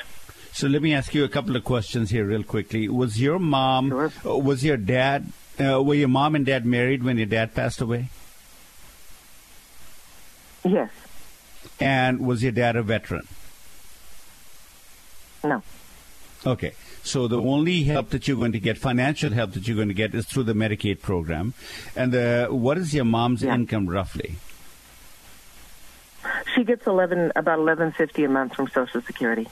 So 0.53 0.67
let 0.67 0.81
me 0.81 0.93
ask 0.93 1.13
you 1.15 1.23
a 1.23 1.29
couple 1.29 1.55
of 1.55 1.63
questions 1.63 2.11
here, 2.11 2.25
real 2.25 2.43
quickly. 2.43 2.87
Was 2.87 3.19
your 3.19 3.39
mom, 3.39 3.89
sure. 3.89 4.11
Uh, 4.25 4.37
was 4.37 4.63
your 4.63 4.77
dad, 4.77 5.31
uh, 5.59 5.81
were 5.83 5.95
your 5.95 6.07
mom 6.07 6.35
and 6.35 6.45
dad 6.45 6.65
married 6.65 7.03
when 7.03 7.17
your 7.17 7.25
dad 7.25 7.53
passed 7.53 7.81
away? 7.81 8.09
Yes. 10.63 10.91
And 11.79 12.25
was 12.25 12.41
your 12.41 12.51
dad 12.51 12.75
a 12.75 12.83
veteran? 12.83 13.27
No. 15.43 15.61
Okay. 16.45 16.73
So 17.03 17.27
the 17.27 17.41
only 17.41 17.83
help 17.83 18.11
that 18.11 18.27
you're 18.27 18.37
going 18.37 18.53
to 18.53 18.59
get, 18.59 18.77
financial 18.77 19.31
help 19.33 19.51
that 19.53 19.67
you're 19.67 19.75
going 19.75 19.89
to 19.89 19.93
get, 19.93 20.15
is 20.15 20.25
through 20.25 20.43
the 20.43 20.53
Medicaid 20.53 21.01
program. 21.01 21.53
And 21.95 22.15
uh, 22.15 22.47
what 22.47 22.77
is 22.77 22.93
your 22.93 23.03
mom's 23.03 23.43
yeah. 23.43 23.53
income 23.53 23.87
roughly? 23.87 24.35
She 26.55 26.63
gets 26.63 26.87
eleven 26.87 27.33
about 27.35 27.59
eleven 27.59 27.91
fifty 27.91 28.23
a 28.23 28.29
month 28.29 28.55
from 28.55 28.69
Social 28.69 29.01
Security. 29.01 29.47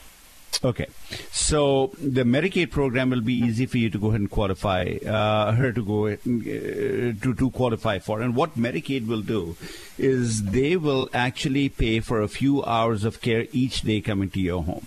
Okay, 0.63 0.87
so 1.31 1.91
the 1.97 2.23
Medicaid 2.23 2.69
program 2.69 3.09
will 3.09 3.21
be 3.21 3.33
easy 3.33 3.65
for 3.65 3.79
you 3.79 3.89
to 3.89 3.97
go 3.97 4.09
ahead 4.09 4.19
and 4.19 4.29
qualify 4.29 4.97
uh, 5.07 5.53
her 5.53 5.71
to 5.71 5.83
go 5.83 6.07
uh, 6.07 6.17
to 6.25 7.33
to 7.35 7.49
qualify 7.49 7.97
for. 7.97 8.21
And 8.21 8.35
what 8.35 8.55
Medicaid 8.55 9.07
will 9.07 9.21
do 9.21 9.55
is 9.97 10.43
they 10.43 10.75
will 10.77 11.09
actually 11.13 11.69
pay 11.69 11.99
for 11.99 12.21
a 12.21 12.27
few 12.27 12.63
hours 12.63 13.03
of 13.03 13.21
care 13.21 13.47
each 13.51 13.81
day 13.81 14.01
coming 14.01 14.29
to 14.31 14.39
your 14.39 14.61
home. 14.61 14.85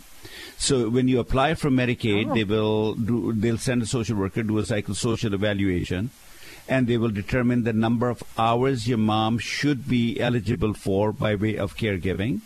So 0.57 0.89
when 0.89 1.09
you 1.09 1.19
apply 1.19 1.55
for 1.55 1.71
Medicaid, 1.71 2.31
oh. 2.31 2.35
they 2.35 2.45
will 2.45 2.95
do, 2.95 3.33
they'll 3.33 3.59
send 3.59 3.83
a 3.83 3.87
social 3.87 4.17
worker 4.17 4.45
do 4.45 4.59
a 4.59 4.63
psychosocial 4.63 5.33
evaluation, 5.33 6.11
and 6.69 6.87
they 6.87 6.99
will 6.99 7.11
determine 7.11 7.65
the 7.65 7.73
number 7.73 8.09
of 8.09 8.23
hours 8.39 8.87
your 8.87 8.99
mom 8.99 9.39
should 9.39 9.89
be 9.89 10.21
eligible 10.21 10.73
for 10.73 11.13
by 11.13 11.35
way 11.35 11.57
of 11.57 11.77
caregiving 11.77 12.43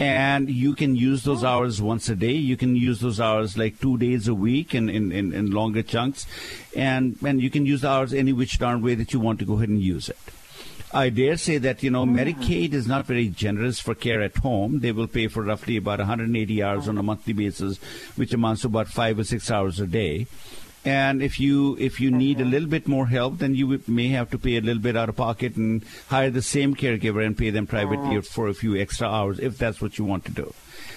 and 0.00 0.48
you 0.48 0.74
can 0.74 0.96
use 0.96 1.24
those 1.24 1.44
oh. 1.44 1.48
hours 1.48 1.80
once 1.80 2.08
a 2.08 2.16
day. 2.16 2.32
You 2.32 2.56
can 2.56 2.74
use 2.74 3.00
those 3.00 3.20
hours 3.20 3.56
like 3.56 3.80
two 3.80 3.98
days 3.98 4.26
a 4.26 4.34
week 4.34 4.74
in, 4.74 4.88
in, 4.88 5.12
in, 5.12 5.32
in 5.32 5.50
longer 5.50 5.82
chunks, 5.82 6.26
and 6.74 7.16
and 7.24 7.40
you 7.40 7.50
can 7.50 7.66
use 7.66 7.82
the 7.82 7.88
hours 7.88 8.14
any 8.14 8.32
which 8.32 8.58
darn 8.58 8.82
way 8.82 8.94
that 8.94 9.12
you 9.12 9.20
want 9.20 9.38
to 9.40 9.44
go 9.44 9.54
ahead 9.54 9.68
and 9.68 9.80
use 9.80 10.08
it. 10.08 10.18
I 10.92 11.08
dare 11.10 11.36
say 11.36 11.58
that 11.58 11.84
you 11.84 11.90
know 11.90 12.04
Medicaid 12.04 12.72
is 12.72 12.88
not 12.88 13.06
very 13.06 13.28
generous 13.28 13.78
for 13.78 13.94
care 13.94 14.22
at 14.22 14.38
home. 14.38 14.80
They 14.80 14.90
will 14.90 15.06
pay 15.06 15.28
for 15.28 15.42
roughly 15.42 15.76
about 15.76 16.00
180 16.00 16.62
hours 16.62 16.88
on 16.88 16.98
a 16.98 17.02
monthly 17.02 17.32
basis, 17.32 17.78
which 18.16 18.32
amounts 18.32 18.62
to 18.62 18.68
about 18.68 18.88
five 18.88 19.18
or 19.18 19.24
six 19.24 19.50
hours 19.50 19.78
a 19.78 19.86
day. 19.86 20.26
And 20.84 21.22
if 21.22 21.38
you 21.38 21.76
if 21.78 22.00
you 22.00 22.10
need 22.10 22.38
a 22.38 22.42
uh-huh. 22.42 22.50
little 22.50 22.68
bit 22.68 22.88
more 22.88 23.06
help, 23.06 23.38
then 23.38 23.54
you 23.54 23.82
may 23.86 24.08
have 24.08 24.30
to 24.30 24.38
pay 24.38 24.56
a 24.56 24.60
little 24.62 24.82
bit 24.82 24.96
out 24.96 25.10
of 25.10 25.16
pocket 25.16 25.56
and 25.56 25.84
hire 26.08 26.30
the 26.30 26.42
same 26.42 26.74
caregiver 26.74 27.24
and 27.24 27.36
pay 27.36 27.50
them 27.50 27.66
privately 27.66 28.16
oh. 28.16 28.18
Uh-huh. 28.18 28.22
for 28.22 28.48
a 28.48 28.54
few 28.54 28.76
extra 28.76 29.06
hours 29.06 29.38
if 29.38 29.58
that's 29.58 29.82
what 29.82 29.98
you 29.98 30.04
want 30.04 30.24
to 30.24 30.32
do. 30.32 30.54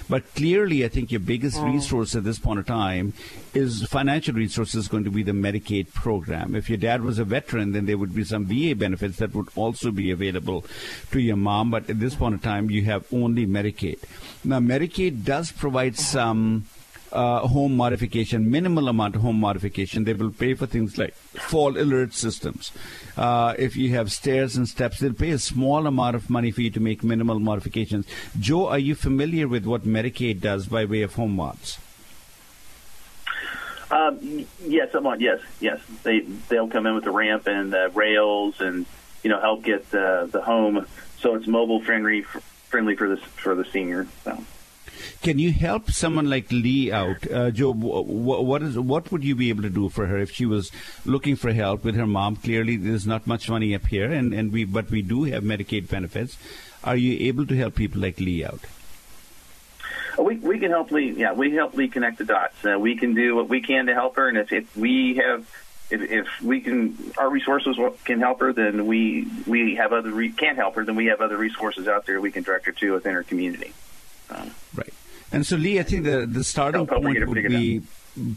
But 0.09 0.35
clearly, 0.35 0.83
I 0.83 0.89
think 0.89 1.11
your 1.11 1.19
biggest 1.19 1.57
oh. 1.59 1.65
resource 1.65 2.15
at 2.15 2.23
this 2.23 2.39
point 2.39 2.59
of 2.59 2.65
time 2.65 3.13
is 3.53 3.83
financial 3.83 4.33
resources 4.33 4.87
going 4.87 5.03
to 5.05 5.11
be 5.11 5.23
the 5.23 5.31
Medicaid 5.31 5.93
program. 5.93 6.55
If 6.55 6.69
your 6.69 6.77
dad 6.77 7.03
was 7.03 7.19
a 7.19 7.23
veteran, 7.25 7.71
then 7.71 7.85
there 7.85 7.97
would 7.97 8.13
be 8.13 8.23
some 8.23 8.45
VA 8.45 8.75
benefits 8.75 9.17
that 9.17 9.33
would 9.33 9.49
also 9.55 9.91
be 9.91 10.11
available 10.11 10.65
to 11.11 11.19
your 11.19 11.37
mom. 11.37 11.71
But 11.71 11.89
at 11.89 11.99
this 11.99 12.15
point 12.15 12.35
of 12.35 12.41
time, 12.41 12.69
you 12.69 12.83
have 12.85 13.05
only 13.13 13.45
Medicaid. 13.45 13.99
Now, 14.43 14.59
Medicaid 14.59 15.23
does 15.23 15.51
provide 15.51 15.97
some 15.97 16.65
uh, 17.13 17.47
home 17.47 17.77
modification, 17.77 18.49
minimal 18.49 18.89
amount 18.89 19.15
of 19.15 19.21
home 19.21 19.39
modification. 19.39 20.03
They 20.03 20.13
will 20.13 20.31
pay 20.31 20.53
for 20.55 20.65
things 20.65 20.97
like 20.97 21.13
fall 21.13 21.77
alert 21.77 22.13
systems. 22.13 22.71
Uh, 23.15 23.53
if 23.57 23.75
you 23.75 23.91
have 23.95 24.11
stairs 24.11 24.57
and 24.57 24.67
steps, 24.67 24.99
they'll 24.99 25.13
pay 25.13 25.31
a 25.31 25.39
small 25.39 25.87
amount 25.87 26.15
of 26.15 26.29
money 26.29 26.51
for 26.51 26.61
you 26.61 26.71
to 26.71 26.79
make 26.79 27.03
minimal 27.03 27.39
modifications. 27.39 28.05
Joe, 28.39 28.67
are 28.67 28.79
you 28.79 28.95
familiar 28.95 29.47
with 29.47 29.65
what 29.65 29.83
Medicaid 29.83 30.41
does 30.41 30.67
by 30.67 30.85
way 30.85 31.03
of 31.03 31.13
home 31.15 31.35
mods? 31.35 31.79
Um, 33.91 34.45
yes, 34.65 34.91
somewhat. 34.91 35.21
Yes, 35.21 35.39
yes. 35.59 35.79
They 36.01 36.21
they'll 36.49 36.67
come 36.67 36.87
in 36.87 36.95
with 36.95 37.03
the 37.03 37.11
ramp 37.11 37.47
and 37.47 37.71
the 37.71 37.91
rails, 37.93 38.59
and 38.59 38.87
you 39.21 39.29
know 39.29 39.39
help 39.39 39.63
get 39.63 39.91
the 39.91 40.27
the 40.31 40.41
home 40.41 40.87
so 41.19 41.35
it's 41.35 41.47
mobile 41.47 41.81
friendly 41.81 42.23
friendly 42.23 42.95
for 42.95 43.07
the 43.07 43.17
for 43.17 43.53
the 43.53 43.65
senior. 43.65 44.07
So. 44.23 44.43
Can 45.23 45.39
you 45.39 45.53
help 45.53 45.89
someone 45.89 46.29
like 46.29 46.51
Lee 46.51 46.91
out, 46.91 47.31
uh, 47.31 47.49
Joe? 47.49 47.71
What 47.71 48.61
is 48.61 48.77
what 48.77 49.09
would 49.09 49.23
you 49.23 49.35
be 49.35 49.47
able 49.47 49.61
to 49.61 49.69
do 49.69 49.87
for 49.87 50.05
her 50.07 50.17
if 50.17 50.31
she 50.31 50.45
was 50.45 50.69
looking 51.05 51.37
for 51.37 51.53
help 51.53 51.85
with 51.85 51.95
her 51.95 52.05
mom? 52.05 52.35
Clearly, 52.35 52.75
there's 52.75 53.07
not 53.07 53.25
much 53.25 53.49
money 53.49 53.73
up 53.73 53.85
here, 53.85 54.11
and, 54.11 54.33
and 54.33 54.51
we 54.51 54.65
but 54.65 54.91
we 54.91 55.01
do 55.01 55.23
have 55.23 55.43
Medicaid 55.43 55.87
benefits. 55.87 56.37
Are 56.83 56.97
you 56.97 57.29
able 57.29 57.47
to 57.47 57.55
help 57.55 57.75
people 57.75 58.01
like 58.01 58.19
Lee 58.19 58.43
out? 58.43 58.59
We 60.19 60.35
we 60.39 60.59
can 60.59 60.71
help 60.71 60.91
Lee. 60.91 61.11
Yeah, 61.11 61.31
we 61.31 61.53
help 61.53 61.73
Lee 61.73 61.87
connect 61.87 62.17
the 62.17 62.25
dots. 62.25 62.65
Uh, 62.65 62.77
we 62.77 62.97
can 62.97 63.13
do 63.13 63.33
what 63.37 63.47
we 63.47 63.61
can 63.61 63.85
to 63.85 63.93
help 63.93 64.17
her, 64.17 64.27
and 64.27 64.37
if, 64.37 64.51
if 64.51 64.75
we 64.75 65.15
have 65.15 65.49
if, 65.89 66.01
if 66.01 66.41
we 66.41 66.59
can, 66.59 67.13
our 67.17 67.29
resources 67.29 67.77
can 68.03 68.19
help 68.19 68.41
her, 68.41 68.51
then 68.51 68.87
we 68.87 69.25
we 69.47 69.75
have 69.75 69.93
other 69.93 70.11
re- 70.11 70.33
can't 70.33 70.57
help 70.57 70.75
her, 70.75 70.83
then 70.83 70.97
we 70.97 71.05
have 71.05 71.21
other 71.21 71.37
resources 71.37 71.87
out 71.87 72.05
there 72.05 72.19
we 72.19 72.31
can 72.31 72.43
direct 72.43 72.65
her 72.65 72.73
to 72.73 72.91
within 72.91 73.13
her 73.13 73.23
community. 73.23 73.73
Um, 74.29 74.51
right. 74.75 74.93
And 75.33 75.45
so, 75.45 75.55
Lee, 75.55 75.79
I 75.79 75.83
think 75.83 76.03
the, 76.03 76.25
the 76.25 76.43
starting 76.43 76.85
point 76.85 77.27
would 77.27 77.47
be 77.47 77.81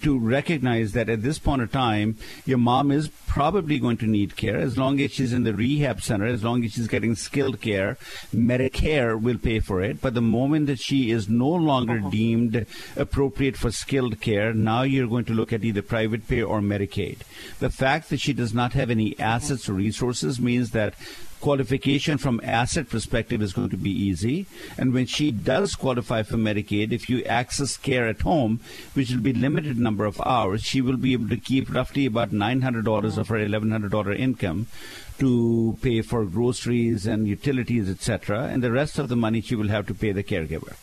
to 0.00 0.18
recognize 0.18 0.92
that 0.92 1.10
at 1.10 1.22
this 1.22 1.38
point 1.38 1.60
of 1.60 1.70
time, 1.70 2.16
your 2.46 2.56
mom 2.56 2.90
is 2.90 3.08
probably 3.26 3.78
going 3.78 3.98
to 3.98 4.06
need 4.06 4.36
care. 4.36 4.56
As 4.56 4.78
long 4.78 4.98
as 5.00 5.12
she's 5.12 5.34
in 5.34 5.44
the 5.44 5.52
rehab 5.52 6.00
center, 6.00 6.24
as 6.24 6.42
long 6.42 6.64
as 6.64 6.72
she's 6.72 6.88
getting 6.88 7.14
skilled 7.14 7.60
care, 7.60 7.98
Medicare 8.34 9.20
will 9.20 9.36
pay 9.36 9.60
for 9.60 9.82
it. 9.82 10.00
But 10.00 10.14
the 10.14 10.22
moment 10.22 10.66
that 10.68 10.78
she 10.78 11.10
is 11.10 11.28
no 11.28 11.50
longer 11.50 11.98
uh-huh. 11.98 12.10
deemed 12.10 12.66
appropriate 12.96 13.58
for 13.58 13.70
skilled 13.70 14.20
care, 14.22 14.54
now 14.54 14.82
you're 14.82 15.08
going 15.08 15.26
to 15.26 15.34
look 15.34 15.52
at 15.52 15.64
either 15.64 15.82
private 15.82 16.26
pay 16.26 16.42
or 16.42 16.60
Medicaid. 16.60 17.18
The 17.58 17.70
fact 17.70 18.08
that 18.08 18.20
she 18.20 18.32
does 18.32 18.54
not 18.54 18.72
have 18.72 18.88
any 18.88 19.18
assets 19.20 19.68
or 19.68 19.74
resources 19.74 20.40
means 20.40 20.70
that 20.70 20.94
qualification 21.46 22.18
from 22.18 22.40
asset 22.42 22.88
perspective 22.88 23.40
is 23.40 23.52
going 23.52 23.70
to 23.70 23.76
be 23.76 23.90
easy. 23.90 24.46
And 24.76 24.92
when 24.92 25.06
she 25.06 25.30
does 25.30 25.76
qualify 25.76 26.24
for 26.24 26.36
Medicaid, 26.36 26.90
if 26.90 27.08
you 27.08 27.22
access 27.22 27.76
care 27.76 28.08
at 28.08 28.22
home, 28.22 28.58
which 28.94 29.12
will 29.12 29.20
be 29.20 29.32
limited 29.32 29.78
number 29.78 30.06
of 30.06 30.20
hours, 30.22 30.64
she 30.64 30.80
will 30.80 30.96
be 30.96 31.12
able 31.12 31.28
to 31.28 31.36
keep 31.36 31.72
roughly 31.72 32.04
about 32.04 32.32
$900 32.32 33.16
of 33.16 33.28
her 33.28 33.36
$1,100 33.36 34.18
income 34.18 34.66
to 35.20 35.78
pay 35.82 36.02
for 36.02 36.24
groceries 36.24 37.06
and 37.06 37.28
utilities, 37.28 37.88
etc. 37.88 38.48
And 38.50 38.60
the 38.60 38.72
rest 38.72 38.98
of 38.98 39.08
the 39.08 39.14
money 39.14 39.40
she 39.40 39.54
will 39.54 39.68
have 39.68 39.86
to 39.86 39.94
pay 39.94 40.10
the 40.10 40.24
caregiver. 40.24 40.74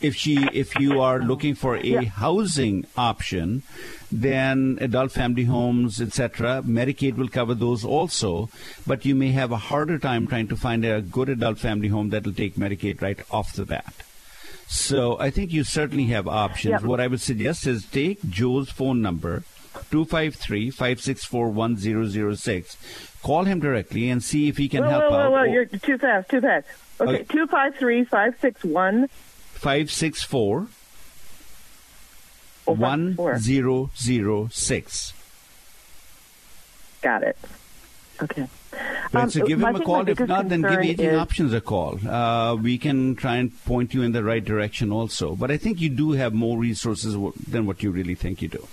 If 0.00 0.16
she, 0.16 0.48
if 0.52 0.78
you 0.78 1.00
are 1.00 1.20
looking 1.20 1.54
for 1.54 1.76
a 1.76 1.84
yeah. 1.84 2.02
housing 2.02 2.86
option, 2.96 3.62
then 4.10 4.78
adult 4.80 5.12
family 5.12 5.44
homes, 5.44 6.00
etc. 6.00 6.62
Medicaid 6.66 7.16
will 7.16 7.28
cover 7.28 7.54
those 7.54 7.84
also, 7.84 8.48
but 8.86 9.04
you 9.04 9.14
may 9.14 9.32
have 9.32 9.52
a 9.52 9.56
harder 9.56 9.98
time 9.98 10.26
trying 10.26 10.48
to 10.48 10.56
find 10.56 10.84
a 10.84 11.00
good 11.00 11.28
adult 11.28 11.58
family 11.58 11.88
home 11.88 12.10
that 12.10 12.24
will 12.24 12.34
take 12.34 12.56
Medicaid 12.56 13.00
right 13.00 13.20
off 13.30 13.54
the 13.54 13.64
bat. 13.64 13.94
So 14.66 15.18
I 15.18 15.30
think 15.30 15.52
you 15.52 15.64
certainly 15.64 16.06
have 16.06 16.26
options. 16.26 16.72
Yep. 16.72 16.84
What 16.84 17.00
I 17.00 17.06
would 17.06 17.20
suggest 17.20 17.66
is 17.66 17.84
take 17.84 18.22
Joe's 18.28 18.70
phone 18.70 19.02
number, 19.02 19.44
253-564-1006. 19.90 22.76
Call 23.22 23.44
him 23.44 23.60
directly 23.60 24.08
and 24.08 24.24
see 24.24 24.48
if 24.48 24.56
he 24.56 24.68
can 24.68 24.84
whoa, 24.84 24.90
help 24.90 25.10
whoa, 25.10 25.18
out. 25.18 25.30
Whoa, 25.30 25.38
whoa, 25.38 25.52
you're 25.52 25.66
too 25.66 25.98
fast, 25.98 26.30
too 26.30 26.40
fast. 26.40 26.66
Okay, 27.00 27.24
253-561. 27.24 29.08
564 29.62 30.66
1006. 32.64 35.12
Got 37.00 37.22
it. 37.22 37.36
Okay. 38.20 38.48
Right, 39.12 39.22
um, 39.22 39.30
so 39.30 39.46
give 39.46 39.62
him 39.62 39.76
a 39.76 39.80
call. 39.80 40.08
If 40.08 40.18
not, 40.18 40.48
then 40.48 40.62
give 40.62 40.80
Aging 40.80 41.06
is... 41.06 41.16
Options 41.16 41.52
a 41.52 41.60
call. 41.60 42.00
Uh, 42.04 42.56
we 42.56 42.76
can 42.76 43.14
try 43.14 43.36
and 43.36 43.52
point 43.64 43.94
you 43.94 44.02
in 44.02 44.10
the 44.10 44.24
right 44.24 44.44
direction 44.44 44.90
also. 44.90 45.36
But 45.36 45.52
I 45.52 45.58
think 45.58 45.80
you 45.80 45.90
do 45.90 46.10
have 46.12 46.34
more 46.34 46.58
resources 46.58 47.14
than 47.46 47.64
what 47.64 47.84
you 47.84 47.92
really 47.92 48.16
think 48.16 48.42
you 48.42 48.48
do. 48.48 48.66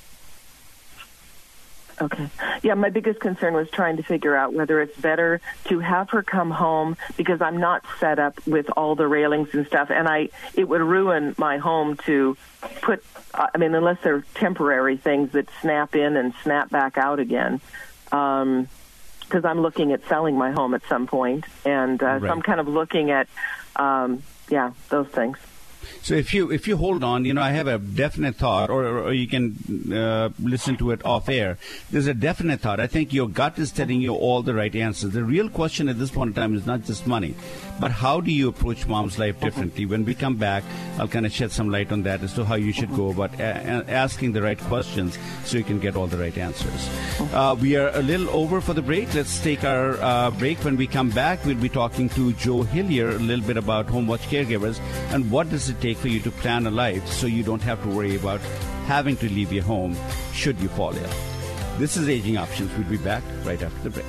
Okay. 2.01 2.29
Yeah, 2.63 2.75
my 2.75 2.89
biggest 2.89 3.19
concern 3.19 3.53
was 3.53 3.69
trying 3.69 3.97
to 3.97 4.03
figure 4.03 4.35
out 4.35 4.53
whether 4.53 4.81
it's 4.81 4.97
better 4.97 5.41
to 5.65 5.79
have 5.79 6.09
her 6.11 6.23
come 6.23 6.49
home 6.51 6.95
because 7.17 7.41
I'm 7.41 7.57
not 7.57 7.83
set 7.99 8.19
up 8.19 8.45
with 8.47 8.69
all 8.77 8.95
the 8.95 9.07
railings 9.07 9.49
and 9.53 9.67
stuff, 9.67 9.89
and 9.91 10.07
I 10.07 10.29
it 10.53 10.67
would 10.67 10.81
ruin 10.81 11.35
my 11.37 11.57
home 11.57 11.97
to 12.05 12.37
put. 12.81 13.03
I 13.33 13.57
mean, 13.57 13.75
unless 13.75 13.97
they're 14.03 14.23
temporary 14.35 14.97
things 14.97 15.31
that 15.33 15.47
snap 15.61 15.95
in 15.95 16.17
and 16.17 16.33
snap 16.43 16.69
back 16.69 16.97
out 16.97 17.19
again. 17.19 17.61
Um, 18.11 18.67
because 19.21 19.45
I'm 19.45 19.61
looking 19.61 19.91
at 19.91 20.03
selling 20.07 20.35
my 20.39 20.49
home 20.51 20.73
at 20.73 20.81
some 20.89 21.05
point, 21.05 21.45
and 21.63 22.01
uh, 22.01 22.05
Right. 22.07 22.21
so 22.21 22.29
I'm 22.29 22.41
kind 22.41 22.59
of 22.59 22.67
looking 22.67 23.11
at, 23.11 23.27
um, 23.75 24.23
yeah, 24.49 24.71
those 24.89 25.05
things. 25.09 25.37
So 26.01 26.15
if 26.15 26.33
you 26.33 26.51
if 26.51 26.67
you 26.67 26.77
hold 26.77 27.03
on, 27.03 27.25
you 27.25 27.33
know, 27.33 27.41
I 27.41 27.51
have 27.51 27.67
a 27.67 27.77
definite 27.77 28.35
thought, 28.35 28.69
or, 28.69 28.85
or 28.85 29.13
you 29.13 29.27
can 29.27 29.93
uh, 29.93 30.29
listen 30.41 30.77
to 30.77 30.91
it 30.91 31.05
off 31.05 31.29
air. 31.29 31.57
There's 31.91 32.07
a 32.07 32.13
definite 32.13 32.61
thought. 32.61 32.79
I 32.79 32.87
think 32.87 33.13
your 33.13 33.27
gut 33.27 33.59
is 33.59 33.71
telling 33.71 34.01
you 34.01 34.13
all 34.15 34.41
the 34.41 34.53
right 34.53 34.75
answers. 34.75 35.11
The 35.11 35.23
real 35.23 35.49
question 35.49 35.89
at 35.89 35.99
this 35.99 36.11
point 36.11 36.29
in 36.29 36.33
time 36.33 36.55
is 36.55 36.65
not 36.65 36.83
just 36.83 37.07
money, 37.07 37.35
but 37.79 37.91
how 37.91 38.21
do 38.21 38.31
you 38.31 38.49
approach 38.49 38.87
mom's 38.87 39.19
life 39.19 39.39
differently? 39.39 39.85
When 39.85 40.05
we 40.05 40.15
come 40.15 40.35
back, 40.35 40.63
I'll 40.97 41.07
kind 41.07 41.25
of 41.25 41.31
shed 41.31 41.51
some 41.51 41.69
light 41.69 41.91
on 41.91 42.03
that 42.03 42.21
as 42.23 42.33
to 42.33 42.45
how 42.45 42.55
you 42.55 42.71
should 42.71 42.93
go 42.95 43.09
about 43.09 43.33
a- 43.39 43.85
asking 43.89 44.33
the 44.33 44.41
right 44.41 44.59
questions 44.59 45.17
so 45.45 45.57
you 45.57 45.63
can 45.63 45.79
get 45.79 45.95
all 45.95 46.07
the 46.07 46.17
right 46.17 46.37
answers. 46.37 46.89
Uh, 47.33 47.55
we 47.59 47.75
are 47.75 47.89
a 47.89 48.01
little 48.01 48.29
over 48.29 48.61
for 48.61 48.73
the 48.73 48.81
break. 48.81 49.13
Let's 49.13 49.39
take 49.41 49.63
our 49.63 49.99
uh, 50.01 50.31
break. 50.31 50.63
When 50.63 50.77
we 50.77 50.87
come 50.87 51.09
back, 51.09 51.45
we'll 51.45 51.55
be 51.55 51.69
talking 51.69 52.09
to 52.09 52.33
Joe 52.33 52.63
Hillyer 52.63 53.15
a 53.15 53.19
little 53.19 53.45
bit 53.45 53.57
about 53.57 53.87
home 53.87 54.07
watch 54.07 54.21
caregivers 54.29 54.79
and 55.13 55.29
what 55.31 55.49
does 55.49 55.69
it 55.69 55.78
take 55.79 55.97
for 55.97 56.07
you 56.07 56.19
to 56.21 56.31
plan 56.31 56.65
a 56.67 56.71
life 56.71 57.07
so 57.07 57.27
you 57.27 57.43
don't 57.43 57.61
have 57.61 57.81
to 57.83 57.89
worry 57.89 58.15
about 58.15 58.41
having 58.85 59.15
to 59.17 59.29
leave 59.29 59.51
your 59.51 59.63
home 59.63 59.95
should 60.33 60.59
you 60.59 60.69
fall 60.69 60.95
ill. 60.95 61.09
This 61.77 61.95
is 61.95 62.09
Aging 62.09 62.37
Options. 62.37 62.71
We'll 62.77 62.89
be 62.89 62.97
back 62.97 63.23
right 63.43 63.61
after 63.61 63.89
the 63.89 63.89
break. 63.89 64.05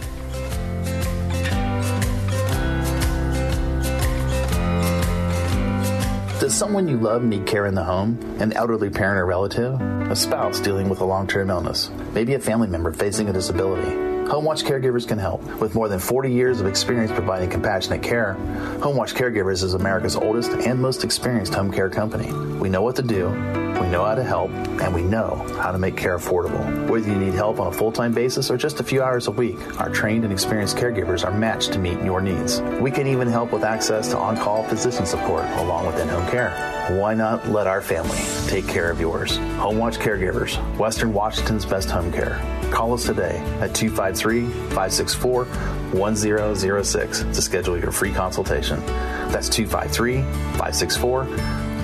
Does 6.40 6.54
someone 6.54 6.88
you 6.88 6.96
love 6.96 7.22
need 7.22 7.46
care 7.46 7.66
in 7.66 7.74
the 7.74 7.84
home? 7.84 8.18
An 8.40 8.52
elderly 8.54 8.90
parent 8.90 9.20
or 9.20 9.26
relative? 9.26 9.80
A 10.10 10.16
spouse 10.16 10.58
dealing 10.58 10.88
with 10.88 11.00
a 11.00 11.04
long 11.04 11.28
term 11.28 11.50
illness? 11.50 11.90
Maybe 12.12 12.34
a 12.34 12.40
family 12.40 12.66
member 12.66 12.92
facing 12.92 13.28
a 13.28 13.32
disability? 13.32 14.09
Home 14.30 14.44
Watch 14.44 14.62
Caregivers 14.62 15.08
can 15.08 15.18
help. 15.18 15.42
With 15.60 15.74
more 15.74 15.88
than 15.88 15.98
40 15.98 16.30
years 16.30 16.60
of 16.60 16.68
experience 16.68 17.10
providing 17.10 17.50
compassionate 17.50 18.00
care, 18.00 18.34
Home 18.80 18.94
Watch 18.94 19.12
Caregivers 19.12 19.64
is 19.64 19.74
America's 19.74 20.14
oldest 20.14 20.52
and 20.52 20.80
most 20.80 21.02
experienced 21.02 21.52
home 21.52 21.72
care 21.72 21.90
company. 21.90 22.32
We 22.60 22.68
know 22.68 22.80
what 22.80 22.94
to 22.96 23.02
do, 23.02 23.28
we 23.28 23.88
know 23.88 24.04
how 24.04 24.14
to 24.14 24.22
help, 24.22 24.52
and 24.52 24.94
we 24.94 25.02
know 25.02 25.34
how 25.60 25.72
to 25.72 25.78
make 25.78 25.96
care 25.96 26.16
affordable. 26.16 26.88
Whether 26.88 27.08
you 27.08 27.16
need 27.16 27.34
help 27.34 27.58
on 27.58 27.66
a 27.66 27.72
full 27.72 27.90
time 27.90 28.12
basis 28.14 28.52
or 28.52 28.56
just 28.56 28.78
a 28.78 28.84
few 28.84 29.02
hours 29.02 29.26
a 29.26 29.32
week, 29.32 29.58
our 29.80 29.90
trained 29.90 30.22
and 30.22 30.32
experienced 30.32 30.76
caregivers 30.76 31.26
are 31.26 31.36
matched 31.36 31.72
to 31.72 31.80
meet 31.80 32.00
your 32.00 32.20
needs. 32.20 32.60
We 32.80 32.92
can 32.92 33.08
even 33.08 33.26
help 33.26 33.50
with 33.50 33.64
access 33.64 34.10
to 34.10 34.16
on 34.16 34.36
call 34.36 34.62
physician 34.62 35.06
support 35.06 35.44
along 35.56 35.88
with 35.88 35.98
in 35.98 36.06
home 36.08 36.30
care. 36.30 36.79
Why 36.98 37.14
not 37.14 37.48
let 37.48 37.68
our 37.68 37.80
family 37.80 38.18
take 38.48 38.66
care 38.66 38.90
of 38.90 38.98
yours? 38.98 39.36
Home 39.36 39.78
Watch 39.78 39.98
Caregivers, 39.98 40.56
Western 40.76 41.12
Washington's 41.12 41.64
best 41.64 41.88
home 41.88 42.10
care. 42.10 42.40
Call 42.72 42.92
us 42.92 43.04
today 43.04 43.38
at 43.60 43.76
253 43.76 44.46
564 44.74 45.44
1006 45.44 47.20
to 47.20 47.34
schedule 47.40 47.78
your 47.78 47.92
free 47.92 48.12
consultation. 48.12 48.84
That's 49.30 49.48
253 49.48 50.22
564 50.22 51.24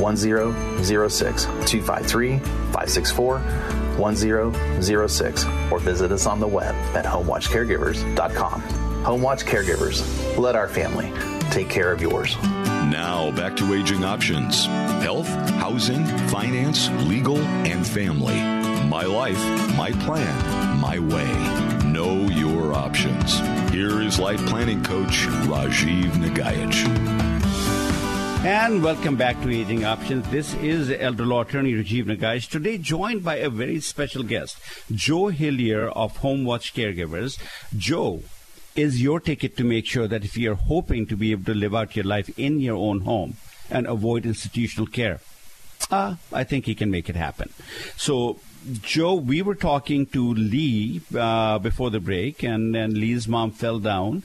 1006. 0.01 1.45
253 1.45 2.39
564 2.39 3.39
1006. 3.39 5.45
Or 5.71 5.79
visit 5.79 6.11
us 6.11 6.27
on 6.27 6.41
the 6.41 6.49
web 6.49 6.75
at 6.97 7.05
homewatchcaregivers.com. 7.05 8.61
Home 8.61 9.23
Watch 9.23 9.45
Caregivers. 9.45 10.37
Let 10.37 10.57
our 10.57 10.69
family 10.69 11.13
take 11.53 11.69
care 11.69 11.93
of 11.93 12.03
yours. 12.03 12.37
Now 12.91 13.33
back 13.33 13.57
to 13.57 13.75
Aging 13.75 14.05
Options 14.05 14.67
health, 15.03 15.27
housing, 15.59 16.07
finance, 16.29 16.89
legal, 17.09 17.39
and 17.39 17.85
family. 17.85 18.37
My 18.89 19.03
life, 19.03 19.43
my 19.77 19.91
plan, 19.91 20.81
my 20.81 21.01
way. 21.01 21.91
Know 21.91 22.29
your 22.29 22.75
options. 22.75 23.41
Here 23.73 24.01
is 24.01 24.21
life 24.21 24.39
planning 24.47 24.85
coach 24.85 25.27
Rajiv 25.49 26.13
Nagaich. 26.13 26.87
And 28.45 28.81
welcome 28.85 29.17
back 29.17 29.43
to 29.43 29.51
Aging 29.51 29.85
Options. 29.85 30.29
This 30.29 30.55
is 30.55 30.89
elder 30.89 31.27
law 31.27 31.41
attorney 31.41 31.73
Rajiv 31.73 32.05
Nagaich. 32.05 32.49
Today 32.49 32.79
joined 32.79 33.25
by 33.25 33.39
a 33.39 33.51
very 33.51 33.81
special 33.81 34.23
guest, 34.23 34.59
Joe 34.93 35.33
Hillyer 35.33 35.91
of 35.97 36.19
Home 36.19 36.45
Watch 36.45 36.73
Caregivers. 36.73 37.37
Joe 37.77 38.23
is 38.77 39.03
your 39.03 39.21
ticket 39.21 39.57
to 39.57 39.65
make 39.65 39.87
sure 39.87 40.07
that 40.07 40.25
if 40.25 40.37
you're 40.37 40.55
hoping 40.55 41.07
to 41.07 41.17
be 41.17 41.33
able 41.33 41.45
to 41.45 41.55
live 41.55 41.75
out 41.75 41.97
your 41.97 42.05
life 42.05 42.31
in 42.39 42.61
your 42.61 42.77
own 42.77 43.01
home 43.01 43.37
and 43.71 43.87
avoid 43.87 44.27
institutional 44.27 44.87
care, 44.87 45.21
uh, 45.91 46.17
I 46.33 46.45
think 46.45 46.67
he 46.67 46.75
can 46.75 46.91
make 46.91 47.09
it 47.09 47.17
happen. 47.17 47.53
So, 47.97 48.39
Joe, 48.83 49.15
we 49.15 49.43
were 49.43 49.55
talking 49.55 50.07
to 50.07 50.35
Lee 50.35 51.01
uh, 51.17 51.59
before 51.59 51.91
the 51.91 52.01
break, 52.01 52.43
and, 52.43 52.75
and 52.75 52.95
Lee's 52.95 53.29
mom 53.29 53.53
fell 53.53 53.79
down, 53.79 54.25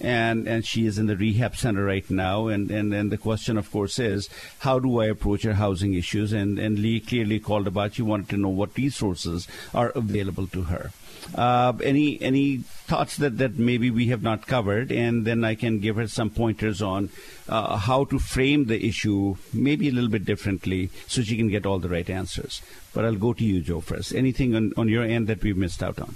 and, 0.00 0.48
and 0.48 0.64
she 0.64 0.86
is 0.86 0.98
in 0.98 1.06
the 1.06 1.16
rehab 1.16 1.56
center 1.56 1.84
right 1.84 2.08
now. 2.10 2.48
And, 2.48 2.70
and, 2.70 2.94
and 2.94 3.12
the 3.12 3.18
question, 3.18 3.58
of 3.58 3.70
course, 3.70 3.98
is 3.98 4.30
how 4.60 4.78
do 4.78 5.00
I 5.00 5.06
approach 5.06 5.42
her 5.42 5.54
housing 5.54 5.94
issues? 5.94 6.32
And, 6.32 6.58
and 6.58 6.78
Lee 6.78 7.00
clearly 7.00 7.38
called 7.38 7.66
about 7.66 7.94
she 7.94 8.02
wanted 8.02 8.30
to 8.30 8.36
know 8.38 8.48
what 8.48 8.76
resources 8.76 9.46
are 9.74 9.90
available 9.90 10.46
to 10.48 10.62
her. 10.62 10.92
Uh, 11.34 11.72
any 11.82 12.20
any 12.20 12.58
thoughts 12.58 13.16
that, 13.16 13.38
that 13.38 13.58
maybe 13.58 13.90
we 13.90 14.08
have 14.08 14.22
not 14.22 14.46
covered, 14.46 14.90
and 14.92 15.24
then 15.24 15.44
I 15.44 15.54
can 15.54 15.78
give 15.78 15.96
her 15.96 16.08
some 16.08 16.30
pointers 16.30 16.82
on 16.82 17.10
uh, 17.48 17.76
how 17.76 18.04
to 18.06 18.18
frame 18.18 18.66
the 18.66 18.84
issue 18.86 19.36
maybe 19.52 19.88
a 19.88 19.92
little 19.92 20.10
bit 20.10 20.24
differently 20.24 20.90
so 21.06 21.22
she 21.22 21.36
can 21.36 21.48
get 21.48 21.64
all 21.64 21.78
the 21.78 21.88
right 21.88 22.08
answers. 22.08 22.60
But 22.92 23.04
I'll 23.04 23.16
go 23.16 23.32
to 23.32 23.44
you, 23.44 23.60
Joe, 23.60 23.80
first. 23.80 24.14
Anything 24.14 24.54
on, 24.54 24.72
on 24.76 24.88
your 24.88 25.04
end 25.04 25.28
that 25.28 25.42
we've 25.42 25.56
missed 25.56 25.82
out 25.82 26.00
on? 26.00 26.14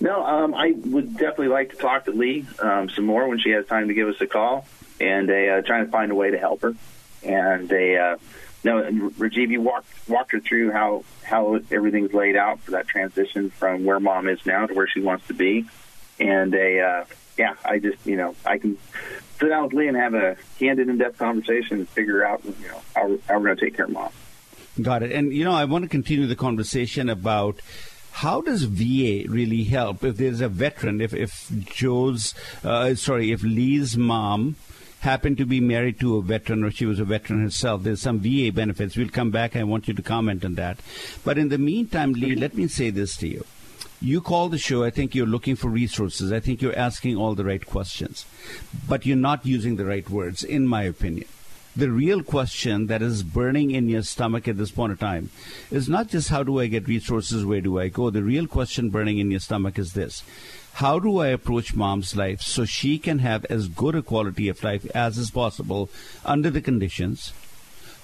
No, 0.00 0.24
um, 0.24 0.54
I 0.54 0.72
would 0.72 1.12
definitely 1.12 1.48
like 1.48 1.70
to 1.70 1.76
talk 1.76 2.06
to 2.06 2.10
Lee 2.10 2.44
um, 2.58 2.88
some 2.88 3.04
more 3.04 3.28
when 3.28 3.38
she 3.38 3.50
has 3.50 3.66
time 3.66 3.88
to 3.88 3.94
give 3.94 4.08
us 4.08 4.20
a 4.20 4.26
call, 4.26 4.66
and 5.00 5.30
uh, 5.30 5.62
trying 5.62 5.84
to 5.84 5.90
find 5.90 6.10
a 6.10 6.14
way 6.14 6.30
to 6.30 6.38
help 6.38 6.62
her. 6.62 6.74
And 7.22 7.70
a 7.70 7.98
uh, 7.98 8.16
no, 8.64 8.78
and 8.78 9.10
Rajiv, 9.12 9.50
you 9.50 9.60
walked 9.60 9.88
walked 10.08 10.32
her 10.32 10.40
through 10.40 10.72
how 10.72 11.04
how 11.22 11.60
everything's 11.70 12.12
laid 12.12 12.36
out 12.36 12.60
for 12.60 12.72
that 12.72 12.88
transition 12.88 13.50
from 13.50 13.84
where 13.84 14.00
mom 14.00 14.28
is 14.28 14.44
now 14.46 14.66
to 14.66 14.74
where 14.74 14.88
she 14.88 15.00
wants 15.00 15.26
to 15.28 15.34
be. 15.34 15.66
And 16.20 16.54
a 16.54 16.80
uh, 16.80 17.04
yeah, 17.38 17.54
I 17.64 17.78
just 17.78 18.06
you 18.06 18.16
know 18.16 18.34
I 18.44 18.58
can 18.58 18.78
sit 19.40 19.48
down 19.48 19.64
with 19.64 19.72
Lee 19.72 19.88
and 19.88 19.96
have 19.96 20.14
a 20.14 20.36
candid, 20.58 20.88
in-depth 20.88 21.18
conversation 21.18 21.78
and 21.78 21.88
figure 21.88 22.24
out 22.24 22.44
you 22.44 22.68
know 22.68 22.80
how, 22.94 23.18
how 23.28 23.38
we're 23.38 23.46
going 23.46 23.56
to 23.56 23.64
take 23.64 23.76
care 23.76 23.86
of 23.86 23.90
mom. 23.90 24.10
Got 24.80 25.02
it. 25.02 25.12
And, 25.12 25.34
you 25.34 25.44
know, 25.44 25.52
I 25.52 25.66
want 25.66 25.84
to 25.84 25.88
continue 25.88 26.26
the 26.26 26.36
conversation 26.36 27.10
about 27.10 27.60
how 28.10 28.40
does 28.40 28.62
VA 28.62 29.28
really 29.28 29.64
help 29.64 30.02
if 30.02 30.16
there's 30.16 30.40
a 30.40 30.48
veteran, 30.48 31.00
if, 31.00 31.12
if 31.12 31.50
Joe's, 31.64 32.34
uh, 32.64 32.94
sorry, 32.94 33.32
if 33.32 33.42
Lee's 33.42 33.98
mom 33.98 34.56
happened 35.02 35.36
to 35.38 35.44
be 35.44 35.60
married 35.60 36.00
to 36.00 36.16
a 36.16 36.22
veteran 36.22 36.64
or 36.64 36.70
she 36.70 36.86
was 36.86 36.98
a 36.98 37.04
veteran 37.04 37.42
herself, 37.42 37.82
there's 37.82 38.00
some 38.00 38.20
VA 38.20 38.50
benefits. 38.52 38.96
We'll 38.96 39.08
come 39.08 39.30
back. 39.30 39.54
I 39.56 39.62
want 39.64 39.88
you 39.88 39.94
to 39.94 40.02
comment 40.02 40.44
on 40.44 40.54
that. 40.54 40.78
But 41.24 41.38
in 41.38 41.48
the 41.48 41.58
meantime, 41.58 42.12
Lee, 42.12 42.34
let 42.34 42.54
me 42.54 42.68
say 42.68 42.90
this 42.90 43.16
to 43.18 43.28
you. 43.28 43.44
You 44.00 44.20
call 44.20 44.48
the 44.48 44.58
show, 44.58 44.82
I 44.82 44.90
think 44.90 45.14
you're 45.14 45.26
looking 45.26 45.54
for 45.54 45.68
resources. 45.68 46.32
I 46.32 46.40
think 46.40 46.60
you're 46.60 46.76
asking 46.76 47.16
all 47.16 47.34
the 47.34 47.44
right 47.44 47.64
questions. 47.64 48.26
But 48.88 49.06
you're 49.06 49.16
not 49.16 49.46
using 49.46 49.76
the 49.76 49.84
right 49.84 50.08
words, 50.08 50.42
in 50.42 50.66
my 50.66 50.82
opinion 50.82 51.28
the 51.74 51.90
real 51.90 52.22
question 52.22 52.86
that 52.86 53.00
is 53.00 53.22
burning 53.22 53.70
in 53.70 53.88
your 53.88 54.02
stomach 54.02 54.46
at 54.46 54.58
this 54.58 54.70
point 54.70 54.92
in 54.92 54.98
time 54.98 55.30
is 55.70 55.88
not 55.88 56.08
just 56.08 56.28
how 56.28 56.42
do 56.42 56.60
I 56.60 56.66
get 56.66 56.86
resources, 56.86 57.44
where 57.44 57.62
do 57.62 57.78
I 57.78 57.88
go? 57.88 58.10
The 58.10 58.22
real 58.22 58.46
question 58.46 58.90
burning 58.90 59.18
in 59.18 59.30
your 59.30 59.40
stomach 59.40 59.78
is 59.78 59.94
this. 59.94 60.22
How 60.74 60.98
do 60.98 61.18
I 61.18 61.28
approach 61.28 61.74
mom's 61.74 62.16
life 62.16 62.40
so 62.40 62.64
she 62.64 62.98
can 62.98 63.18
have 63.18 63.44
as 63.46 63.68
good 63.68 63.94
a 63.94 64.02
quality 64.02 64.48
of 64.48 64.62
life 64.64 64.86
as 64.94 65.18
is 65.18 65.30
possible 65.30 65.90
under 66.24 66.50
the 66.50 66.60
conditions? 66.60 67.32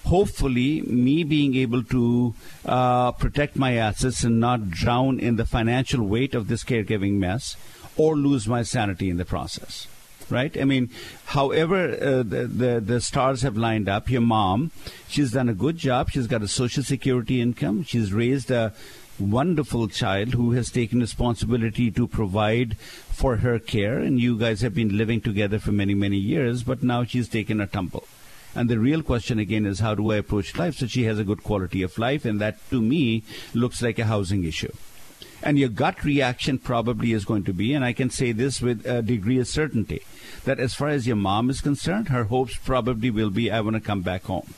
Hopefully, 0.05 0.83
me 0.83 1.25
being 1.25 1.55
able 1.57 1.83
to 1.85 2.35
uh, 2.65 3.13
protect 3.13 3.57
my 3.57 3.75
assets 3.75 4.23
and 4.23 4.39
not 4.39 4.71
drown 4.71 5.19
in 5.19 5.37
the 5.37 5.45
financial 5.45 6.05
weight 6.07 6.35
of 6.35 6.49
this 6.49 6.63
caregiving 6.63 7.15
mess 7.15 7.57
or 7.97 8.17
lose 8.17 8.47
my 8.47 8.63
sanity 8.63 9.11
in 9.11 9.17
the 9.17 9.25
process 9.25 9.89
right? 10.31 10.61
I 10.61 10.65
mean, 10.65 10.91
however 11.27 11.91
uh, 11.91 12.23
the, 12.23 12.47
the, 12.47 12.81
the 12.81 13.01
stars 13.01 13.43
have 13.43 13.57
lined 13.57 13.89
up, 13.89 14.11
your 14.11 14.21
mom, 14.21 14.71
she's 15.09 15.33
done 15.33 15.49
a 15.49 15.55
good 15.55 15.77
job. 15.77 16.11
She's 16.11 16.27
got 16.27 16.43
a 16.43 16.49
social 16.49 16.83
security 16.83 17.41
income. 17.41 17.83
She's 17.83 18.13
raised 18.13 18.51
a 18.51 18.75
wonderful 19.21 19.89
child 19.89 20.35
who 20.35 20.53
has 20.53 20.71
taken 20.71 21.01
responsibility 21.01 21.91
to 21.91 22.07
provide 22.07 22.77
for 22.79 23.37
her 23.37 23.59
care, 23.59 23.99
and 23.99 24.21
you 24.21 24.39
guys 24.39 24.61
have 24.61 24.75
been 24.75 24.97
living 24.97 25.21
together 25.21 25.59
for 25.59 25.73
many 25.73 25.95
many 25.95 26.17
years. 26.17 26.63
But 26.63 26.83
now 26.83 27.05
she's 27.05 27.29
taken 27.29 27.61
a 27.61 27.67
tumble. 27.67 28.05
And 28.55 28.69
the 28.69 28.79
real 28.79 29.03
question 29.03 29.39
again 29.39 29.67
is 29.67 29.81
how 29.81 29.95
do 29.95 30.11
I 30.11 30.17
approach 30.17 30.57
life 30.57 30.77
so 30.77 30.87
she 30.87 31.05
has 31.05 31.19
a 31.19 31.25
good 31.25 31.45
quality 31.45 31.83
of 31.83 31.99
life? 31.99 32.25
And 32.25 32.41
that 32.41 32.59
to 32.71 32.81
me 32.81 33.23
looks 33.55 33.83
like 33.83 33.99
a 33.99 34.07
housing 34.07 34.45
issue. 34.45 34.73
And 35.43 35.59
your 35.59 35.69
gut 35.69 36.03
reaction 36.03 36.59
probably 36.59 37.13
is 37.13 37.25
going 37.25 37.45
to 37.45 37.53
be, 37.53 37.73
and 37.73 37.85
I 37.85 37.93
can 37.93 38.11
say 38.11 38.33
this 38.33 38.61
with 38.61 38.85
a 38.85 39.03
degree 39.03 39.39
of 39.39 39.47
certainty, 39.47 40.03
that 40.45 40.59
as 40.59 40.75
far 40.75 40.89
as 40.89 41.07
your 41.07 41.17
mom 41.17 41.49
is 41.51 41.61
concerned, 41.61 42.09
her 42.09 42.25
hopes 42.25 42.57
probably 42.57 43.11
will 43.11 43.31
be, 43.31 43.51
I 43.51 43.61
want 43.61 43.75
to 43.75 43.81
come 43.81 44.01
back 44.01 44.25
home. 44.25 44.53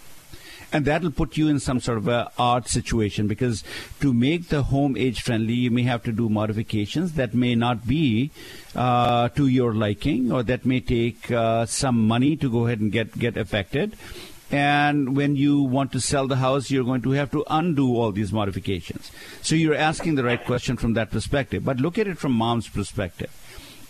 And 0.73 0.85
that'll 0.85 1.11
put 1.11 1.37
you 1.37 1.49
in 1.49 1.59
some 1.59 1.81
sort 1.81 1.99
of 1.99 2.07
a 2.07 2.31
odd 2.39 2.69
situation 2.69 3.27
because 3.27 3.65
to 4.01 4.13
make 4.13 4.49
the 4.49 4.63
home 4.65 4.97
age 4.97 5.21
friendly, 5.23 5.55
you 5.55 5.71
may 5.71 5.83
have 5.83 6.03
to 6.05 6.13
do 6.13 6.29
modifications 6.29 7.13
that 7.15 7.35
may 7.35 7.55
not 7.55 7.87
be 7.87 8.31
uh, 8.77 9.29
to 9.31 9.49
your 9.49 9.75
liking 9.75 10.31
or 10.31 10.43
that 10.45 10.65
may 10.65 10.81
take 10.81 11.31
uh, 11.31 11.67
some 11.67 12.07
money 12.07 12.37
to 12.37 12.51
go 12.51 12.67
ahead 12.67 12.81
and 12.81 12.93
get, 12.93 13.19
get 13.19 13.37
affected. 13.37 13.97
And 14.53 15.17
when 15.17 15.37
you 15.37 15.63
want 15.63 15.93
to 15.93 16.01
sell 16.01 16.27
the 16.27 16.37
house, 16.37 16.71
you're 16.71 16.85
going 16.85 17.03
to 17.03 17.11
have 17.13 17.31
to 17.33 17.45
undo 17.49 17.97
all 17.97 18.11
these 18.11 18.33
modifications. 18.33 19.11
So 19.43 19.55
you're 19.55 19.75
asking 19.75 20.17
the 20.17 20.25
right 20.25 20.45
question 20.45 20.77
from 20.77 20.95
that 20.95 21.11
perspective. 21.11 21.65
But 21.65 21.79
look 21.79 21.99
at 21.99 22.09
it 22.09 22.19
from 22.19 22.33
mom's 22.33 22.69
perspective 22.69 23.31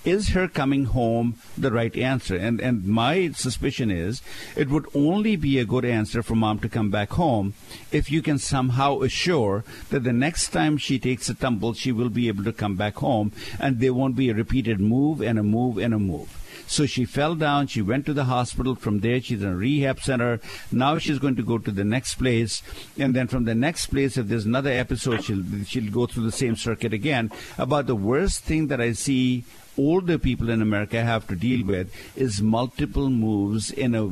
is 0.04 0.30
her 0.30 0.48
coming 0.48 0.86
home 0.86 1.38
the 1.56 1.70
right 1.70 1.94
answer? 1.96 2.36
And 2.36 2.60
and 2.60 2.84
my 2.86 3.30
suspicion 3.32 3.90
is 3.90 4.22
it 4.56 4.68
would 4.68 4.86
only 4.94 5.36
be 5.36 5.58
a 5.58 5.64
good 5.64 5.84
answer 5.84 6.22
for 6.22 6.34
mom 6.34 6.58
to 6.60 6.68
come 6.68 6.90
back 6.90 7.10
home 7.12 7.54
if 7.92 8.10
you 8.10 8.22
can 8.22 8.38
somehow 8.38 9.00
assure 9.00 9.64
that 9.90 10.04
the 10.04 10.12
next 10.12 10.48
time 10.50 10.76
she 10.76 10.98
takes 10.98 11.28
a 11.28 11.34
tumble, 11.34 11.74
she 11.74 11.92
will 11.92 12.10
be 12.10 12.28
able 12.28 12.44
to 12.44 12.52
come 12.52 12.76
back 12.76 12.96
home, 12.96 13.32
and 13.58 13.80
there 13.80 13.94
won't 13.94 14.16
be 14.16 14.30
a 14.30 14.34
repeated 14.34 14.80
move 14.80 15.20
and 15.20 15.38
a 15.38 15.42
move 15.42 15.78
and 15.78 15.94
a 15.94 15.98
move. 15.98 16.36
So 16.66 16.86
she 16.86 17.04
fell 17.04 17.34
down. 17.34 17.66
She 17.66 17.82
went 17.82 18.06
to 18.06 18.12
the 18.14 18.24
hospital. 18.24 18.76
From 18.76 19.00
there, 19.00 19.20
she's 19.20 19.42
in 19.42 19.48
a 19.48 19.56
rehab 19.56 20.00
center. 20.00 20.40
Now 20.70 20.98
she's 20.98 21.18
going 21.18 21.34
to 21.34 21.42
go 21.42 21.58
to 21.58 21.70
the 21.72 21.84
next 21.84 22.14
place, 22.14 22.62
and 22.96 23.12
then 23.12 23.26
from 23.26 23.44
the 23.44 23.56
next 23.56 23.86
place, 23.86 24.16
if 24.16 24.28
there's 24.28 24.46
another 24.46 24.70
episode, 24.70 25.24
she'll 25.24 25.42
she'll 25.66 25.90
go 25.90 26.06
through 26.06 26.24
the 26.24 26.32
same 26.32 26.54
circuit 26.54 26.92
again. 26.92 27.32
About 27.58 27.88
the 27.88 27.96
worst 27.96 28.44
thing 28.44 28.68
that 28.68 28.80
I 28.80 28.92
see 28.92 29.44
older 29.80 30.18
people 30.18 30.50
in 30.50 30.60
America 30.60 31.02
have 31.02 31.26
to 31.28 31.36
deal 31.36 31.66
with 31.66 31.92
is 32.16 32.42
multiple 32.42 33.08
moves 33.08 33.70
in 33.70 33.94
a 33.94 34.10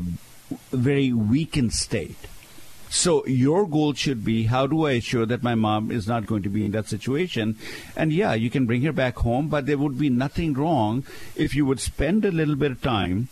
very 0.74 1.12
weakened 1.12 1.72
state. 1.74 2.16
So 2.90 3.26
your 3.26 3.68
goal 3.68 3.92
should 3.92 4.24
be 4.24 4.44
how 4.44 4.66
do 4.66 4.86
I 4.86 4.92
assure 4.92 5.26
that 5.26 5.42
my 5.42 5.54
mom 5.54 5.90
is 5.90 6.08
not 6.08 6.26
going 6.26 6.42
to 6.44 6.48
be 6.48 6.64
in 6.64 6.70
that 6.72 6.88
situation? 6.88 7.56
And 7.94 8.12
yeah, 8.12 8.32
you 8.32 8.48
can 8.48 8.64
bring 8.64 8.82
her 8.82 8.92
back 8.92 9.18
home, 9.18 9.48
but 9.48 9.66
there 9.66 9.76
would 9.76 9.98
be 9.98 10.08
nothing 10.08 10.54
wrong 10.54 11.04
if 11.36 11.54
you 11.54 11.66
would 11.66 11.80
spend 11.80 12.24
a 12.24 12.30
little 12.30 12.56
bit 12.56 12.72
of 12.72 12.80
time 12.80 13.28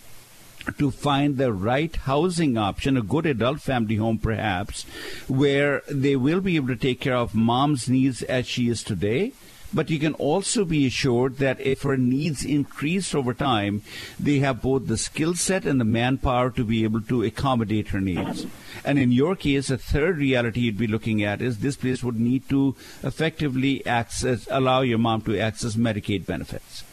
to 0.78 0.91
find 0.91 1.37
the 1.37 1.53
right 1.53 1.95
housing 1.97 2.59
option, 2.59 2.97
a 2.97 3.03
good 3.03 3.24
adult 3.24 3.61
family 3.61 3.97
home 3.97 4.18
perhaps, 4.18 4.84
where 5.26 5.82
they 5.89 6.16
will 6.16 6.41
be 6.41 6.57
able 6.57 6.68
to 6.68 6.76
take 6.76 7.01
care 7.01 7.16
of 7.16 7.34
mom's 7.34 7.89
needs 7.89 8.22
as 8.24 8.47
she 8.47 8.68
is 8.68 8.82
today 8.82 9.32
but 9.73 9.91
you 9.91 9.99
can 9.99 10.14
also 10.14 10.64
be 10.64 10.87
assured 10.87 11.37
that 11.39 11.61
if 11.61 11.83
her 11.83 11.97
needs 11.97 12.45
increase 12.45 13.14
over 13.14 13.35
time, 13.35 13.83
they 14.19 14.39
have 14.39 14.62
both 14.62 14.87
the 14.87 14.97
skill 14.97 15.35
set 15.35 15.64
and 15.64 15.81
the 15.81 15.85
manpower 15.85 16.51
to 16.51 16.64
be 16.64 16.85
able 16.85 17.03
to 17.03 17.23
accommodate 17.23 17.89
her 17.89 18.01
needs. 18.01 18.47
And 18.85 18.99
in 18.99 19.12
your 19.12 19.37
case, 19.37 19.71
a 19.71 19.79
third 19.79 20.19
reality 20.19 20.61
you'd 20.61 20.79
be 20.79 20.87
looking 20.87 21.23
at 21.23 21.43
is 21.43 21.59
this 21.59 21.77
place 21.77 22.03
would 22.03 22.19
need 22.19 22.49
to 22.49 22.75
effectively 23.03 23.85
access, 23.87 24.49
allow 24.51 24.81
your 24.81 24.99
mom 24.99 25.23
to 25.23 25.39
access 25.39 25.75
Medicaid 25.75 26.27
benefits 26.27 26.85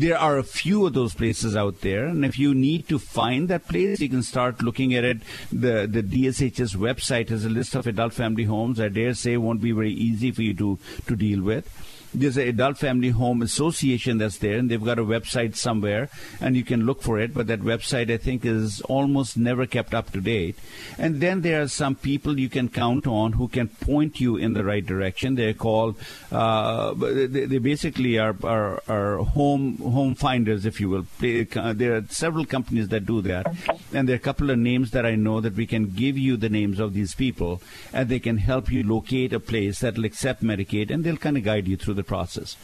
there 0.00 0.18
are 0.18 0.38
a 0.38 0.44
few 0.44 0.86
of 0.86 0.94
those 0.94 1.14
places 1.14 1.56
out 1.56 1.80
there, 1.80 2.06
and 2.06 2.24
if 2.24 2.38
you 2.38 2.54
need 2.54 2.88
to 2.88 2.98
find 2.98 3.48
that 3.48 3.68
place, 3.68 4.00
you 4.00 4.08
can 4.08 4.22
start 4.22 4.62
looking 4.62 4.94
at 4.94 5.04
it. 5.04 5.18
The 5.50 5.86
the 5.86 6.02
DSHS 6.02 6.76
website 6.76 7.28
has 7.30 7.44
a 7.44 7.48
list 7.48 7.74
of 7.74 7.86
adult 7.86 8.12
family 8.12 8.44
homes. 8.44 8.80
I 8.80 8.88
dare 8.88 9.14
say 9.14 9.36
won't 9.36 9.60
be 9.60 9.72
very 9.72 9.92
easy 9.92 10.30
for 10.30 10.42
you 10.42 10.54
to 10.54 10.78
to 11.06 11.16
deal 11.16 11.42
with 11.42 11.70
there's 12.14 12.36
an 12.36 12.48
adult 12.48 12.78
family 12.78 13.10
home 13.10 13.42
association 13.42 14.18
that's 14.18 14.38
there, 14.38 14.56
and 14.58 14.70
they've 14.70 14.82
got 14.82 14.98
a 14.98 15.04
website 15.04 15.56
somewhere, 15.56 16.08
and 16.40 16.56
you 16.56 16.64
can 16.64 16.86
look 16.86 17.02
for 17.02 17.18
it. 17.18 17.34
But 17.34 17.46
that 17.48 17.60
website, 17.60 18.10
I 18.10 18.16
think, 18.16 18.44
is 18.44 18.80
almost 18.82 19.36
never 19.36 19.66
kept 19.66 19.94
up 19.94 20.12
to 20.12 20.20
date. 20.20 20.58
And 20.98 21.20
then 21.20 21.42
there 21.42 21.62
are 21.62 21.68
some 21.68 21.94
people 21.94 22.38
you 22.38 22.48
can 22.48 22.68
count 22.68 23.06
on 23.06 23.32
who 23.32 23.48
can 23.48 23.68
point 23.68 24.20
you 24.20 24.36
in 24.36 24.54
the 24.54 24.64
right 24.64 24.84
direction. 24.84 25.34
They're 25.34 25.54
called, 25.54 25.96
uh, 26.32 26.94
they, 26.94 27.26
they, 27.26 27.58
basically 27.58 28.18
are, 28.18 28.36
are, 28.42 28.82
are 28.88 29.18
home 29.18 29.76
home 29.78 30.14
finders, 30.14 30.66
if 30.66 30.80
you 30.80 30.88
will. 30.88 31.06
There 31.20 31.96
are 31.96 32.04
several 32.08 32.44
companies 32.44 32.88
that 32.88 33.06
do 33.06 33.20
that, 33.22 33.46
and 33.92 34.08
there 34.08 34.14
are 34.14 34.16
a 34.16 34.28
couple 34.30 34.50
of 34.50 34.58
names 34.58 34.92
that 34.92 35.04
I 35.04 35.14
know 35.14 35.40
that 35.40 35.54
we 35.54 35.66
can 35.66 35.90
give 35.90 36.16
you 36.16 36.36
the 36.36 36.48
names 36.48 36.80
of 36.80 36.94
these 36.94 37.14
people, 37.14 37.60
and 37.92 38.08
they 38.08 38.20
can 38.20 38.38
help 38.38 38.70
you 38.70 38.82
locate 38.82 39.32
a 39.32 39.40
place 39.40 39.80
that 39.80 39.96
will 39.96 40.04
accept 40.04 40.42
Medicaid, 40.42 40.90
and 40.90 41.04
they'll 41.04 41.16
kind 41.16 41.36
of 41.36 41.44
guide 41.44 41.68
you 41.68 41.76
through 41.76 41.94
the 41.96 42.04
process. 42.04 42.56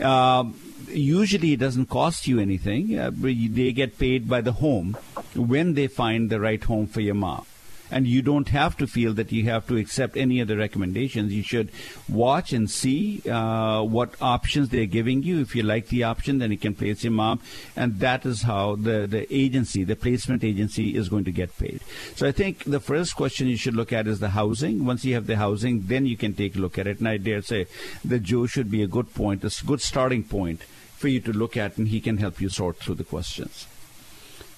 Um, 0.00 0.58
usually, 0.88 1.52
it 1.52 1.60
doesn't 1.60 1.86
cost 1.86 2.26
you 2.26 2.38
anything. 2.38 2.98
Uh, 2.98 3.10
they 3.14 3.72
get 3.72 3.98
paid 3.98 4.28
by 4.28 4.40
the 4.40 4.52
home 4.52 4.96
when 5.34 5.74
they 5.74 5.86
find 5.86 6.30
the 6.30 6.40
right 6.40 6.62
home 6.62 6.86
for 6.86 7.00
your 7.00 7.14
mom 7.14 7.46
and 7.90 8.06
you 8.06 8.22
don't 8.22 8.48
have 8.48 8.76
to 8.78 8.86
feel 8.86 9.12
that 9.14 9.32
you 9.32 9.44
have 9.44 9.66
to 9.68 9.76
accept 9.76 10.16
any 10.16 10.40
of 10.40 10.48
the 10.48 10.56
recommendations. 10.56 11.32
You 11.32 11.42
should 11.42 11.70
watch 12.08 12.52
and 12.52 12.70
see 12.70 13.22
uh, 13.28 13.82
what 13.82 14.14
options 14.20 14.68
they're 14.68 14.86
giving 14.86 15.22
you. 15.22 15.40
If 15.40 15.54
you 15.54 15.62
like 15.62 15.88
the 15.88 16.04
option, 16.04 16.38
then 16.38 16.50
you 16.50 16.58
can 16.58 16.74
place 16.74 17.04
your 17.04 17.12
mom, 17.12 17.40
and 17.76 17.98
that 18.00 18.24
is 18.26 18.42
how 18.42 18.76
the, 18.76 19.06
the 19.06 19.26
agency, 19.34 19.84
the 19.84 19.96
placement 19.96 20.44
agency, 20.44 20.96
is 20.96 21.08
going 21.08 21.24
to 21.24 21.32
get 21.32 21.56
paid. 21.58 21.80
So 22.14 22.26
I 22.26 22.32
think 22.32 22.64
the 22.64 22.80
first 22.80 23.16
question 23.16 23.48
you 23.48 23.56
should 23.56 23.76
look 23.76 23.92
at 23.92 24.06
is 24.06 24.20
the 24.20 24.30
housing. 24.30 24.84
Once 24.84 25.04
you 25.04 25.14
have 25.14 25.26
the 25.26 25.36
housing, 25.36 25.86
then 25.86 26.06
you 26.06 26.16
can 26.16 26.34
take 26.34 26.56
a 26.56 26.58
look 26.58 26.78
at 26.78 26.86
it. 26.86 26.98
And 26.98 27.08
I 27.08 27.16
dare 27.16 27.42
say 27.42 27.66
the 28.04 28.18
Joe 28.18 28.46
should 28.46 28.70
be 28.70 28.82
a 28.82 28.86
good 28.86 29.14
point, 29.14 29.44
a 29.44 29.64
good 29.64 29.80
starting 29.80 30.24
point 30.24 30.62
for 30.62 31.08
you 31.08 31.20
to 31.20 31.32
look 31.32 31.56
at, 31.56 31.78
and 31.78 31.88
he 31.88 32.00
can 32.00 32.18
help 32.18 32.40
you 32.40 32.48
sort 32.48 32.76
through 32.76 32.96
the 32.96 33.04
questions. 33.04 33.66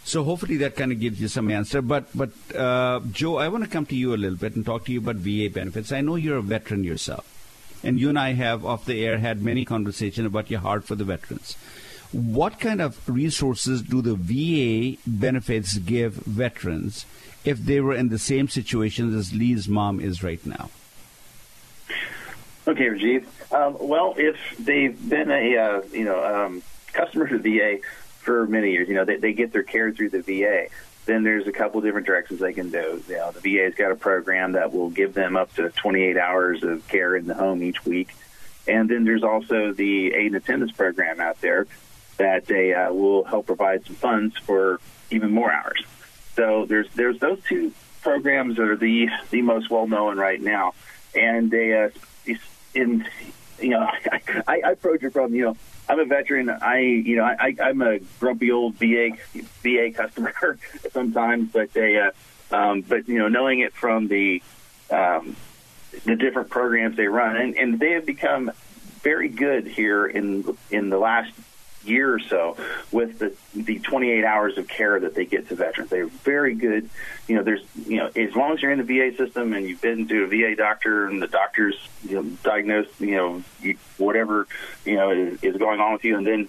So 0.05 0.25
hopefully 0.25 0.57
that 0.59 0.77
kind 0.77 0.91
of 0.91 0.99
gives 0.99 1.21
you 1.21 1.29
some 1.29 1.51
answer. 1.51 1.81
But 1.81 2.07
but 2.15 2.31
uh, 2.57 3.01
Joe, 3.11 3.37
I 3.37 3.49
want 3.49 3.65
to 3.65 3.71
come 3.71 3.87
to 3.87 3.95
you 3.95 4.15
a 4.15 4.17
little 4.17 4.39
bit 4.39 4.57
and 4.57 4.67
talk 4.67 4.85
to 4.87 4.93
you 4.93 4.99
about 4.99 5.17
VA 5.17 5.49
benefits. 5.53 5.93
I 5.93 6.01
know 6.01 6.17
you're 6.17 6.39
a 6.39 6.43
veteran 6.43 6.85
yourself, 6.85 7.27
and 7.85 8.01
you 8.01 8.09
and 8.09 8.19
I 8.19 8.33
have 8.33 8.65
off 8.65 8.85
the 8.85 9.05
air 9.05 9.19
had 9.19 9.43
many 9.43 9.65
conversations 9.65 10.27
about 10.27 10.51
your 10.51 10.61
heart 10.61 10.85
for 10.85 10.97
the 10.97 11.05
veterans. 11.05 11.57
What 12.11 12.61
kind 12.61 12.83
of 12.83 13.09
resources 13.09 13.81
do 13.81 14.03
the 14.03 14.15
VA 14.15 14.99
benefits 15.07 15.79
give 15.79 16.15
veterans 16.15 17.07
if 17.45 17.59
they 17.59 17.81
were 17.81 17.95
in 17.95 18.11
the 18.11 18.19
same 18.19 18.49
situation 18.49 19.17
as 19.17 19.33
Lee's 19.33 19.67
mom 19.67 19.99
is 19.99 20.23
right 20.23 20.45
now? 20.45 20.69
Okay, 22.69 22.87
Rajiv. 22.87 23.25
Um, 23.53 23.77
well, 23.81 24.15
if 24.17 24.37
they've 24.59 24.97
been 25.09 25.31
a 25.31 25.57
uh, 25.57 25.83
you 25.93 26.05
know 26.05 26.23
um, 26.23 26.63
customer 26.93 27.29
to 27.29 27.39
VA 27.39 27.79
for 28.23 28.47
many 28.47 28.71
years. 28.71 28.89
You 28.89 28.95
know, 28.95 29.05
they, 29.05 29.17
they 29.17 29.33
get 29.33 29.53
their 29.53 29.63
care 29.63 29.93
through 29.93 30.11
the 30.11 30.21
VA. 30.21 30.69
Then 31.05 31.25
there's 31.25 31.47
a 31.49 31.53
couple 31.53 31.81
different 31.81 32.07
directions 32.07 32.41
they 32.41 32.53
can 32.53 32.71
do. 32.71 33.03
You 33.09 33.17
know, 33.17 33.33
the 33.33 33.41
VA's 33.41 33.75
got 33.75 33.91
a 33.91 33.97
program 33.97 34.53
that 34.53 34.73
will 34.73 34.91
give 34.91 35.15
them 35.15 35.37
up 35.37 35.53
to 35.55 35.71
28 35.71 36.17
hours 36.17 36.63
of 36.63 36.87
care 36.89 37.17
in 37.17 37.27
the 37.27 37.35
home 37.35 37.63
each 37.63 37.85
week. 37.85 38.15
And 38.69 38.89
then 38.89 39.05
there's 39.05 39.25
also 39.25 39.73
the 39.73 40.15
aid 40.15 40.27
and 40.27 40.37
attendance 40.37 40.71
program 40.71 41.21
out 41.21 41.41
there 41.41 41.67
that 42.19 42.47
they 42.47 42.73
uh, 42.73 42.93
will 42.93 43.25
help 43.25 43.47
provide 43.47 43.85
some 43.85 43.97
funds 43.97 44.37
for 44.39 44.81
even 45.11 45.33
more 45.33 45.53
hours. 45.53 45.85
So 46.37 46.67
there's 46.67 46.87
there's 46.95 47.19
those 47.19 47.43
two 47.43 47.73
programs 48.03 48.57
that 48.57 48.69
are 48.69 48.77
the 48.77 49.09
the 49.31 49.43
most 49.43 49.69
well 49.71 49.89
known 49.89 50.19
right 50.19 50.41
now, 50.41 50.75
and 51.15 51.51
they 51.51 51.75
uh, 51.85 51.91
in 52.75 53.05
you 53.61 53.71
know 53.71 53.81
I, 54.13 54.21
I, 54.47 54.61
I 54.65 54.71
approach 54.71 55.03
it 55.03 55.13
from 55.13 55.35
you 55.35 55.43
know 55.47 55.57
I'm 55.93 56.01
a 56.01 56.05
veteran. 56.07 56.49
I, 56.49 56.79
you 56.79 57.17
know, 57.17 57.25
I, 57.25 57.55
I'm 57.63 57.83
a 57.83 57.99
grumpy 58.19 58.51
old 58.51 58.77
VA 58.77 59.11
VA 59.63 59.91
customer 59.95 60.59
sometimes, 60.91 61.53
but 61.53 61.71
they, 61.75 61.99
uh, 61.99 62.13
um, 62.51 62.81
but 62.81 63.07
you 63.09 63.19
know, 63.19 63.29
knowing 63.29 63.61
it 63.61 63.75
from 63.75 64.09
the 64.09 64.43
um, 64.91 65.37
the 66.07 66.17
different 66.17 66.49
programs 66.49 66.97
they 66.97 67.09
run, 67.09 67.37
and, 67.37 67.57
and 67.59 67.79
they 67.79 67.91
have 67.91 68.07
become 68.07 68.51
very 69.03 69.29
good 69.29 69.67
here 69.67 70.07
in 70.07 70.57
in 70.71 70.89
the 70.89 70.97
last 70.97 71.31
year 71.85 72.13
or 72.15 72.21
so 72.21 72.57
with 72.91 73.19
the 73.19 73.35
the 73.55 73.79
28 73.79 74.25
hours 74.25 74.59
of 74.59 74.69
care 74.69 74.99
that 75.01 75.15
they 75.15 75.25
get 75.25 75.49
to 75.49 75.55
veterans. 75.55 75.91
They're 75.91 76.07
very 76.07 76.55
good. 76.55 76.89
You 77.29 77.37
know, 77.37 77.43
there's 77.43 77.63
you 77.87 77.99
know 77.99 78.11
as 78.15 78.35
long 78.35 78.53
as 78.53 78.63
you're 78.63 78.73
in 78.73 78.85
the 78.85 78.85
VA 78.85 79.17
system 79.17 79.53
and 79.53 79.67
you've 79.67 79.81
been 79.81 80.09
to 80.09 80.25
a 80.25 80.27
VA 80.27 80.57
doctor 80.57 81.07
and 81.07 81.21
the 81.21 81.27
doctor's 81.27 81.77
you 82.05 82.17
know 82.17 82.23
diagnosed 82.43 83.01
you 83.01 83.17
know 83.17 83.43
you, 83.61 83.77
whatever 83.99 84.47
you 84.85 84.97
know 84.97 85.11
is, 85.11 85.43
is 85.43 85.57
going 85.57 85.81
on 85.81 85.93
with 85.93 86.05
you, 86.05 86.17
and 86.17 86.27
then 86.27 86.49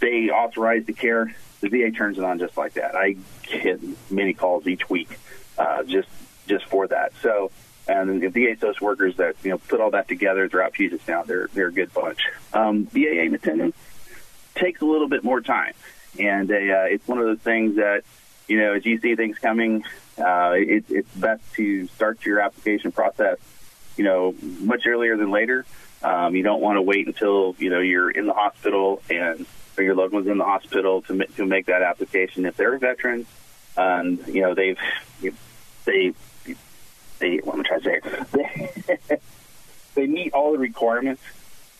they 0.00 0.30
authorize 0.30 0.84
the 0.84 0.92
care. 0.92 1.34
The 1.60 1.68
VA 1.68 1.90
turns 1.90 2.18
it 2.18 2.24
on 2.24 2.38
just 2.38 2.56
like 2.56 2.74
that. 2.74 2.94
I 2.94 3.16
get 3.42 3.80
many 4.10 4.32
calls 4.32 4.66
each 4.66 4.88
week 4.88 5.18
uh, 5.58 5.82
just 5.84 6.08
just 6.46 6.64
for 6.66 6.86
that. 6.88 7.12
So 7.22 7.50
and 7.90 8.22
the 8.22 8.28
VA 8.28 8.56
social 8.60 8.86
workers 8.86 9.16
that 9.16 9.36
you 9.42 9.50
know 9.50 9.58
put 9.58 9.80
all 9.80 9.90
that 9.90 10.08
together 10.08 10.48
throughout 10.48 10.72
Puget 10.72 11.04
Sound, 11.04 11.28
they're 11.28 11.48
they're 11.54 11.68
a 11.68 11.72
good 11.72 11.92
bunch. 11.92 12.20
Um, 12.52 12.86
VA 12.86 13.28
attendants, 13.32 13.78
takes 14.54 14.80
a 14.80 14.84
little 14.84 15.08
bit 15.08 15.24
more 15.24 15.40
time, 15.40 15.74
and 16.18 16.50
uh, 16.50 16.54
it's 16.54 17.06
one 17.06 17.18
of 17.18 17.24
those 17.24 17.40
things 17.40 17.76
that 17.76 18.02
you 18.48 18.58
know 18.58 18.74
as 18.74 18.84
you 18.84 18.98
see 19.00 19.16
things 19.16 19.38
coming, 19.38 19.84
uh, 20.18 20.52
it, 20.54 20.84
it's 20.88 21.14
best 21.14 21.42
to 21.54 21.86
start 21.88 22.24
your 22.24 22.40
application 22.40 22.92
process, 22.92 23.38
you 23.96 24.04
know, 24.04 24.34
much 24.60 24.86
earlier 24.86 25.16
than 25.16 25.30
later. 25.30 25.64
Um, 26.02 26.34
you 26.34 26.42
don't 26.42 26.60
want 26.60 26.76
to 26.76 26.82
wait 26.82 27.06
until 27.06 27.54
you 27.58 27.70
know 27.70 27.80
you're 27.80 28.10
in 28.10 28.26
the 28.26 28.32
hospital 28.32 29.02
and 29.10 29.46
or 29.76 29.84
your 29.84 29.94
loved 29.94 30.12
one's 30.12 30.26
in 30.26 30.38
the 30.38 30.44
hospital 30.44 31.02
to 31.02 31.26
to 31.36 31.46
make 31.46 31.66
that 31.66 31.82
application. 31.82 32.46
If 32.46 32.56
they're 32.56 32.74
a 32.74 32.78
veteran, 32.78 33.26
and 33.76 34.26
you 34.26 34.42
know 34.42 34.54
they've 34.54 34.78
they 35.84 36.14
they 37.18 37.36
what 37.38 37.54
am 37.54 37.60
I 37.60 37.78
trying 37.78 37.80
to 37.80 38.26
say? 38.30 38.80
They, 39.08 39.16
they 39.94 40.06
meet 40.06 40.32
all 40.32 40.52
the 40.52 40.58
requirements, 40.58 41.22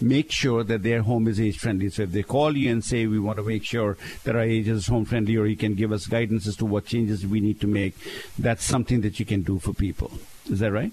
make 0.00 0.30
sure 0.30 0.64
that 0.64 0.82
their 0.82 1.02
home 1.02 1.28
is 1.28 1.40
age 1.40 1.58
friendly. 1.58 1.88
So 1.88 2.02
if 2.02 2.12
they 2.12 2.22
call 2.22 2.56
you 2.56 2.70
and 2.70 2.84
say 2.84 3.06
we 3.06 3.18
want 3.18 3.38
to 3.38 3.42
make 3.42 3.64
sure 3.64 3.96
that 4.24 4.36
our 4.36 4.42
age 4.42 4.68
is 4.68 4.86
home 4.86 5.04
friendly, 5.04 5.36
or 5.36 5.46
you 5.46 5.56
can 5.56 5.74
give 5.74 5.92
us 5.92 6.06
guidance 6.06 6.46
as 6.46 6.56
to 6.56 6.66
what 6.66 6.86
changes 6.86 7.26
we 7.26 7.40
need 7.40 7.60
to 7.60 7.66
make, 7.66 7.94
that's 8.38 8.64
something 8.64 9.00
that 9.02 9.18
you 9.18 9.26
can 9.26 9.42
do 9.42 9.58
for 9.58 9.72
people. 9.72 10.12
Is 10.50 10.60
that 10.60 10.72
right? 10.72 10.92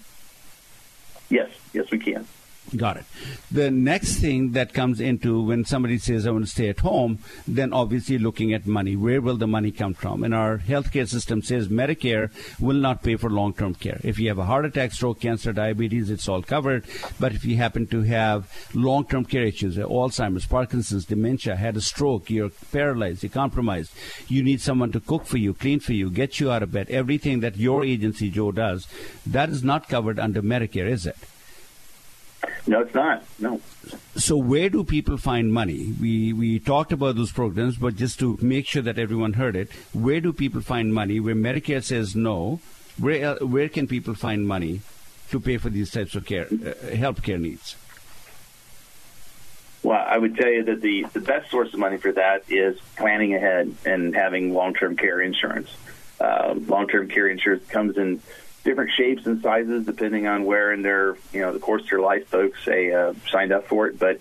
Yes, 1.33 1.49
yes, 1.73 1.85
we 1.91 1.97
can. 1.97 2.27
Got 2.75 2.97
it. 2.97 3.05
The 3.51 3.69
next 3.69 4.15
thing 4.17 4.53
that 4.53 4.73
comes 4.73 4.99
into 4.99 5.43
when 5.43 5.63
somebody 5.63 5.99
says, 5.99 6.25
I 6.25 6.31
want 6.31 6.45
to 6.45 6.49
stay 6.51 6.69
at 6.69 6.79
home, 6.79 7.19
then 7.47 7.71
obviously 7.71 8.17
looking 8.17 8.51
at 8.51 8.65
money. 8.65 8.95
Where 8.95 9.21
will 9.21 9.37
the 9.37 9.47
money 9.47 9.71
come 9.71 9.93
from? 9.93 10.23
And 10.23 10.33
our 10.33 10.57
healthcare 10.57 11.07
system 11.07 11.43
says 11.43 11.67
Medicare 11.67 12.31
will 12.59 12.77
not 12.77 13.03
pay 13.03 13.15
for 13.15 13.29
long 13.29 13.53
term 13.53 13.75
care. 13.75 13.99
If 14.03 14.17
you 14.17 14.27
have 14.29 14.39
a 14.39 14.45
heart 14.45 14.65
attack, 14.65 14.93
stroke, 14.93 15.19
cancer, 15.19 15.53
diabetes, 15.53 16.09
it's 16.09 16.27
all 16.27 16.41
covered. 16.41 16.85
But 17.19 17.33
if 17.33 17.45
you 17.45 17.57
happen 17.57 17.85
to 17.87 18.01
have 18.01 18.51
long 18.73 19.05
term 19.05 19.25
care 19.25 19.43
issues, 19.43 19.77
Alzheimer's, 19.77 20.47
Parkinson's, 20.47 21.05
dementia, 21.05 21.55
had 21.55 21.77
a 21.77 21.81
stroke, 21.81 22.31
you're 22.31 22.49
paralyzed, 22.71 23.21
you're 23.21 23.29
compromised, 23.29 23.91
you 24.27 24.41
need 24.41 24.61
someone 24.61 24.91
to 24.93 24.99
cook 24.99 25.25
for 25.25 25.37
you, 25.37 25.53
clean 25.53 25.79
for 25.79 25.93
you, 25.93 26.09
get 26.09 26.39
you 26.39 26.51
out 26.51 26.63
of 26.63 26.71
bed, 26.71 26.89
everything 26.89 27.41
that 27.41 27.57
your 27.57 27.83
agency, 27.83 28.31
Joe, 28.31 28.51
does, 28.51 28.87
that 29.27 29.49
is 29.49 29.63
not 29.63 29.87
covered 29.87 30.17
under 30.17 30.41
Medicare, 30.41 30.87
is 30.87 31.05
it? 31.05 31.17
No, 32.65 32.81
it's 32.81 32.93
not. 32.93 33.23
No. 33.39 33.59
So 34.15 34.37
where 34.37 34.69
do 34.69 34.83
people 34.83 35.17
find 35.17 35.51
money? 35.51 35.93
We 35.99 36.31
we 36.31 36.59
talked 36.59 36.93
about 36.93 37.15
those 37.15 37.31
programs, 37.31 37.77
but 37.77 37.95
just 37.95 38.19
to 38.19 38.37
make 38.41 38.67
sure 38.67 38.81
that 38.81 38.97
everyone 38.97 39.33
heard 39.33 39.55
it, 39.55 39.69
where 39.91 40.21
do 40.21 40.31
people 40.31 40.61
find 40.61 40.93
money? 40.93 41.19
Where 41.19 41.35
Medicare 41.35 41.83
says 41.83 42.15
no, 42.15 42.61
where 42.97 43.35
where 43.35 43.67
can 43.67 43.87
people 43.87 44.13
find 44.13 44.47
money 44.47 44.81
to 45.31 45.39
pay 45.39 45.57
for 45.57 45.69
these 45.69 45.91
types 45.91 46.15
of 46.15 46.25
care, 46.25 46.47
uh, 46.47 46.95
health 46.95 47.21
care 47.21 47.37
needs? 47.37 47.75
Well, 49.81 50.01
I 50.07 50.17
would 50.17 50.37
tell 50.37 50.49
you 50.49 50.63
that 50.63 50.79
the, 50.79 51.05
the 51.11 51.19
best 51.19 51.51
source 51.51 51.73
of 51.73 51.79
money 51.79 51.97
for 51.97 52.13
that 52.13 52.45
is 52.49 52.79
planning 52.95 53.35
ahead 53.35 53.75
and 53.83 54.15
having 54.15 54.53
long 54.53 54.73
term 54.73 54.95
care 54.95 55.19
insurance. 55.19 55.69
Uh, 56.21 56.55
long 56.67 56.87
term 56.87 57.09
care 57.09 57.27
insurance 57.27 57.67
comes 57.67 57.97
in 57.97 58.21
different 58.63 58.91
shapes 58.91 59.25
and 59.25 59.41
sizes 59.41 59.85
depending 59.85 60.27
on 60.27 60.45
where 60.45 60.71
in 60.71 60.81
their 60.81 61.17
you 61.31 61.41
know 61.41 61.51
the 61.51 61.59
course 61.59 61.83
of 61.83 61.89
their 61.89 62.01
life 62.01 62.27
folks 62.27 62.63
say 62.63 62.91
uh, 62.91 63.13
signed 63.29 63.51
up 63.51 63.67
for 63.67 63.87
it. 63.87 63.99
But 63.99 64.19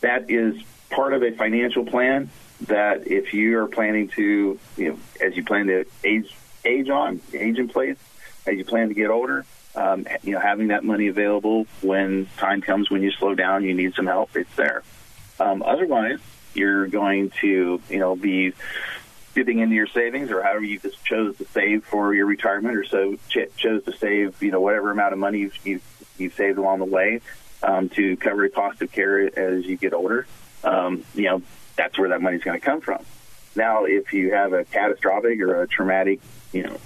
that 0.00 0.30
is 0.30 0.60
part 0.90 1.12
of 1.12 1.22
a 1.22 1.32
financial 1.32 1.84
plan 1.84 2.30
that 2.62 3.06
if 3.06 3.34
you 3.34 3.58
are 3.58 3.68
planning 3.68 4.08
to 4.08 4.58
you 4.76 4.88
know 4.88 4.98
as 5.24 5.36
you 5.36 5.44
plan 5.44 5.66
to 5.66 5.84
age 6.04 6.34
age 6.64 6.88
on 6.88 7.20
age 7.32 7.58
in 7.58 7.68
place 7.68 7.98
as 8.46 8.56
you 8.56 8.64
plan 8.64 8.88
to 8.88 8.94
get 8.94 9.10
older. 9.10 9.44
Um, 9.74 10.06
you 10.24 10.32
know, 10.32 10.40
having 10.40 10.68
that 10.68 10.82
money 10.82 11.06
available 11.06 11.66
when 11.82 12.26
time 12.36 12.62
comes 12.62 12.90
when 12.90 13.02
you 13.02 13.12
slow 13.12 13.34
down, 13.36 13.62
you 13.62 13.74
need 13.74 13.94
some 13.94 14.06
help. 14.06 14.34
It's 14.34 14.52
there. 14.56 14.82
Um, 15.38 15.62
otherwise, 15.62 16.18
you're 16.54 16.88
going 16.88 17.30
to, 17.42 17.80
you 17.88 17.98
know, 17.98 18.16
be 18.16 18.54
dipping 19.34 19.58
into 19.58 19.74
your 19.74 19.86
savings 19.86 20.30
or 20.30 20.42
however 20.42 20.64
you 20.64 20.78
just 20.78 21.04
chose 21.04 21.36
to 21.38 21.44
save 21.46 21.84
for 21.84 22.14
your 22.14 22.26
retirement 22.26 22.76
or 22.76 22.84
so 22.84 23.16
ch- 23.28 23.54
chose 23.56 23.84
to 23.84 23.96
save, 23.96 24.42
you 24.42 24.50
know, 24.50 24.60
whatever 24.60 24.90
amount 24.90 25.12
of 25.12 25.18
money 25.18 25.40
you've, 25.40 25.66
you've, 25.66 26.14
you've 26.18 26.34
saved 26.34 26.58
along 26.58 26.78
the 26.80 26.84
way 26.84 27.20
um, 27.62 27.88
to 27.90 28.16
cover 28.16 28.42
the 28.42 28.48
cost 28.48 28.82
of 28.82 28.90
care 28.90 29.38
as 29.38 29.64
you 29.64 29.76
get 29.76 29.92
older. 29.92 30.26
Um, 30.64 31.04
you 31.14 31.24
know, 31.24 31.42
that's 31.76 31.98
where 31.98 32.08
that 32.10 32.20
money's 32.20 32.42
going 32.42 32.58
to 32.58 32.64
come 32.64 32.80
from. 32.80 33.04
Now, 33.54 33.84
if 33.84 34.12
you 34.12 34.34
have 34.34 34.52
a 34.52 34.64
catastrophic 34.64 35.40
or 35.40 35.62
a 35.62 35.68
traumatic, 35.68 36.20
you 36.52 36.64
know, 36.64 36.76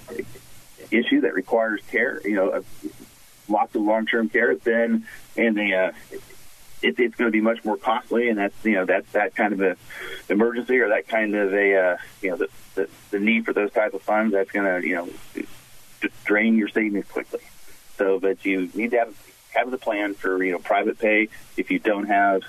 issue 0.90 1.22
that 1.22 1.34
requires 1.34 1.80
care, 1.90 2.20
you 2.24 2.34
know, 2.34 2.62
lots 3.49 3.74
of 3.74 3.82
long-term 3.82 4.28
care, 4.28 4.55
then 4.57 5.07
in 5.36 5.55
the 5.55 5.74
uh, 5.74 5.93
it, 6.83 6.99
it's 6.99 7.14
going 7.14 7.28
to 7.28 7.33
be 7.33 7.41
much 7.41 7.64
more 7.64 7.76
costly, 7.76 8.28
and 8.28 8.39
that's 8.39 8.64
you 8.64 8.72
know 8.72 8.85
that's 8.85 9.11
that 9.12 9.35
kind 9.35 9.53
of 9.53 9.61
a 9.61 9.76
emergency 10.28 10.78
or 10.78 10.89
that 10.89 11.09
kind 11.09 11.35
of 11.35 11.53
a 11.53 11.76
uh, 11.76 11.97
you 12.20 12.30
know 12.30 12.37
the, 12.37 12.49
the 12.74 12.89
the 13.11 13.18
need 13.20 13.45
for 13.45 13.53
those 13.53 13.72
type 13.72 13.95
of 13.95 14.03
funds 14.03 14.33
that's 14.33 14.51
going 14.51 14.83
to 14.83 14.87
you 14.87 14.95
know 14.95 15.09
drain 16.24 16.57
your 16.57 16.68
savings 16.68 17.07
quickly. 17.07 17.41
So, 17.97 18.18
but 18.18 18.45
you 18.45 18.70
need 18.74 18.91
to 18.93 18.99
have 18.99 19.33
have 19.55 19.70
the 19.70 19.78
plan 19.78 20.14
for 20.14 20.43
you 20.43 20.53
know 20.53 20.59
private 20.59 20.99
pay 20.99 21.28
if 21.57 21.70
you 21.70 21.78
don't 21.78 22.07
have 22.07 22.43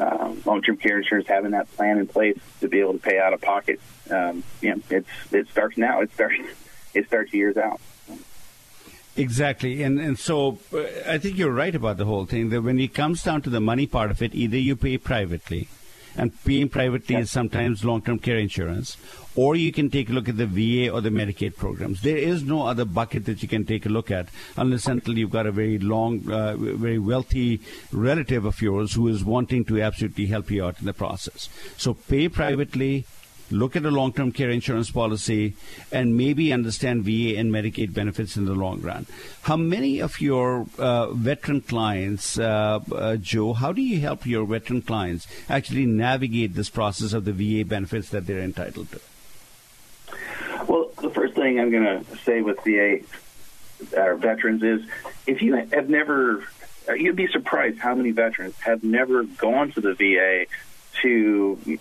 um, 0.00 0.42
long-term 0.44 0.76
care 0.76 0.98
insurance, 0.98 1.26
having 1.28 1.52
that 1.52 1.70
plan 1.76 1.98
in 1.98 2.06
place 2.06 2.38
to 2.60 2.68
be 2.68 2.80
able 2.80 2.94
to 2.94 2.98
pay 2.98 3.18
out 3.18 3.32
of 3.32 3.40
pocket. 3.40 3.80
Um, 4.10 4.42
you 4.60 4.74
know, 4.74 4.82
it's 4.90 5.08
it 5.32 5.48
starts 5.48 5.76
now. 5.76 6.00
It 6.00 6.12
starts 6.12 6.36
it 6.94 7.06
starts 7.06 7.32
years 7.32 7.56
out. 7.56 7.80
Exactly, 9.16 9.82
and 9.84 10.00
and 10.00 10.18
so 10.18 10.58
uh, 10.72 10.82
I 11.06 11.18
think 11.18 11.38
you're 11.38 11.52
right 11.52 11.74
about 11.74 11.98
the 11.98 12.04
whole 12.04 12.26
thing. 12.26 12.50
That 12.50 12.62
when 12.62 12.80
it 12.80 12.94
comes 12.94 13.22
down 13.22 13.42
to 13.42 13.50
the 13.50 13.60
money 13.60 13.86
part 13.86 14.10
of 14.10 14.20
it, 14.20 14.34
either 14.34 14.58
you 14.58 14.74
pay 14.74 14.98
privately, 14.98 15.68
and 16.16 16.32
paying 16.44 16.68
privately 16.68 17.16
is 17.16 17.30
sometimes 17.30 17.84
long-term 17.84 18.18
care 18.18 18.38
insurance, 18.38 18.96
or 19.36 19.54
you 19.54 19.72
can 19.72 19.88
take 19.88 20.10
a 20.10 20.12
look 20.12 20.28
at 20.28 20.36
the 20.36 20.46
VA 20.46 20.90
or 20.90 21.00
the 21.00 21.10
Medicaid 21.10 21.56
programs. 21.56 22.02
There 22.02 22.16
is 22.16 22.42
no 22.42 22.66
other 22.66 22.84
bucket 22.84 23.24
that 23.26 23.42
you 23.42 23.48
can 23.48 23.64
take 23.64 23.86
a 23.86 23.88
look 23.88 24.10
at 24.10 24.28
unless 24.56 24.86
until 24.86 25.16
you've 25.16 25.30
got 25.30 25.46
a 25.46 25.52
very 25.52 25.78
long, 25.78 26.28
uh, 26.30 26.56
very 26.56 26.98
wealthy 26.98 27.60
relative 27.92 28.44
of 28.44 28.60
yours 28.60 28.94
who 28.94 29.06
is 29.08 29.24
wanting 29.24 29.64
to 29.66 29.80
absolutely 29.80 30.26
help 30.26 30.50
you 30.50 30.64
out 30.64 30.80
in 30.80 30.86
the 30.86 30.92
process. 30.92 31.48
So 31.76 31.94
pay 31.94 32.28
privately, 32.28 33.06
look 33.58 33.76
at 33.76 33.84
a 33.84 33.90
long 33.90 34.12
term 34.12 34.32
care 34.32 34.50
insurance 34.50 34.90
policy, 34.90 35.54
and 35.92 36.16
maybe 36.16 36.52
understand 36.52 37.04
VA 37.04 37.38
and 37.38 37.52
Medicaid 37.52 37.94
benefits 37.94 38.36
in 38.36 38.44
the 38.44 38.54
long 38.54 38.80
run. 38.80 39.06
How 39.42 39.56
many 39.56 40.00
of 40.00 40.20
your 40.20 40.66
uh, 40.78 41.12
veteran 41.12 41.60
clients, 41.60 42.38
uh, 42.38 42.80
uh, 42.92 43.16
Joe, 43.16 43.52
how 43.52 43.72
do 43.72 43.82
you 43.82 44.00
help 44.00 44.26
your 44.26 44.46
veteran 44.46 44.82
clients 44.82 45.26
actually 45.48 45.86
navigate 45.86 46.54
this 46.54 46.70
process 46.70 47.12
of 47.12 47.24
the 47.24 47.32
VA 47.32 47.64
benefits 47.66 48.10
that 48.10 48.26
they're 48.26 48.40
entitled 48.40 48.90
to? 48.92 49.00
Well, 50.66 50.90
the 51.00 51.10
first 51.10 51.34
thing 51.34 51.60
I'm 51.60 51.70
going 51.70 52.04
to 52.04 52.16
say 52.18 52.40
with 52.40 52.62
VA 52.64 53.00
our 53.96 54.16
veterans 54.16 54.62
is 54.62 54.82
if 55.26 55.42
you 55.42 55.54
have 55.54 55.88
never, 55.88 56.44
you'd 56.96 57.16
be 57.16 57.26
surprised 57.28 57.78
how 57.78 57.94
many 57.94 58.12
veterans 58.12 58.54
have 58.60 58.82
never 58.82 59.24
gone 59.24 59.72
to 59.72 59.80
the 59.80 59.94
VA 59.94 60.46
to 61.02 61.78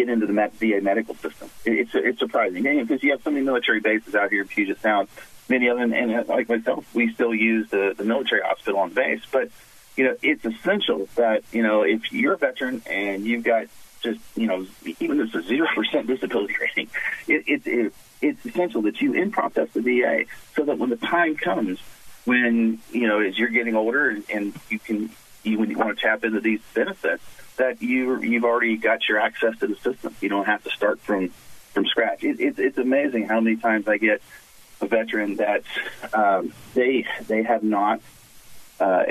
get 0.00 0.10
into 0.10 0.26
the 0.26 0.50
VA 0.54 0.80
medical 0.80 1.14
system. 1.16 1.50
It's 1.64 1.90
it's 1.94 2.18
surprising 2.18 2.62
because 2.62 3.02
you 3.02 3.12
have 3.12 3.22
so 3.22 3.30
many 3.30 3.44
military 3.44 3.80
bases 3.80 4.14
out 4.14 4.30
here 4.30 4.42
in 4.42 4.48
Puget 4.48 4.80
Sound. 4.80 5.08
Many 5.48 5.66
of 5.68 5.78
them, 5.78 5.92
and 5.92 6.14
uh, 6.14 6.24
like 6.28 6.48
myself, 6.48 6.86
we 6.94 7.12
still 7.12 7.34
use 7.34 7.68
the, 7.70 7.94
the 7.96 8.04
military 8.04 8.40
hospital 8.42 8.80
on 8.80 8.90
base. 8.90 9.22
But 9.30 9.50
you 9.96 10.04
know, 10.04 10.16
it's 10.22 10.44
essential 10.44 11.08
that 11.16 11.42
you 11.52 11.62
know 11.62 11.82
if 11.82 12.12
you're 12.12 12.34
a 12.34 12.38
veteran 12.38 12.82
and 12.86 13.24
you've 13.24 13.44
got 13.44 13.66
just 14.00 14.20
you 14.36 14.46
know 14.46 14.66
even 15.00 15.20
if 15.20 15.34
it's 15.34 15.46
a 15.46 15.48
zero 15.48 15.68
percent 15.74 16.06
disability 16.06 16.54
rating, 16.60 16.88
it, 17.26 17.44
it, 17.46 17.66
it 17.66 17.94
it's 18.22 18.46
essential 18.46 18.82
that 18.82 19.00
you 19.00 19.12
in 19.12 19.30
process 19.30 19.68
the 19.72 19.80
VA 19.80 20.24
so 20.54 20.64
that 20.64 20.78
when 20.78 20.90
the 20.90 20.96
time 20.96 21.36
comes 21.36 21.78
when 22.24 22.78
you 22.92 23.08
know 23.08 23.20
as 23.20 23.38
you're 23.38 23.48
getting 23.48 23.74
older 23.74 24.10
and, 24.10 24.24
and 24.30 24.54
you 24.68 24.78
can 24.78 25.10
you 25.42 25.58
when 25.58 25.70
you 25.70 25.78
want 25.78 25.96
to 25.96 26.02
tap 26.02 26.22
into 26.22 26.40
these 26.40 26.60
benefits 26.74 27.22
that 27.60 27.82
you 27.82 28.20
you've 28.20 28.44
already 28.44 28.76
got 28.76 29.08
your 29.08 29.18
access 29.18 29.58
to 29.58 29.66
the 29.66 29.76
system. 29.76 30.14
You 30.20 30.30
don't 30.30 30.46
have 30.46 30.64
to 30.64 30.70
start 30.70 30.98
from 31.00 31.28
from 31.72 31.86
scratch. 31.86 32.24
It, 32.24 32.40
it, 32.40 32.58
it's 32.58 32.78
amazing 32.78 33.28
how 33.28 33.40
many 33.40 33.56
times 33.56 33.86
I 33.86 33.98
get 33.98 34.22
a 34.80 34.86
veteran 34.86 35.36
that 35.36 35.62
um, 36.12 36.52
they 36.74 37.06
they 37.28 37.42
have 37.42 37.62
not 37.62 38.00
uh, 38.80 39.04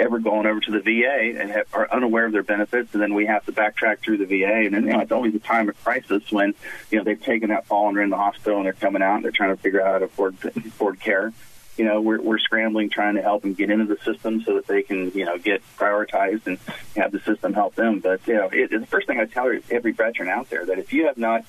ever 0.00 0.18
gone 0.18 0.46
over 0.46 0.58
to 0.58 0.72
the 0.72 0.80
VA 0.80 1.40
and 1.40 1.48
have, 1.50 1.66
are 1.72 1.88
unaware 1.92 2.26
of 2.26 2.32
their 2.32 2.42
benefits, 2.42 2.92
and 2.92 3.00
then 3.00 3.14
we 3.14 3.26
have 3.26 3.46
to 3.46 3.52
backtrack 3.52 4.00
through 4.00 4.16
the 4.16 4.26
VA. 4.26 4.66
And 4.66 4.74
then 4.74 4.84
you 4.84 4.92
know, 4.92 5.00
it's 5.00 5.12
always 5.12 5.34
a 5.36 5.38
time 5.38 5.68
of 5.68 5.82
crisis 5.84 6.30
when 6.32 6.54
you 6.90 6.98
know 6.98 7.04
they've 7.04 7.22
taken 7.22 7.50
that 7.50 7.66
fall 7.66 7.86
and 7.86 7.96
they're 7.96 8.04
in 8.04 8.10
the 8.10 8.16
hospital 8.16 8.58
and 8.58 8.66
they're 8.66 8.72
coming 8.72 9.00
out 9.00 9.16
and 9.16 9.24
they're 9.24 9.30
trying 9.30 9.56
to 9.56 9.62
figure 9.62 9.80
out 9.80 9.92
how 9.92 9.98
to 9.98 10.04
afford 10.06 10.36
afford 10.44 10.98
care. 10.98 11.32
You 11.76 11.84
know, 11.86 12.00
we're 12.00 12.20
we're 12.20 12.38
scrambling 12.38 12.90
trying 12.90 13.14
to 13.14 13.22
help 13.22 13.42
them 13.42 13.54
get 13.54 13.70
into 13.70 13.86
the 13.86 13.96
system 14.04 14.42
so 14.42 14.54
that 14.56 14.66
they 14.66 14.82
can 14.82 15.10
you 15.12 15.24
know 15.24 15.38
get 15.38 15.62
prioritized 15.76 16.46
and 16.46 16.58
have 16.96 17.12
the 17.12 17.20
system 17.20 17.54
help 17.54 17.74
them. 17.74 18.00
But 18.00 18.26
you 18.26 18.34
know, 18.34 18.48
it, 18.52 18.70
the 18.70 18.86
first 18.86 19.06
thing 19.06 19.18
I 19.18 19.24
tell 19.24 19.50
every 19.70 19.92
veteran 19.92 20.28
out 20.28 20.50
there 20.50 20.66
that 20.66 20.78
if 20.78 20.92
you 20.92 21.06
have 21.06 21.18
not 21.18 21.44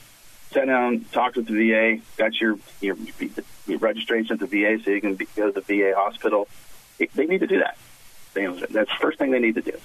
sat 0.52 0.68
down, 0.68 1.06
talked 1.12 1.36
with 1.36 1.48
the 1.48 1.72
VA, 1.72 2.02
got 2.18 2.40
your 2.40 2.58
your, 2.80 2.96
your 3.68 3.80
registration 3.80 4.34
at 4.34 4.40
the 4.40 4.48
VA 4.48 4.82
so 4.84 4.92
you 4.92 5.02
can 5.02 5.16
go 5.36 5.52
to 5.52 5.62
the 5.62 5.62
VA 5.62 5.94
hospital 5.96 6.48
they 7.16 7.26
need 7.26 7.40
to 7.40 7.48
do 7.48 7.60
that. 7.60 7.78
that's 8.34 8.90
the 8.90 8.98
first 9.00 9.20
thing 9.20 9.32
they 9.32 9.40
need 9.40 9.56
to 9.56 9.62
do. 9.62 9.78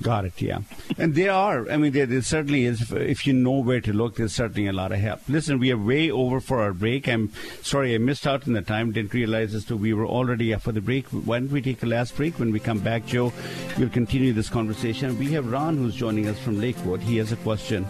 Got 0.00 0.24
it. 0.24 0.40
Yeah, 0.40 0.60
and 0.96 1.14
there 1.14 1.32
are. 1.32 1.70
I 1.70 1.76
mean, 1.76 1.92
there, 1.92 2.06
there, 2.06 2.22
certainly 2.22 2.64
is. 2.64 2.90
If 2.92 3.26
you 3.26 3.32
know 3.32 3.58
where 3.58 3.80
to 3.80 3.92
look, 3.92 4.16
there's 4.16 4.34
certainly 4.34 4.66
a 4.66 4.72
lot 4.72 4.92
of 4.92 4.98
help. 4.98 5.20
Listen, 5.28 5.58
we 5.58 5.72
are 5.72 5.76
way 5.76 6.10
over 6.10 6.40
for 6.40 6.60
our 6.60 6.72
break. 6.72 7.08
I'm 7.08 7.32
sorry 7.62 7.94
I 7.94 7.98
missed 7.98 8.26
out 8.26 8.46
in 8.46 8.52
the 8.52 8.62
time. 8.62 8.92
Didn't 8.92 9.12
realize 9.12 9.54
as 9.54 9.64
to 9.66 9.76
we 9.76 9.92
were 9.92 10.06
already 10.06 10.54
up 10.54 10.62
for 10.62 10.72
the 10.72 10.80
break. 10.80 11.08
Why 11.08 11.40
don't 11.40 11.50
we 11.50 11.60
take 11.60 11.82
a 11.82 11.86
last 11.86 12.16
break? 12.16 12.38
When 12.38 12.52
we 12.52 12.60
come 12.60 12.78
back, 12.78 13.04
Joe, 13.04 13.32
we'll 13.78 13.90
continue 13.90 14.32
this 14.32 14.48
conversation. 14.48 15.18
We 15.18 15.32
have 15.32 15.50
Ron 15.50 15.76
who's 15.76 15.96
joining 15.96 16.28
us 16.28 16.38
from 16.38 16.60
Lakewood. 16.60 17.00
He 17.00 17.16
has 17.18 17.32
a 17.32 17.36
question 17.36 17.84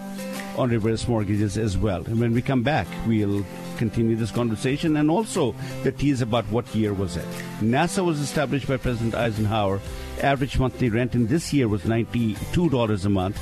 on 0.57 0.71
reverse 0.71 1.07
mortgages 1.07 1.57
as 1.57 1.79
well. 1.79 2.05
And 2.07 2.19
when 2.19 2.33
we 2.33 2.43
come 2.43 2.63
back, 2.63 2.87
we'll 3.07 3.45
continue 3.77 4.17
this 4.17 4.31
conversation 4.31 4.97
and 4.97 5.11
also 5.11 5.55
the 5.85 5.93
tease 5.93 6.21
about 6.23 6.45
what 6.47 6.75
year 6.75 6.93
was 6.93 7.17
it. 7.17 7.25
NASA 7.61 8.05
was 8.05 8.21
established 8.21 8.67
by 8.67 8.77
President 8.77 9.15
Eisenhower. 9.15 9.81
Average 10.23 10.59
monthly 10.59 10.91
rent 10.91 11.15
in 11.15 11.27
this 11.27 11.53
year 11.53 11.67
was 11.69 11.83
$92 11.83 13.05
a 13.05 13.09
month. 13.09 13.41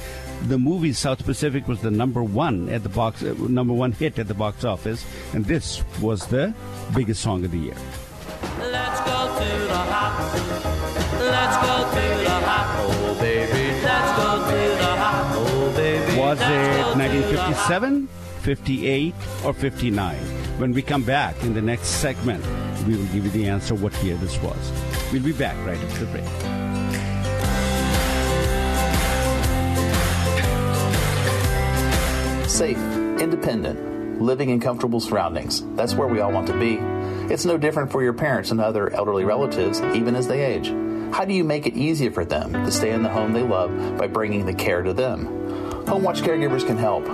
The 0.49 0.59
movie 0.59 0.93
South 0.93 1.25
Pacific 1.25 1.67
was 1.67 1.81
the 1.81 1.91
number 1.91 2.23
one 2.23 2.69
at 2.69 2.85
the 2.85 2.89
box, 2.89 3.23
uh, 3.23 3.35
number 3.49 3.73
one 3.73 3.91
hit 3.93 4.19
at 4.19 4.29
the 4.29 4.35
box 4.35 4.65
office, 4.65 5.05
and 5.35 5.45
this 5.45 5.83
was 6.01 6.27
the 6.29 6.55
biggest 6.95 7.21
song 7.21 7.45
of 7.45 7.51
the 7.51 7.59
year. 7.59 7.75
Let's 8.61 9.01
go 9.01 9.39
to 9.39 9.67
the 9.67 9.75
hop. 9.75 10.35
Let's 11.19 11.57
go 11.57 11.91
to 11.91 12.25
the 12.25 12.31
hop. 12.31 12.67
Oh, 12.79 13.17
baby. 13.21 13.83
Let's 13.83 14.13
go 14.17 14.29
to 14.51 14.79
the 14.79 14.97
hop. 14.97 15.27
Oh, 15.35 15.73
baby. 15.75 16.21
Was 16.21 16.41
it 16.41 16.97
1957? 16.97 18.09
58, 18.43 19.15
or 19.45 19.53
59? 19.53 20.17
When 20.59 20.73
we 20.73 20.83
come 20.83 21.03
back 21.03 21.43
in 21.43 21.55
the 21.55 21.63
next 21.63 21.89
segment, 21.89 22.45
we 22.87 22.97
will 22.97 23.07
give 23.07 23.25
you 23.25 23.31
the 23.31 23.49
answer 23.49 23.75
what 23.75 23.93
year 24.03 24.17
this 24.17 24.41
was. 24.43 24.73
We'll 25.13 25.23
be 25.23 25.33
back 25.33 25.57
right 25.67 25.79
after 25.79 26.05
the 26.05 26.13
break. 26.13 26.25
Safe, 32.49 32.79
independent, 33.21 34.21
living 34.21 34.51
in 34.51 34.61
comfortable 34.61 35.01
surroundings. 35.01 35.63
That's 35.77 35.95
where 35.95 36.09
we 36.09 36.21
all 36.21 36.33
want 36.33 36.47
to 36.49 36.59
be. 36.59 36.79
It's 37.33 37.45
no 37.45 37.59
different 37.59 37.93
for 37.93 38.03
your 38.03 38.15
parents 38.15 38.51
and 38.51 38.61
other 38.61 38.93
elderly 38.93 39.25
relatives, 39.25 39.81
even 39.81 40.17
as 40.17 40.27
they 40.27 40.45
age. 40.45 40.69
How 41.15 41.25
do 41.25 41.35
you 41.35 41.45
make 41.45 41.67
it 41.67 41.75
easier 41.75 42.11
for 42.11 42.25
them 42.25 42.53
to 42.53 42.71
stay 42.73 42.91
in 42.91 43.03
the 43.03 43.09
home 43.09 43.33
they 43.33 43.43
love 43.43 43.99
by 43.99 44.07
bringing 44.07 44.47
the 44.47 44.55
care 44.55 44.83
to 44.83 44.93
them? 44.93 45.27
Home 45.87 46.03
Watch 46.03 46.23
caregivers 46.23 46.67
can 46.67 46.77
help. 46.77 47.07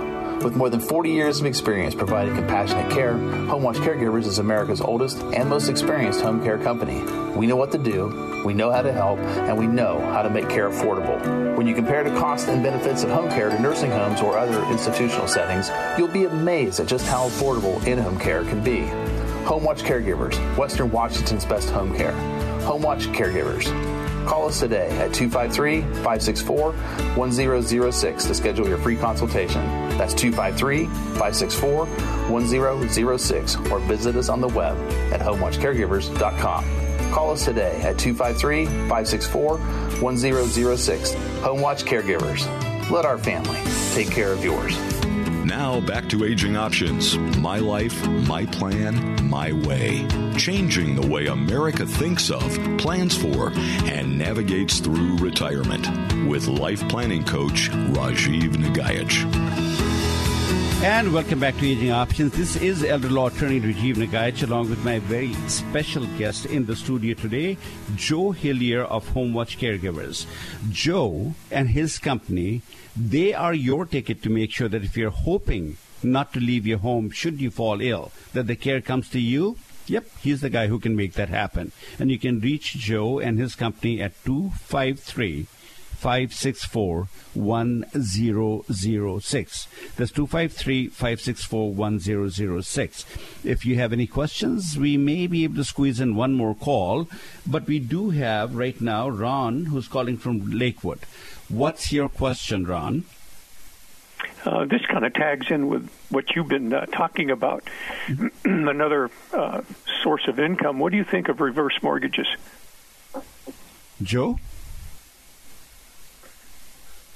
With 0.45 0.55
more 0.55 0.69
than 0.69 0.79
40 0.79 1.09
years 1.09 1.39
of 1.39 1.47
experience 1.47 1.95
providing 1.95 2.35
compassionate 2.35 2.91
care, 2.91 3.13
HomeWatch 3.13 3.77
Caregivers 3.77 4.27
is 4.27 4.37
America's 4.37 4.79
oldest 4.79 5.17
and 5.17 5.49
most 5.49 5.69
experienced 5.69 6.21
home 6.21 6.43
care 6.43 6.59
company. 6.59 7.01
We 7.31 7.47
know 7.47 7.55
what 7.55 7.71
to 7.71 7.79
do, 7.79 8.43
we 8.45 8.53
know 8.53 8.71
how 8.71 8.83
to 8.83 8.93
help, 8.93 9.17
and 9.17 9.57
we 9.57 9.65
know 9.65 9.99
how 9.99 10.21
to 10.21 10.29
make 10.29 10.47
care 10.47 10.69
affordable. 10.69 11.57
When 11.57 11.65
you 11.65 11.73
compare 11.73 12.03
the 12.03 12.11
costs 12.19 12.47
and 12.47 12.61
benefits 12.61 13.01
of 13.03 13.09
home 13.09 13.27
care 13.29 13.49
to 13.49 13.59
nursing 13.59 13.89
homes 13.89 14.21
or 14.21 14.37
other 14.37 14.63
institutional 14.65 15.27
settings, 15.27 15.71
you'll 15.97 16.09
be 16.09 16.25
amazed 16.25 16.79
at 16.79 16.85
just 16.85 17.07
how 17.07 17.27
affordable 17.27 17.83
in-home 17.87 18.19
care 18.19 18.43
can 18.43 18.63
be. 18.63 18.81
HomeWatch 19.47 19.79
Caregivers, 19.79 20.35
Western 20.55 20.91
Washington's 20.91 21.43
best 21.43 21.71
home 21.71 21.95
care. 21.97 22.13
HomeWatch 22.61 23.11
Caregivers, 23.15 23.65
Call 24.25 24.47
us 24.47 24.59
today 24.59 24.89
at 24.97 25.13
253 25.13 25.81
564 25.81 26.71
1006 26.73 28.25
to 28.25 28.33
schedule 28.33 28.67
your 28.67 28.79
free 28.79 28.95
consultation. 28.95 29.61
That's 29.97 30.13
253 30.13 30.85
564 30.85 31.85
1006 31.85 33.55
or 33.71 33.79
visit 33.79 34.15
us 34.15 34.29
on 34.29 34.41
the 34.41 34.47
web 34.49 34.77
at 35.13 35.21
homewatchcaregivers.com. 35.21 36.65
Call 37.11 37.31
us 37.31 37.45
today 37.45 37.81
at 37.81 37.97
253 37.97 38.65
564 38.65 39.57
1006. 39.57 41.13
Homewatch 41.13 41.85
Caregivers. 41.85 42.91
Let 42.91 43.05
our 43.05 43.17
family 43.17 43.59
take 43.93 44.11
care 44.11 44.33
of 44.33 44.43
yours. 44.43 44.77
Now 45.45 45.79
back 45.79 46.09
to 46.09 46.25
Aging 46.25 46.57
Options 46.57 47.17
My 47.37 47.59
Life, 47.59 48.05
My 48.07 48.45
Plan, 48.47 49.29
My 49.29 49.53
Way. 49.53 50.07
Changing 50.37 50.95
the 50.95 51.07
way 51.07 51.27
America 51.27 51.85
thinks 51.85 52.31
of, 52.31 52.41
plans 52.79 53.15
for, 53.15 53.51
and 53.85 54.17
navigates 54.17 54.79
through 54.79 55.17
retirement. 55.17 55.87
With 56.27 56.47
life 56.47 56.87
planning 56.89 57.23
coach 57.23 57.69
Rajiv 57.69 58.55
Nagaich. 58.55 59.64
And 60.83 61.13
welcome 61.13 61.39
back 61.39 61.57
to 61.57 61.67
Aging 61.67 61.91
Options. 61.91 62.33
This 62.33 62.55
is 62.57 62.83
elder 62.83 63.09
law 63.09 63.27
attorney 63.27 63.59
Rajiv 63.59 63.95
Nagaich 63.95 64.43
along 64.43 64.69
with 64.69 64.83
my 64.85 64.99
very 64.99 65.33
special 65.47 66.05
guest 66.17 66.45
in 66.45 66.65
the 66.65 66.75
studio 66.75 67.15
today, 67.15 67.57
Joe 67.95 68.33
Hillyer 68.33 68.85
of 68.85 69.07
Homewatch 69.13 69.57
Caregivers. 69.57 70.25
Joe 70.69 71.33
and 71.49 71.69
his 71.69 71.97
company 71.97 72.61
they 72.95 73.33
are 73.33 73.53
your 73.53 73.85
ticket 73.85 74.23
to 74.23 74.29
make 74.29 74.51
sure 74.51 74.69
that 74.69 74.83
if 74.83 74.95
you're 74.95 75.09
hoping 75.09 75.77
not 76.01 76.31
to 76.33 76.39
leave 76.39 76.65
your 76.65 76.77
home 76.77 77.09
should 77.09 77.41
you 77.41 77.51
fall 77.51 77.81
ill, 77.81 78.11
that 78.33 78.47
the 78.47 78.55
care 78.55 78.81
comes 78.81 79.09
to 79.09 79.19
you. 79.19 79.57
Yep, 79.87 80.05
he's 80.21 80.41
the 80.41 80.49
guy 80.49 80.67
who 80.67 80.79
can 80.79 80.95
make 80.95 81.13
that 81.13 81.29
happen. 81.29 81.71
And 81.99 82.09
you 82.09 82.17
can 82.17 82.39
reach 82.39 82.73
Joe 82.73 83.19
and 83.19 83.37
his 83.37 83.53
company 83.53 84.01
at 84.01 84.13
253 84.25 85.47
564 86.05 87.07
1006. 87.33 89.67
That's 89.97 90.11
253 90.11 90.87
564 90.89 91.73
1006. 91.73 93.05
If 93.43 93.65
you 93.65 93.75
have 93.77 93.91
any 93.91 94.05
questions, 94.05 94.77
we 94.77 94.97
may 94.97 95.25
be 95.25 95.43
able 95.45 95.55
to 95.55 95.63
squeeze 95.63 95.99
in 95.99 96.15
one 96.15 96.33
more 96.33 96.53
call, 96.53 97.09
but 97.47 97.65
we 97.65 97.79
do 97.79 98.11
have 98.11 98.55
right 98.55 98.79
now 98.79 99.09
Ron 99.09 99.65
who's 99.65 99.87
calling 99.87 100.17
from 100.17 100.51
Lakewood. 100.51 100.99
What's 101.49 101.91
your 101.91 102.07
question, 102.07 102.67
Ron? 102.67 103.05
Uh, 104.45 104.65
this 104.65 104.85
kind 104.85 105.05
of 105.05 105.13
tags 105.15 105.49
in 105.49 105.69
with 105.69 105.89
what 106.09 106.35
you've 106.35 106.49
been 106.49 106.71
uh, 106.71 106.85
talking 106.85 107.31
about. 107.31 107.67
Another 108.45 109.09
uh, 109.33 109.63
source 110.03 110.27
of 110.27 110.39
income. 110.39 110.77
What 110.77 110.91
do 110.91 110.97
you 110.97 111.03
think 111.03 111.29
of 111.29 111.41
reverse 111.41 111.81
mortgages? 111.81 112.27
Joe? 114.03 114.37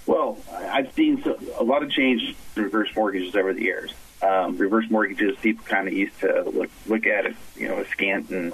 Well, 0.10 0.40
I've 0.52 0.92
seen 0.94 1.24
a 1.60 1.64
lot 1.64 1.84
of 1.84 1.92
change 1.92 2.36
in 2.56 2.64
reverse 2.64 2.90
mortgages 2.96 3.36
over 3.36 3.54
the 3.54 3.62
years. 3.62 3.94
Um, 4.24 4.58
reverse 4.58 4.90
mortgages, 4.90 5.38
people 5.38 5.64
kind 5.66 5.88
of 5.88 5.94
used 5.94 6.20
to 6.22 6.50
look 6.50 6.72
look 6.88 7.06
at 7.06 7.28
it, 7.28 7.36
you 7.56 7.68
know, 7.68 7.76
askant, 7.76 8.32
and 8.32 8.54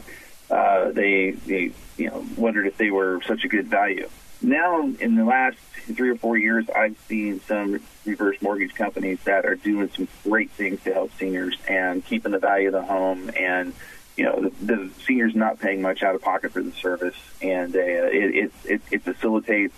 uh, 0.52 0.92
they 0.92 1.32
they 1.32 1.72
you 1.98 2.10
know 2.10 2.26
wondered 2.36 2.68
if 2.68 2.76
they 2.78 2.92
were 2.92 3.22
such 3.26 3.46
a 3.46 3.48
good 3.48 3.68
value 3.68 4.10
now 4.42 4.82
in 5.00 5.16
the 5.16 5.24
last 5.24 5.58
three 5.96 6.10
or 6.10 6.16
four 6.16 6.38
years, 6.38 6.66
I've 6.70 6.98
seen 7.08 7.40
some 7.42 7.80
reverse 8.06 8.42
mortgage 8.42 8.76
companies 8.76 9.20
that 9.24 9.46
are 9.46 9.56
doing 9.56 9.90
some 9.96 10.08
great 10.24 10.52
things 10.52 10.84
to 10.84 10.94
help 10.94 11.12
seniors 11.18 11.58
and 11.68 12.06
keeping 12.06 12.32
the 12.32 12.40
value 12.40 12.68
of 12.68 12.74
the 12.74 12.84
home 12.84 13.32
and 13.38 13.74
you 14.18 14.24
know 14.24 14.42
the, 14.42 14.66
the 14.66 14.90
senior's 15.06 15.36
not 15.36 15.60
paying 15.60 15.82
much 15.82 16.04
out 16.04 16.16
of 16.16 16.22
pocket 16.22 16.52
for 16.52 16.62
the 16.62 16.72
service, 16.72 17.18
and 17.42 17.76
uh, 17.76 17.80
it, 17.80 18.52
it 18.64 18.82
it 18.92 19.02
facilitates 19.02 19.76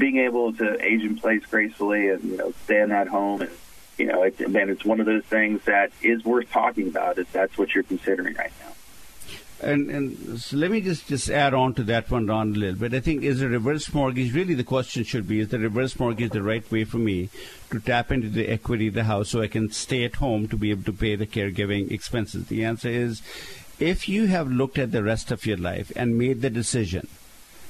being 0.00 0.16
able 0.16 0.52
to 0.54 0.84
age 0.84 1.02
in 1.02 1.16
place 1.16 1.44
gracefully 1.46 2.08
and 2.08 2.24
you 2.24 2.36
know 2.36 2.52
stay 2.64 2.80
in 2.80 2.88
that 2.88 3.06
home 3.06 3.42
and 3.42 3.50
you 3.98 4.06
know 4.06 4.22
it, 4.22 4.40
and 4.40 4.56
it's 4.56 4.84
one 4.84 4.98
of 4.98 5.06
those 5.06 5.24
things 5.24 5.62
that 5.66 5.92
is 6.02 6.24
worth 6.24 6.50
talking 6.50 6.88
about 6.88 7.18
if 7.18 7.30
that's 7.30 7.56
what 7.56 7.72
you're 7.74 7.84
considering 7.84 8.34
right 8.34 8.52
now. 8.60 8.72
And, 9.62 9.90
and 9.90 10.40
so 10.40 10.56
let 10.56 10.70
me 10.70 10.80
just, 10.80 11.06
just 11.06 11.28
add 11.28 11.52
on 11.52 11.74
to 11.74 11.82
that 11.82 12.10
one, 12.10 12.26
Ron, 12.26 12.54
a 12.54 12.58
little 12.58 12.80
bit. 12.80 12.94
I 12.94 13.00
think 13.00 13.22
is 13.22 13.42
a 13.42 13.48
reverse 13.48 13.92
mortgage 13.92 14.32
really 14.34 14.54
the 14.54 14.64
question 14.64 15.04
should 15.04 15.28
be: 15.28 15.40
Is 15.40 15.48
the 15.48 15.58
reverse 15.58 15.98
mortgage 16.00 16.32
the 16.32 16.42
right 16.42 16.68
way 16.70 16.84
for 16.84 16.96
me 16.96 17.28
to 17.70 17.78
tap 17.78 18.10
into 18.10 18.30
the 18.30 18.48
equity 18.48 18.88
of 18.88 18.94
the 18.94 19.04
house 19.04 19.28
so 19.28 19.42
I 19.42 19.48
can 19.48 19.70
stay 19.70 20.04
at 20.04 20.14
home 20.14 20.48
to 20.48 20.56
be 20.56 20.70
able 20.70 20.84
to 20.84 20.94
pay 20.94 21.14
the 21.14 21.26
caregiving 21.26 21.90
expenses? 21.90 22.46
The 22.46 22.64
answer 22.64 22.88
is, 22.88 23.20
if 23.78 24.08
you 24.08 24.28
have 24.28 24.50
looked 24.50 24.78
at 24.78 24.92
the 24.92 25.02
rest 25.02 25.30
of 25.30 25.44
your 25.44 25.58
life 25.58 25.92
and 25.94 26.16
made 26.16 26.40
the 26.40 26.48
decision 26.48 27.06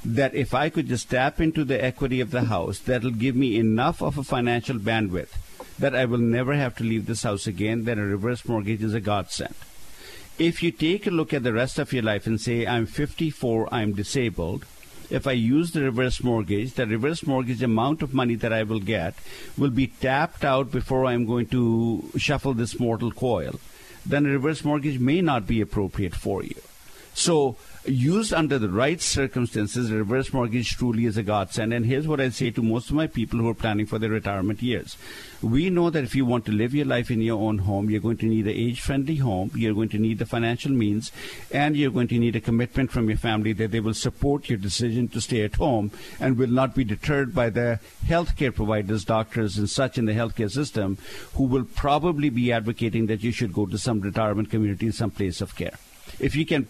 that 0.04 0.34
if 0.34 0.54
I 0.54 0.70
could 0.70 0.86
just 0.86 1.10
tap 1.10 1.40
into 1.40 1.64
the 1.64 1.82
equity 1.82 2.20
of 2.20 2.30
the 2.30 2.44
house, 2.44 2.78
that'll 2.78 3.10
give 3.10 3.36
me 3.36 3.58
enough 3.58 4.02
of 4.02 4.18
a 4.18 4.24
financial 4.24 4.78
bandwidth 4.78 5.36
that 5.78 5.94
I 5.94 6.04
will 6.04 6.18
never 6.18 6.54
have 6.54 6.76
to 6.76 6.84
leave 6.84 7.06
this 7.06 7.22
house 7.22 7.46
again, 7.46 7.84
then 7.84 7.98
a 7.98 8.04
reverse 8.04 8.46
mortgage 8.46 8.82
is 8.82 8.94
a 8.94 9.00
godsend 9.00 9.54
if 10.40 10.62
you 10.62 10.72
take 10.72 11.06
a 11.06 11.10
look 11.10 11.34
at 11.34 11.42
the 11.42 11.52
rest 11.52 11.78
of 11.78 11.92
your 11.92 12.02
life 12.02 12.26
and 12.26 12.40
say, 12.40 12.66
I'm 12.66 12.86
54, 12.86 13.68
I'm 13.72 13.92
disabled, 13.92 14.64
if 15.10 15.26
I 15.26 15.32
use 15.32 15.72
the 15.72 15.82
reverse 15.82 16.22
mortgage, 16.22 16.74
the 16.74 16.86
reverse 16.86 17.26
mortgage 17.26 17.62
amount 17.62 18.00
of 18.00 18.14
money 18.14 18.36
that 18.36 18.52
I 18.52 18.62
will 18.62 18.80
get 18.80 19.14
will 19.58 19.70
be 19.70 19.88
tapped 19.88 20.44
out 20.44 20.70
before 20.70 21.04
I'm 21.04 21.26
going 21.26 21.46
to 21.48 22.10
shuffle 22.16 22.54
this 22.54 22.80
mortal 22.80 23.10
coil, 23.12 23.60
then 24.06 24.24
a 24.24 24.30
reverse 24.30 24.64
mortgage 24.64 24.98
may 24.98 25.20
not 25.20 25.46
be 25.46 25.60
appropriate 25.60 26.14
for 26.14 26.42
you. 26.42 26.56
So 27.12 27.56
used 27.86 28.32
under 28.34 28.58
the 28.58 28.68
right 28.68 29.00
circumstances, 29.00 29.90
reverse 29.90 30.32
mortgage 30.32 30.76
truly 30.76 31.06
is 31.06 31.16
a 31.16 31.22
godsend. 31.22 31.72
And 31.72 31.86
here's 31.86 32.06
what 32.06 32.20
I 32.20 32.28
say 32.28 32.50
to 32.50 32.62
most 32.62 32.90
of 32.90 32.96
my 32.96 33.06
people 33.06 33.38
who 33.38 33.48
are 33.48 33.54
planning 33.54 33.86
for 33.86 33.98
their 33.98 34.10
retirement 34.10 34.62
years. 34.62 34.96
We 35.42 35.70
know 35.70 35.88
that 35.88 36.04
if 36.04 36.14
you 36.14 36.26
want 36.26 36.44
to 36.46 36.52
live 36.52 36.74
your 36.74 36.84
life 36.84 37.10
in 37.10 37.22
your 37.22 37.40
own 37.40 37.58
home, 37.58 37.88
you're 37.88 38.00
going 38.00 38.18
to 38.18 38.26
need 38.26 38.46
an 38.46 38.54
age 38.54 38.80
friendly 38.80 39.16
home, 39.16 39.50
you're 39.54 39.74
going 39.74 39.88
to 39.90 39.98
need 39.98 40.18
the 40.18 40.26
financial 40.26 40.72
means, 40.72 41.10
and 41.50 41.76
you're 41.76 41.90
going 41.90 42.08
to 42.08 42.18
need 42.18 42.36
a 42.36 42.40
commitment 42.40 42.90
from 42.90 43.08
your 43.08 43.18
family 43.18 43.54
that 43.54 43.70
they 43.70 43.80
will 43.80 43.94
support 43.94 44.50
your 44.50 44.58
decision 44.58 45.08
to 45.08 45.20
stay 45.20 45.42
at 45.42 45.54
home 45.54 45.90
and 46.18 46.36
will 46.36 46.50
not 46.50 46.74
be 46.74 46.84
deterred 46.84 47.34
by 47.34 47.48
the 47.48 47.80
healthcare 48.04 48.54
providers, 48.54 49.04
doctors, 49.04 49.56
and 49.56 49.70
such 49.70 49.96
in 49.96 50.04
the 50.04 50.12
healthcare 50.12 50.50
system 50.50 50.98
who 51.34 51.44
will 51.44 51.64
probably 51.64 52.28
be 52.28 52.52
advocating 52.52 53.06
that 53.06 53.22
you 53.22 53.32
should 53.32 53.54
go 53.54 53.64
to 53.64 53.78
some 53.78 54.00
retirement 54.00 54.50
community, 54.50 54.90
some 54.90 55.10
place 55.10 55.40
of 55.40 55.56
care. 55.56 55.78
If 56.18 56.36
you 56.36 56.44
can 56.44 56.66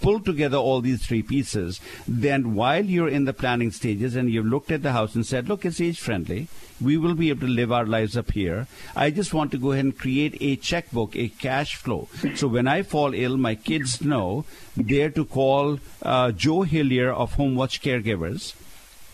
pull 0.00 0.20
together 0.20 0.56
all 0.56 0.80
these 0.80 1.04
three 1.06 1.22
pieces, 1.22 1.80
then 2.06 2.54
while 2.54 2.84
you're 2.84 3.08
in 3.08 3.24
the 3.24 3.32
planning 3.32 3.70
stages 3.70 4.16
and 4.16 4.30
you've 4.30 4.46
looked 4.46 4.70
at 4.70 4.82
the 4.82 4.92
house 4.92 5.14
and 5.14 5.26
said, 5.26 5.48
look, 5.48 5.64
it's 5.64 5.80
age 5.80 6.00
friendly, 6.00 6.48
we 6.80 6.96
will 6.96 7.14
be 7.14 7.30
able 7.30 7.46
to 7.46 7.52
live 7.52 7.72
our 7.72 7.86
lives 7.86 8.16
up 8.16 8.32
here. 8.32 8.66
I 8.94 9.10
just 9.10 9.32
want 9.32 9.50
to 9.52 9.58
go 9.58 9.72
ahead 9.72 9.84
and 9.84 9.98
create 9.98 10.36
a 10.40 10.56
checkbook, 10.56 11.16
a 11.16 11.28
cash 11.28 11.76
flow. 11.76 12.08
So 12.34 12.48
when 12.48 12.68
I 12.68 12.82
fall 12.82 13.14
ill, 13.14 13.36
my 13.36 13.54
kids 13.54 14.02
know 14.02 14.44
they're 14.76 15.10
to 15.10 15.24
call 15.24 15.78
uh, 16.02 16.32
Joe 16.32 16.64
Hillyer 16.64 17.14
of 17.14 17.34
Home 17.34 17.54
Watch 17.54 17.80
Caregivers 17.80 18.54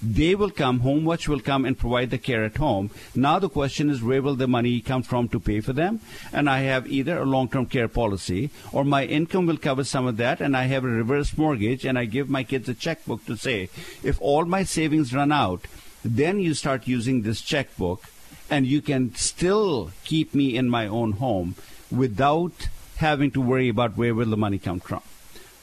they 0.02 0.34
will 0.34 0.50
come, 0.50 0.80
home, 0.80 1.02
HomeWatch 1.02 1.28
will 1.28 1.40
come 1.40 1.64
and 1.64 1.78
provide 1.78 2.10
the 2.10 2.18
care 2.18 2.44
at 2.44 2.56
home. 2.56 2.90
Now 3.14 3.38
the 3.38 3.48
question 3.48 3.88
is 3.88 4.02
where 4.02 4.20
will 4.20 4.34
the 4.34 4.48
money 4.48 4.80
come 4.80 5.02
from 5.02 5.28
to 5.28 5.38
pay 5.38 5.60
for 5.60 5.72
them? 5.72 6.00
And 6.32 6.50
I 6.50 6.60
have 6.60 6.90
either 6.90 7.18
a 7.18 7.24
long-term 7.24 7.66
care 7.66 7.88
policy 7.88 8.50
or 8.72 8.84
my 8.84 9.04
income 9.04 9.46
will 9.46 9.56
cover 9.56 9.84
some 9.84 10.06
of 10.06 10.16
that 10.16 10.40
and 10.40 10.56
I 10.56 10.64
have 10.64 10.84
a 10.84 10.88
reverse 10.88 11.36
mortgage 11.38 11.84
and 11.84 11.96
I 11.98 12.06
give 12.06 12.28
my 12.28 12.42
kids 12.42 12.68
a 12.68 12.74
checkbook 12.74 13.24
to 13.26 13.36
say, 13.36 13.68
if 14.02 14.20
all 14.20 14.44
my 14.44 14.64
savings 14.64 15.14
run 15.14 15.30
out, 15.30 15.66
then 16.04 16.40
you 16.40 16.54
start 16.54 16.88
using 16.88 17.22
this 17.22 17.40
checkbook 17.40 18.04
and 18.50 18.66
you 18.66 18.82
can 18.82 19.14
still 19.14 19.92
keep 20.04 20.34
me 20.34 20.56
in 20.56 20.68
my 20.68 20.88
own 20.88 21.12
home 21.12 21.54
without 21.90 22.68
having 22.96 23.30
to 23.30 23.40
worry 23.40 23.68
about 23.68 23.96
where 23.96 24.14
will 24.14 24.30
the 24.30 24.36
money 24.36 24.58
come 24.58 24.80
from. 24.80 25.02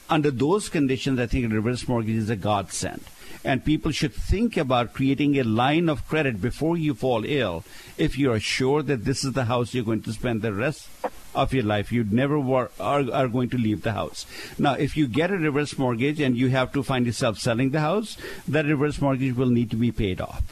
Under 0.08 0.30
those 0.30 0.68
conditions, 0.68 1.20
I 1.20 1.26
think 1.26 1.44
a 1.44 1.54
reverse 1.54 1.86
mortgage 1.86 2.16
is 2.16 2.30
a 2.30 2.36
godsend 2.36 3.04
and 3.44 3.64
people 3.64 3.90
should 3.90 4.12
think 4.12 4.56
about 4.56 4.92
creating 4.92 5.38
a 5.38 5.44
line 5.44 5.88
of 5.88 6.06
credit 6.06 6.40
before 6.40 6.76
you 6.76 6.94
fall 6.94 7.24
ill 7.24 7.64
if 7.96 8.18
you 8.18 8.32
are 8.32 8.40
sure 8.40 8.82
that 8.82 9.04
this 9.04 9.24
is 9.24 9.32
the 9.32 9.44
house 9.44 9.72
you're 9.72 9.84
going 9.84 10.02
to 10.02 10.12
spend 10.12 10.42
the 10.42 10.52
rest 10.52 10.88
of 11.34 11.54
your 11.54 11.64
life. 11.64 11.92
You 11.92 12.04
never 12.04 12.38
were, 12.38 12.70
are, 12.78 13.10
are 13.12 13.28
going 13.28 13.50
to 13.50 13.58
leave 13.58 13.82
the 13.82 13.92
house. 13.92 14.26
Now, 14.58 14.74
if 14.74 14.96
you 14.96 15.06
get 15.06 15.30
a 15.30 15.38
reverse 15.38 15.78
mortgage 15.78 16.20
and 16.20 16.36
you 16.36 16.48
have 16.48 16.72
to 16.72 16.82
find 16.82 17.06
yourself 17.06 17.38
selling 17.38 17.70
the 17.70 17.80
house, 17.80 18.16
that 18.48 18.66
reverse 18.66 19.00
mortgage 19.00 19.36
will 19.36 19.50
need 19.50 19.70
to 19.70 19.76
be 19.76 19.92
paid 19.92 20.20
off. 20.20 20.42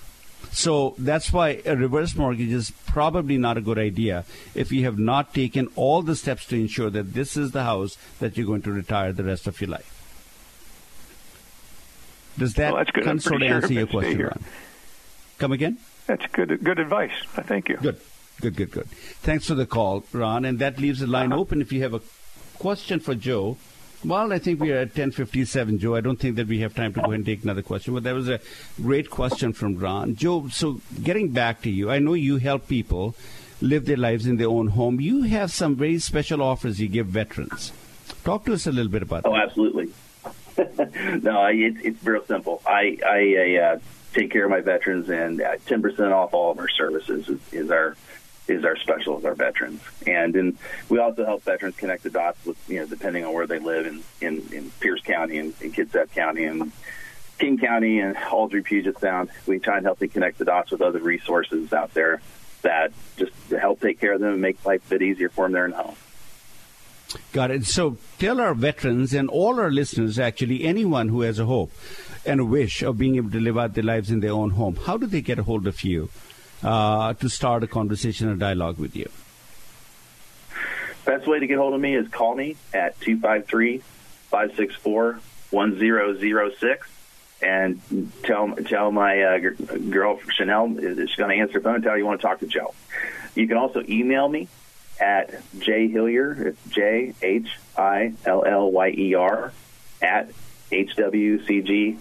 So 0.53 0.95
that's 0.99 1.32
why 1.32 1.61
a 1.66 1.76
reverse 1.76 2.14
mortgage 2.14 2.53
is 2.53 2.70
probably 2.86 3.36
not 3.36 3.59
a 3.59 3.61
good 3.61 3.78
idea 3.78 4.24
if 4.55 4.72
you 4.72 4.84
have 4.84 4.99
not 4.99 5.34
taken 5.34 5.68
all 5.76 6.03
the 6.03 6.16
steps 6.16 6.47
to 6.47 6.57
ensure 6.57 6.91
that 6.91 7.12
this 7.12 7.36
is 7.36 7.51
the 7.51 7.64
house 7.64 7.99
that 8.18 8.36
you're 8.36 8.47
going 8.47 8.62
to 8.62 8.72
retire 8.72 9.12
the 9.12 9.24
rest 9.24 9.47
of 9.47 9.61
your 9.61 9.70
life. 9.70 9.97
Does 12.39 12.55
that 12.55 12.72
well, 12.72 12.84
that's 12.84 12.91
good. 12.93 13.22
sort 13.22 13.43
of 13.43 13.51
answer 13.51 13.72
your 13.72 13.86
question, 13.86 14.22
Ron? 14.22 14.45
Come 15.39 15.53
again? 15.53 15.78
That's 16.07 16.26
good. 16.32 16.62
Good 16.62 16.78
advice. 16.78 17.12
Thank 17.32 17.68
you. 17.68 17.76
Good. 17.76 18.01
Good. 18.41 18.57
Good. 18.57 18.70
Good. 18.70 18.89
Thanks 18.89 19.47
for 19.47 19.55
the 19.55 19.66
call, 19.66 20.05
Ron. 20.12 20.45
And 20.45 20.59
that 20.61 20.78
leaves 20.78 21.01
the 21.01 21.07
line 21.07 21.32
uh-huh. 21.32 21.41
open. 21.41 21.61
If 21.61 21.72
you 21.72 21.82
have 21.82 21.95
a 21.95 22.01
question 22.59 23.01
for 23.01 23.14
Joe, 23.14 23.57
well, 24.05 24.32
I 24.32 24.39
think 24.39 24.61
we 24.61 24.70
are 24.70 24.78
at 24.78 24.95
10:57, 24.95 25.78
Joe. 25.78 25.97
I 25.97 26.01
don't 26.01 26.18
think 26.20 26.36
that 26.36 26.47
we 26.47 26.61
have 26.61 26.74
time 26.74 26.93
to 26.95 27.01
go 27.01 27.07
ahead 27.07 27.16
and 27.16 27.26
take 27.26 27.43
another 27.43 27.62
question, 27.62 27.95
but 27.95 28.05
that 28.05 28.14
was 28.14 28.28
a 28.28 28.41
great 28.80 29.11
question 29.11 29.53
from 29.53 29.76
Ron. 29.76 30.14
Joe, 30.14 30.49
so 30.49 30.80
getting 31.03 31.30
back 31.30 31.62
to 31.62 31.70
you, 31.70 31.91
I 31.91 31.99
know 31.99 32.14
you 32.14 32.36
help 32.36 32.68
people 32.68 33.16
live 33.61 33.86
their 33.86 33.97
lives 33.97 34.26
in 34.26 34.36
their 34.36 34.49
own 34.49 34.68
home. 34.68 35.01
You 35.01 35.22
have 35.22 35.51
some 35.51 35.74
very 35.74 35.99
special 35.99 36.43
offers 36.43 36.80
you 36.80 36.89
give 36.89 37.09
veterans. 37.09 37.72
Talk 38.24 38.45
to 38.45 38.53
us 38.53 38.68
a 38.68 38.72
little 38.72 38.91
bit 38.91 39.03
about 39.03 39.22
oh, 39.24 39.32
that. 39.32 39.39
Oh, 39.39 39.43
absolutely. 39.43 39.93
no, 41.22 41.46
it's 41.46 41.80
it's 41.82 42.04
real 42.04 42.24
simple. 42.24 42.61
I 42.66 42.98
I, 43.04 43.36
I 43.38 43.62
uh, 43.62 43.78
take 44.12 44.30
care 44.30 44.44
of 44.44 44.50
my 44.50 44.61
veterans, 44.61 45.09
and 45.09 45.40
uh, 45.40 45.56
ten 45.66 45.82
percent 45.82 46.12
off 46.12 46.34
all 46.34 46.50
of 46.50 46.59
our 46.59 46.68
services 46.68 47.28
is, 47.28 47.40
is 47.52 47.70
our 47.70 47.96
is 48.48 48.64
our 48.64 48.76
special 48.76 49.16
with 49.16 49.24
our 49.24 49.34
veterans, 49.34 49.80
and 50.06 50.34
then 50.34 50.59
we 50.88 50.98
also 50.98 51.24
help 51.24 51.42
veterans 51.42 51.76
connect 51.76 52.02
the 52.02 52.11
dots 52.11 52.44
with 52.44 52.56
you 52.68 52.80
know 52.80 52.86
depending 52.86 53.24
on 53.24 53.32
where 53.32 53.46
they 53.46 53.59
live 53.61 53.86
in 53.86 54.02
in, 54.20 54.52
in 54.52 54.70
Pierce 54.80 55.02
County 55.02 55.38
and 55.38 55.54
in 55.61 55.72
Kitsap 55.72 56.12
County 56.12 56.44
and 56.44 56.72
King 57.38 57.59
County 57.59 58.00
and 58.00 58.16
all 58.32 58.48
through 58.48 58.64
Puget 58.64 58.98
Sound. 58.98 59.30
We 59.46 59.61
try 59.61 59.76
and 59.76 59.86
help 59.86 60.00
them 60.00 60.09
connect 60.09 60.38
the 60.38 60.44
dots 60.44 60.72
with 60.72 60.82
other 60.82 61.00
resources 61.00 61.72
out 61.72 61.94
there 61.94 62.20
that 62.62 62.92
just 63.16 63.32
to 63.50 63.59
help 63.61 63.80
take 63.80 64.00
care 64.00 64.14
of 64.14 64.20
them 64.20 64.32
and 64.32 64.42
make 64.42 64.64
life 64.64 64.84
a 64.86 64.90
bit 64.90 65.02
easier 65.02 65.28
for 65.28 65.44
them 65.44 65.52
there 65.52 65.66
in 65.66 65.72
home. 65.72 65.94
Got 67.32 67.50
it. 67.50 67.64
So 67.64 67.96
tell 68.18 68.40
our 68.40 68.54
veterans 68.54 69.14
and 69.14 69.28
all 69.30 69.59
our 69.59 69.70
listeners, 69.70 70.18
actually, 70.18 70.64
anyone 70.64 71.09
who 71.09 71.22
has 71.22 71.38
a 71.38 71.46
hope 71.46 71.72
and 72.26 72.40
a 72.40 72.44
wish 72.44 72.82
of 72.82 72.98
being 72.98 73.16
able 73.16 73.30
to 73.30 73.40
live 73.40 73.56
out 73.56 73.74
their 73.74 73.84
lives 73.84 74.11
in 74.11 74.20
their 74.20 74.32
own 74.32 74.50
home, 74.50 74.76
how 74.76 74.96
do 74.96 75.06
they 75.06 75.22
get 75.22 75.38
a 75.38 75.42
hold 75.42 75.66
of 75.66 75.82
you 75.82 76.11
uh, 76.62 77.14
to 77.14 77.28
start 77.28 77.62
a 77.62 77.66
conversation 77.66 78.28
or 78.28 78.34
dialogue 78.34 78.78
with 78.78 78.94
you? 78.94 79.09
Best 81.04 81.26
way 81.26 81.38
to 81.38 81.46
get 81.46 81.56
hold 81.56 81.72
of 81.72 81.80
me 81.80 81.94
is 81.94 82.06
call 82.09 82.34
me 82.34 82.56
at 82.74 83.00
253 83.00 83.78
564 83.78 85.20
1006 85.50 86.88
and 87.40 88.12
tell 88.22 88.54
tell 88.56 88.92
my 88.92 89.22
uh, 89.22 89.38
girl 89.88 90.20
Chanel 90.28 90.76
is 90.78 91.14
going 91.14 91.30
to 91.30 91.36
answer 91.36 91.54
the 91.54 91.61
phone 91.64 91.76
and 91.76 91.84
tell 91.84 91.96
you 91.96 92.04
want 92.04 92.20
to 92.20 92.26
talk 92.26 92.40
to 92.40 92.46
Joe. 92.46 92.74
You 93.34 93.46
can 93.48 93.56
also 93.56 93.82
email 93.88 94.28
me 94.28 94.48
at 95.01 95.42
J 95.59 95.88
Hillyer, 95.88 96.38
it's 96.46 96.62
J 96.68 97.14
H 97.22 97.49
I 97.76 98.14
L 98.24 98.44
L 98.44 98.70
Y 98.70 98.88
E 98.90 99.14
R, 99.14 99.53
at 100.03 100.30
hwcg.com. 100.70 101.99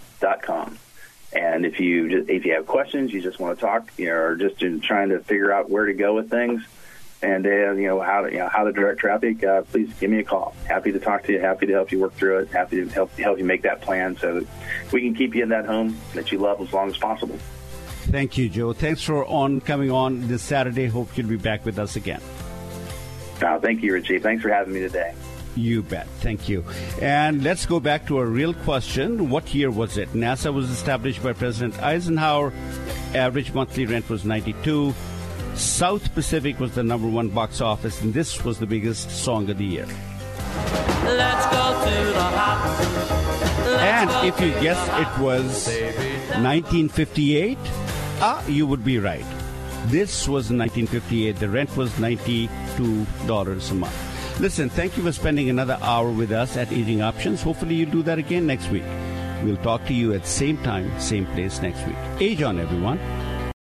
And 1.34 1.66
if 1.66 1.80
you 1.80 2.10
just, 2.10 2.30
if 2.30 2.46
you 2.46 2.54
have 2.54 2.66
questions, 2.66 3.12
you 3.12 3.22
just 3.22 3.40
want 3.40 3.60
to 3.60 3.66
talk, 3.66 3.92
you 3.98 4.06
know, 4.06 4.14
or 4.14 4.36
just 4.36 4.64
in 4.64 4.80
trying 4.80 5.10
to 5.10 5.20
figure 5.20 5.52
out 5.52 5.70
where 5.70 5.86
to 5.86 5.94
go 5.94 6.16
with 6.16 6.30
things, 6.30 6.64
and 7.22 7.46
uh, 7.46 7.72
you 7.74 7.88
know 7.88 8.00
how 8.00 8.22
to 8.22 8.32
you 8.32 8.38
know 8.38 8.48
how 8.48 8.64
to 8.64 8.72
direct 8.72 9.00
traffic, 9.00 9.44
uh, 9.44 9.64
please 9.64 9.92
give 10.00 10.10
me 10.10 10.20
a 10.20 10.24
call. 10.24 10.56
Happy 10.66 10.92
to 10.92 11.00
talk 11.00 11.24
to 11.24 11.34
you. 11.34 11.40
Happy 11.40 11.66
to 11.66 11.74
help 11.74 11.92
you 11.92 12.00
work 12.00 12.14
through 12.14 12.40
it. 12.40 12.50
Happy 12.50 12.78
to 12.78 12.88
help 12.90 13.12
help 13.18 13.38
you 13.38 13.46
make 13.46 13.64
that 13.64 13.82
plan 13.82 14.16
so 14.18 14.40
that 14.40 14.48
we 14.92 15.02
can 15.02 15.14
keep 15.14 15.36
you 15.36 15.44
in 15.44 15.50
that 15.50 15.66
home 15.66 15.98
that 16.14 16.32
you 16.32 16.38
love 16.38 16.62
as 16.62 16.72
long 16.72 16.90
as 16.90 16.98
possible. 16.98 17.38
Thank 18.10 18.38
you, 18.38 18.48
Joe. 18.48 18.72
Thanks 18.72 19.04
for 19.04 19.26
on 19.26 19.60
coming 19.60 19.92
on 19.92 20.30
this 20.30 20.42
Saturday. 20.42 20.88
Hope 20.88 21.18
you'll 21.18 21.28
be 21.28 21.36
back 21.36 21.66
with 21.66 21.78
us 21.78 21.98
again. 21.98 22.22
Oh, 23.42 23.60
thank 23.60 23.84
you, 23.84 23.94
Richie. 23.94 24.20
Thanks 24.20 24.42
for 24.42 24.50
having 24.50 24.74
me 24.74 24.80
today. 24.82 25.14
You 25.56 25.82
bet. 25.82 26.08
Thank 26.20 26.48
you. 26.48 26.64
And 27.02 27.44
let's 27.44 27.66
go 27.66 27.80
back 27.80 28.06
to 28.08 28.20
a 28.20 28.26
real 28.26 28.54
question. 28.54 29.30
What 29.30 29.54
year 29.56 29.72
was 29.72 29.98
it? 29.98 30.10
NASA 30.14 30.54
was 30.54 30.70
established 30.70 31.24
by 31.24 31.34
President 31.34 31.82
Eisenhower. 31.82 32.54
Average 33.16 33.54
monthly 33.54 33.86
rent 33.86 34.08
was 34.10 34.24
92. 34.24 34.94
South 35.56 36.14
Pacific 36.14 36.60
was 36.60 36.76
the 36.76 36.84
number 36.84 37.08
one 37.08 37.30
box 37.30 37.62
office, 37.62 38.02
and 38.02 38.14
this 38.14 38.44
was 38.44 38.60
the 38.60 38.68
biggest 38.68 39.10
song 39.10 39.50
of 39.50 39.58
the 39.58 39.66
year. 39.66 39.88
Let's 41.04 41.46
go 41.48 41.86
to 41.86 42.14
the 42.14 42.22
hop. 42.22 43.18
And 43.80 44.28
if 44.28 44.40
you 44.40 44.52
guess 44.62 44.78
it 44.88 45.22
was 45.22 45.68
1958, 46.38 47.58
ah, 48.22 48.46
you 48.48 48.68
would 48.68 48.84
be 48.84 49.00
right. 49.00 49.26
This 49.86 50.28
was 50.28 50.52
1958. 50.52 51.38
The 51.38 51.50
rent 51.50 51.78
was 51.78 51.92
$92 51.94 53.72
a 53.72 53.74
month. 53.74 54.40
Listen, 54.40 54.70
thank 54.70 54.98
you 54.98 55.04
for 55.04 55.12
spending 55.12 55.50
another 55.50 55.78
hour 55.82 56.12
with 56.12 56.32
us 56.32 56.58
at 56.58 56.72
Aging 56.72 57.02
Options. 57.02 57.42
Hopefully, 57.42 57.76
you'll 57.76 57.92
do 57.92 58.04
that 58.04 58.20
again 58.20 58.46
next 58.46 58.70
week. 58.70 58.84
We'll 59.44 59.58
talk 59.58 59.86
to 59.86 59.94
you 59.94 60.14
at 60.14 60.26
same 60.26 60.58
time, 60.58 61.00
same 61.00 61.26
place 61.28 61.62
next 61.62 61.86
week. 61.88 61.96
Age 62.20 62.42
on, 62.42 62.60
everyone. 62.60 63.00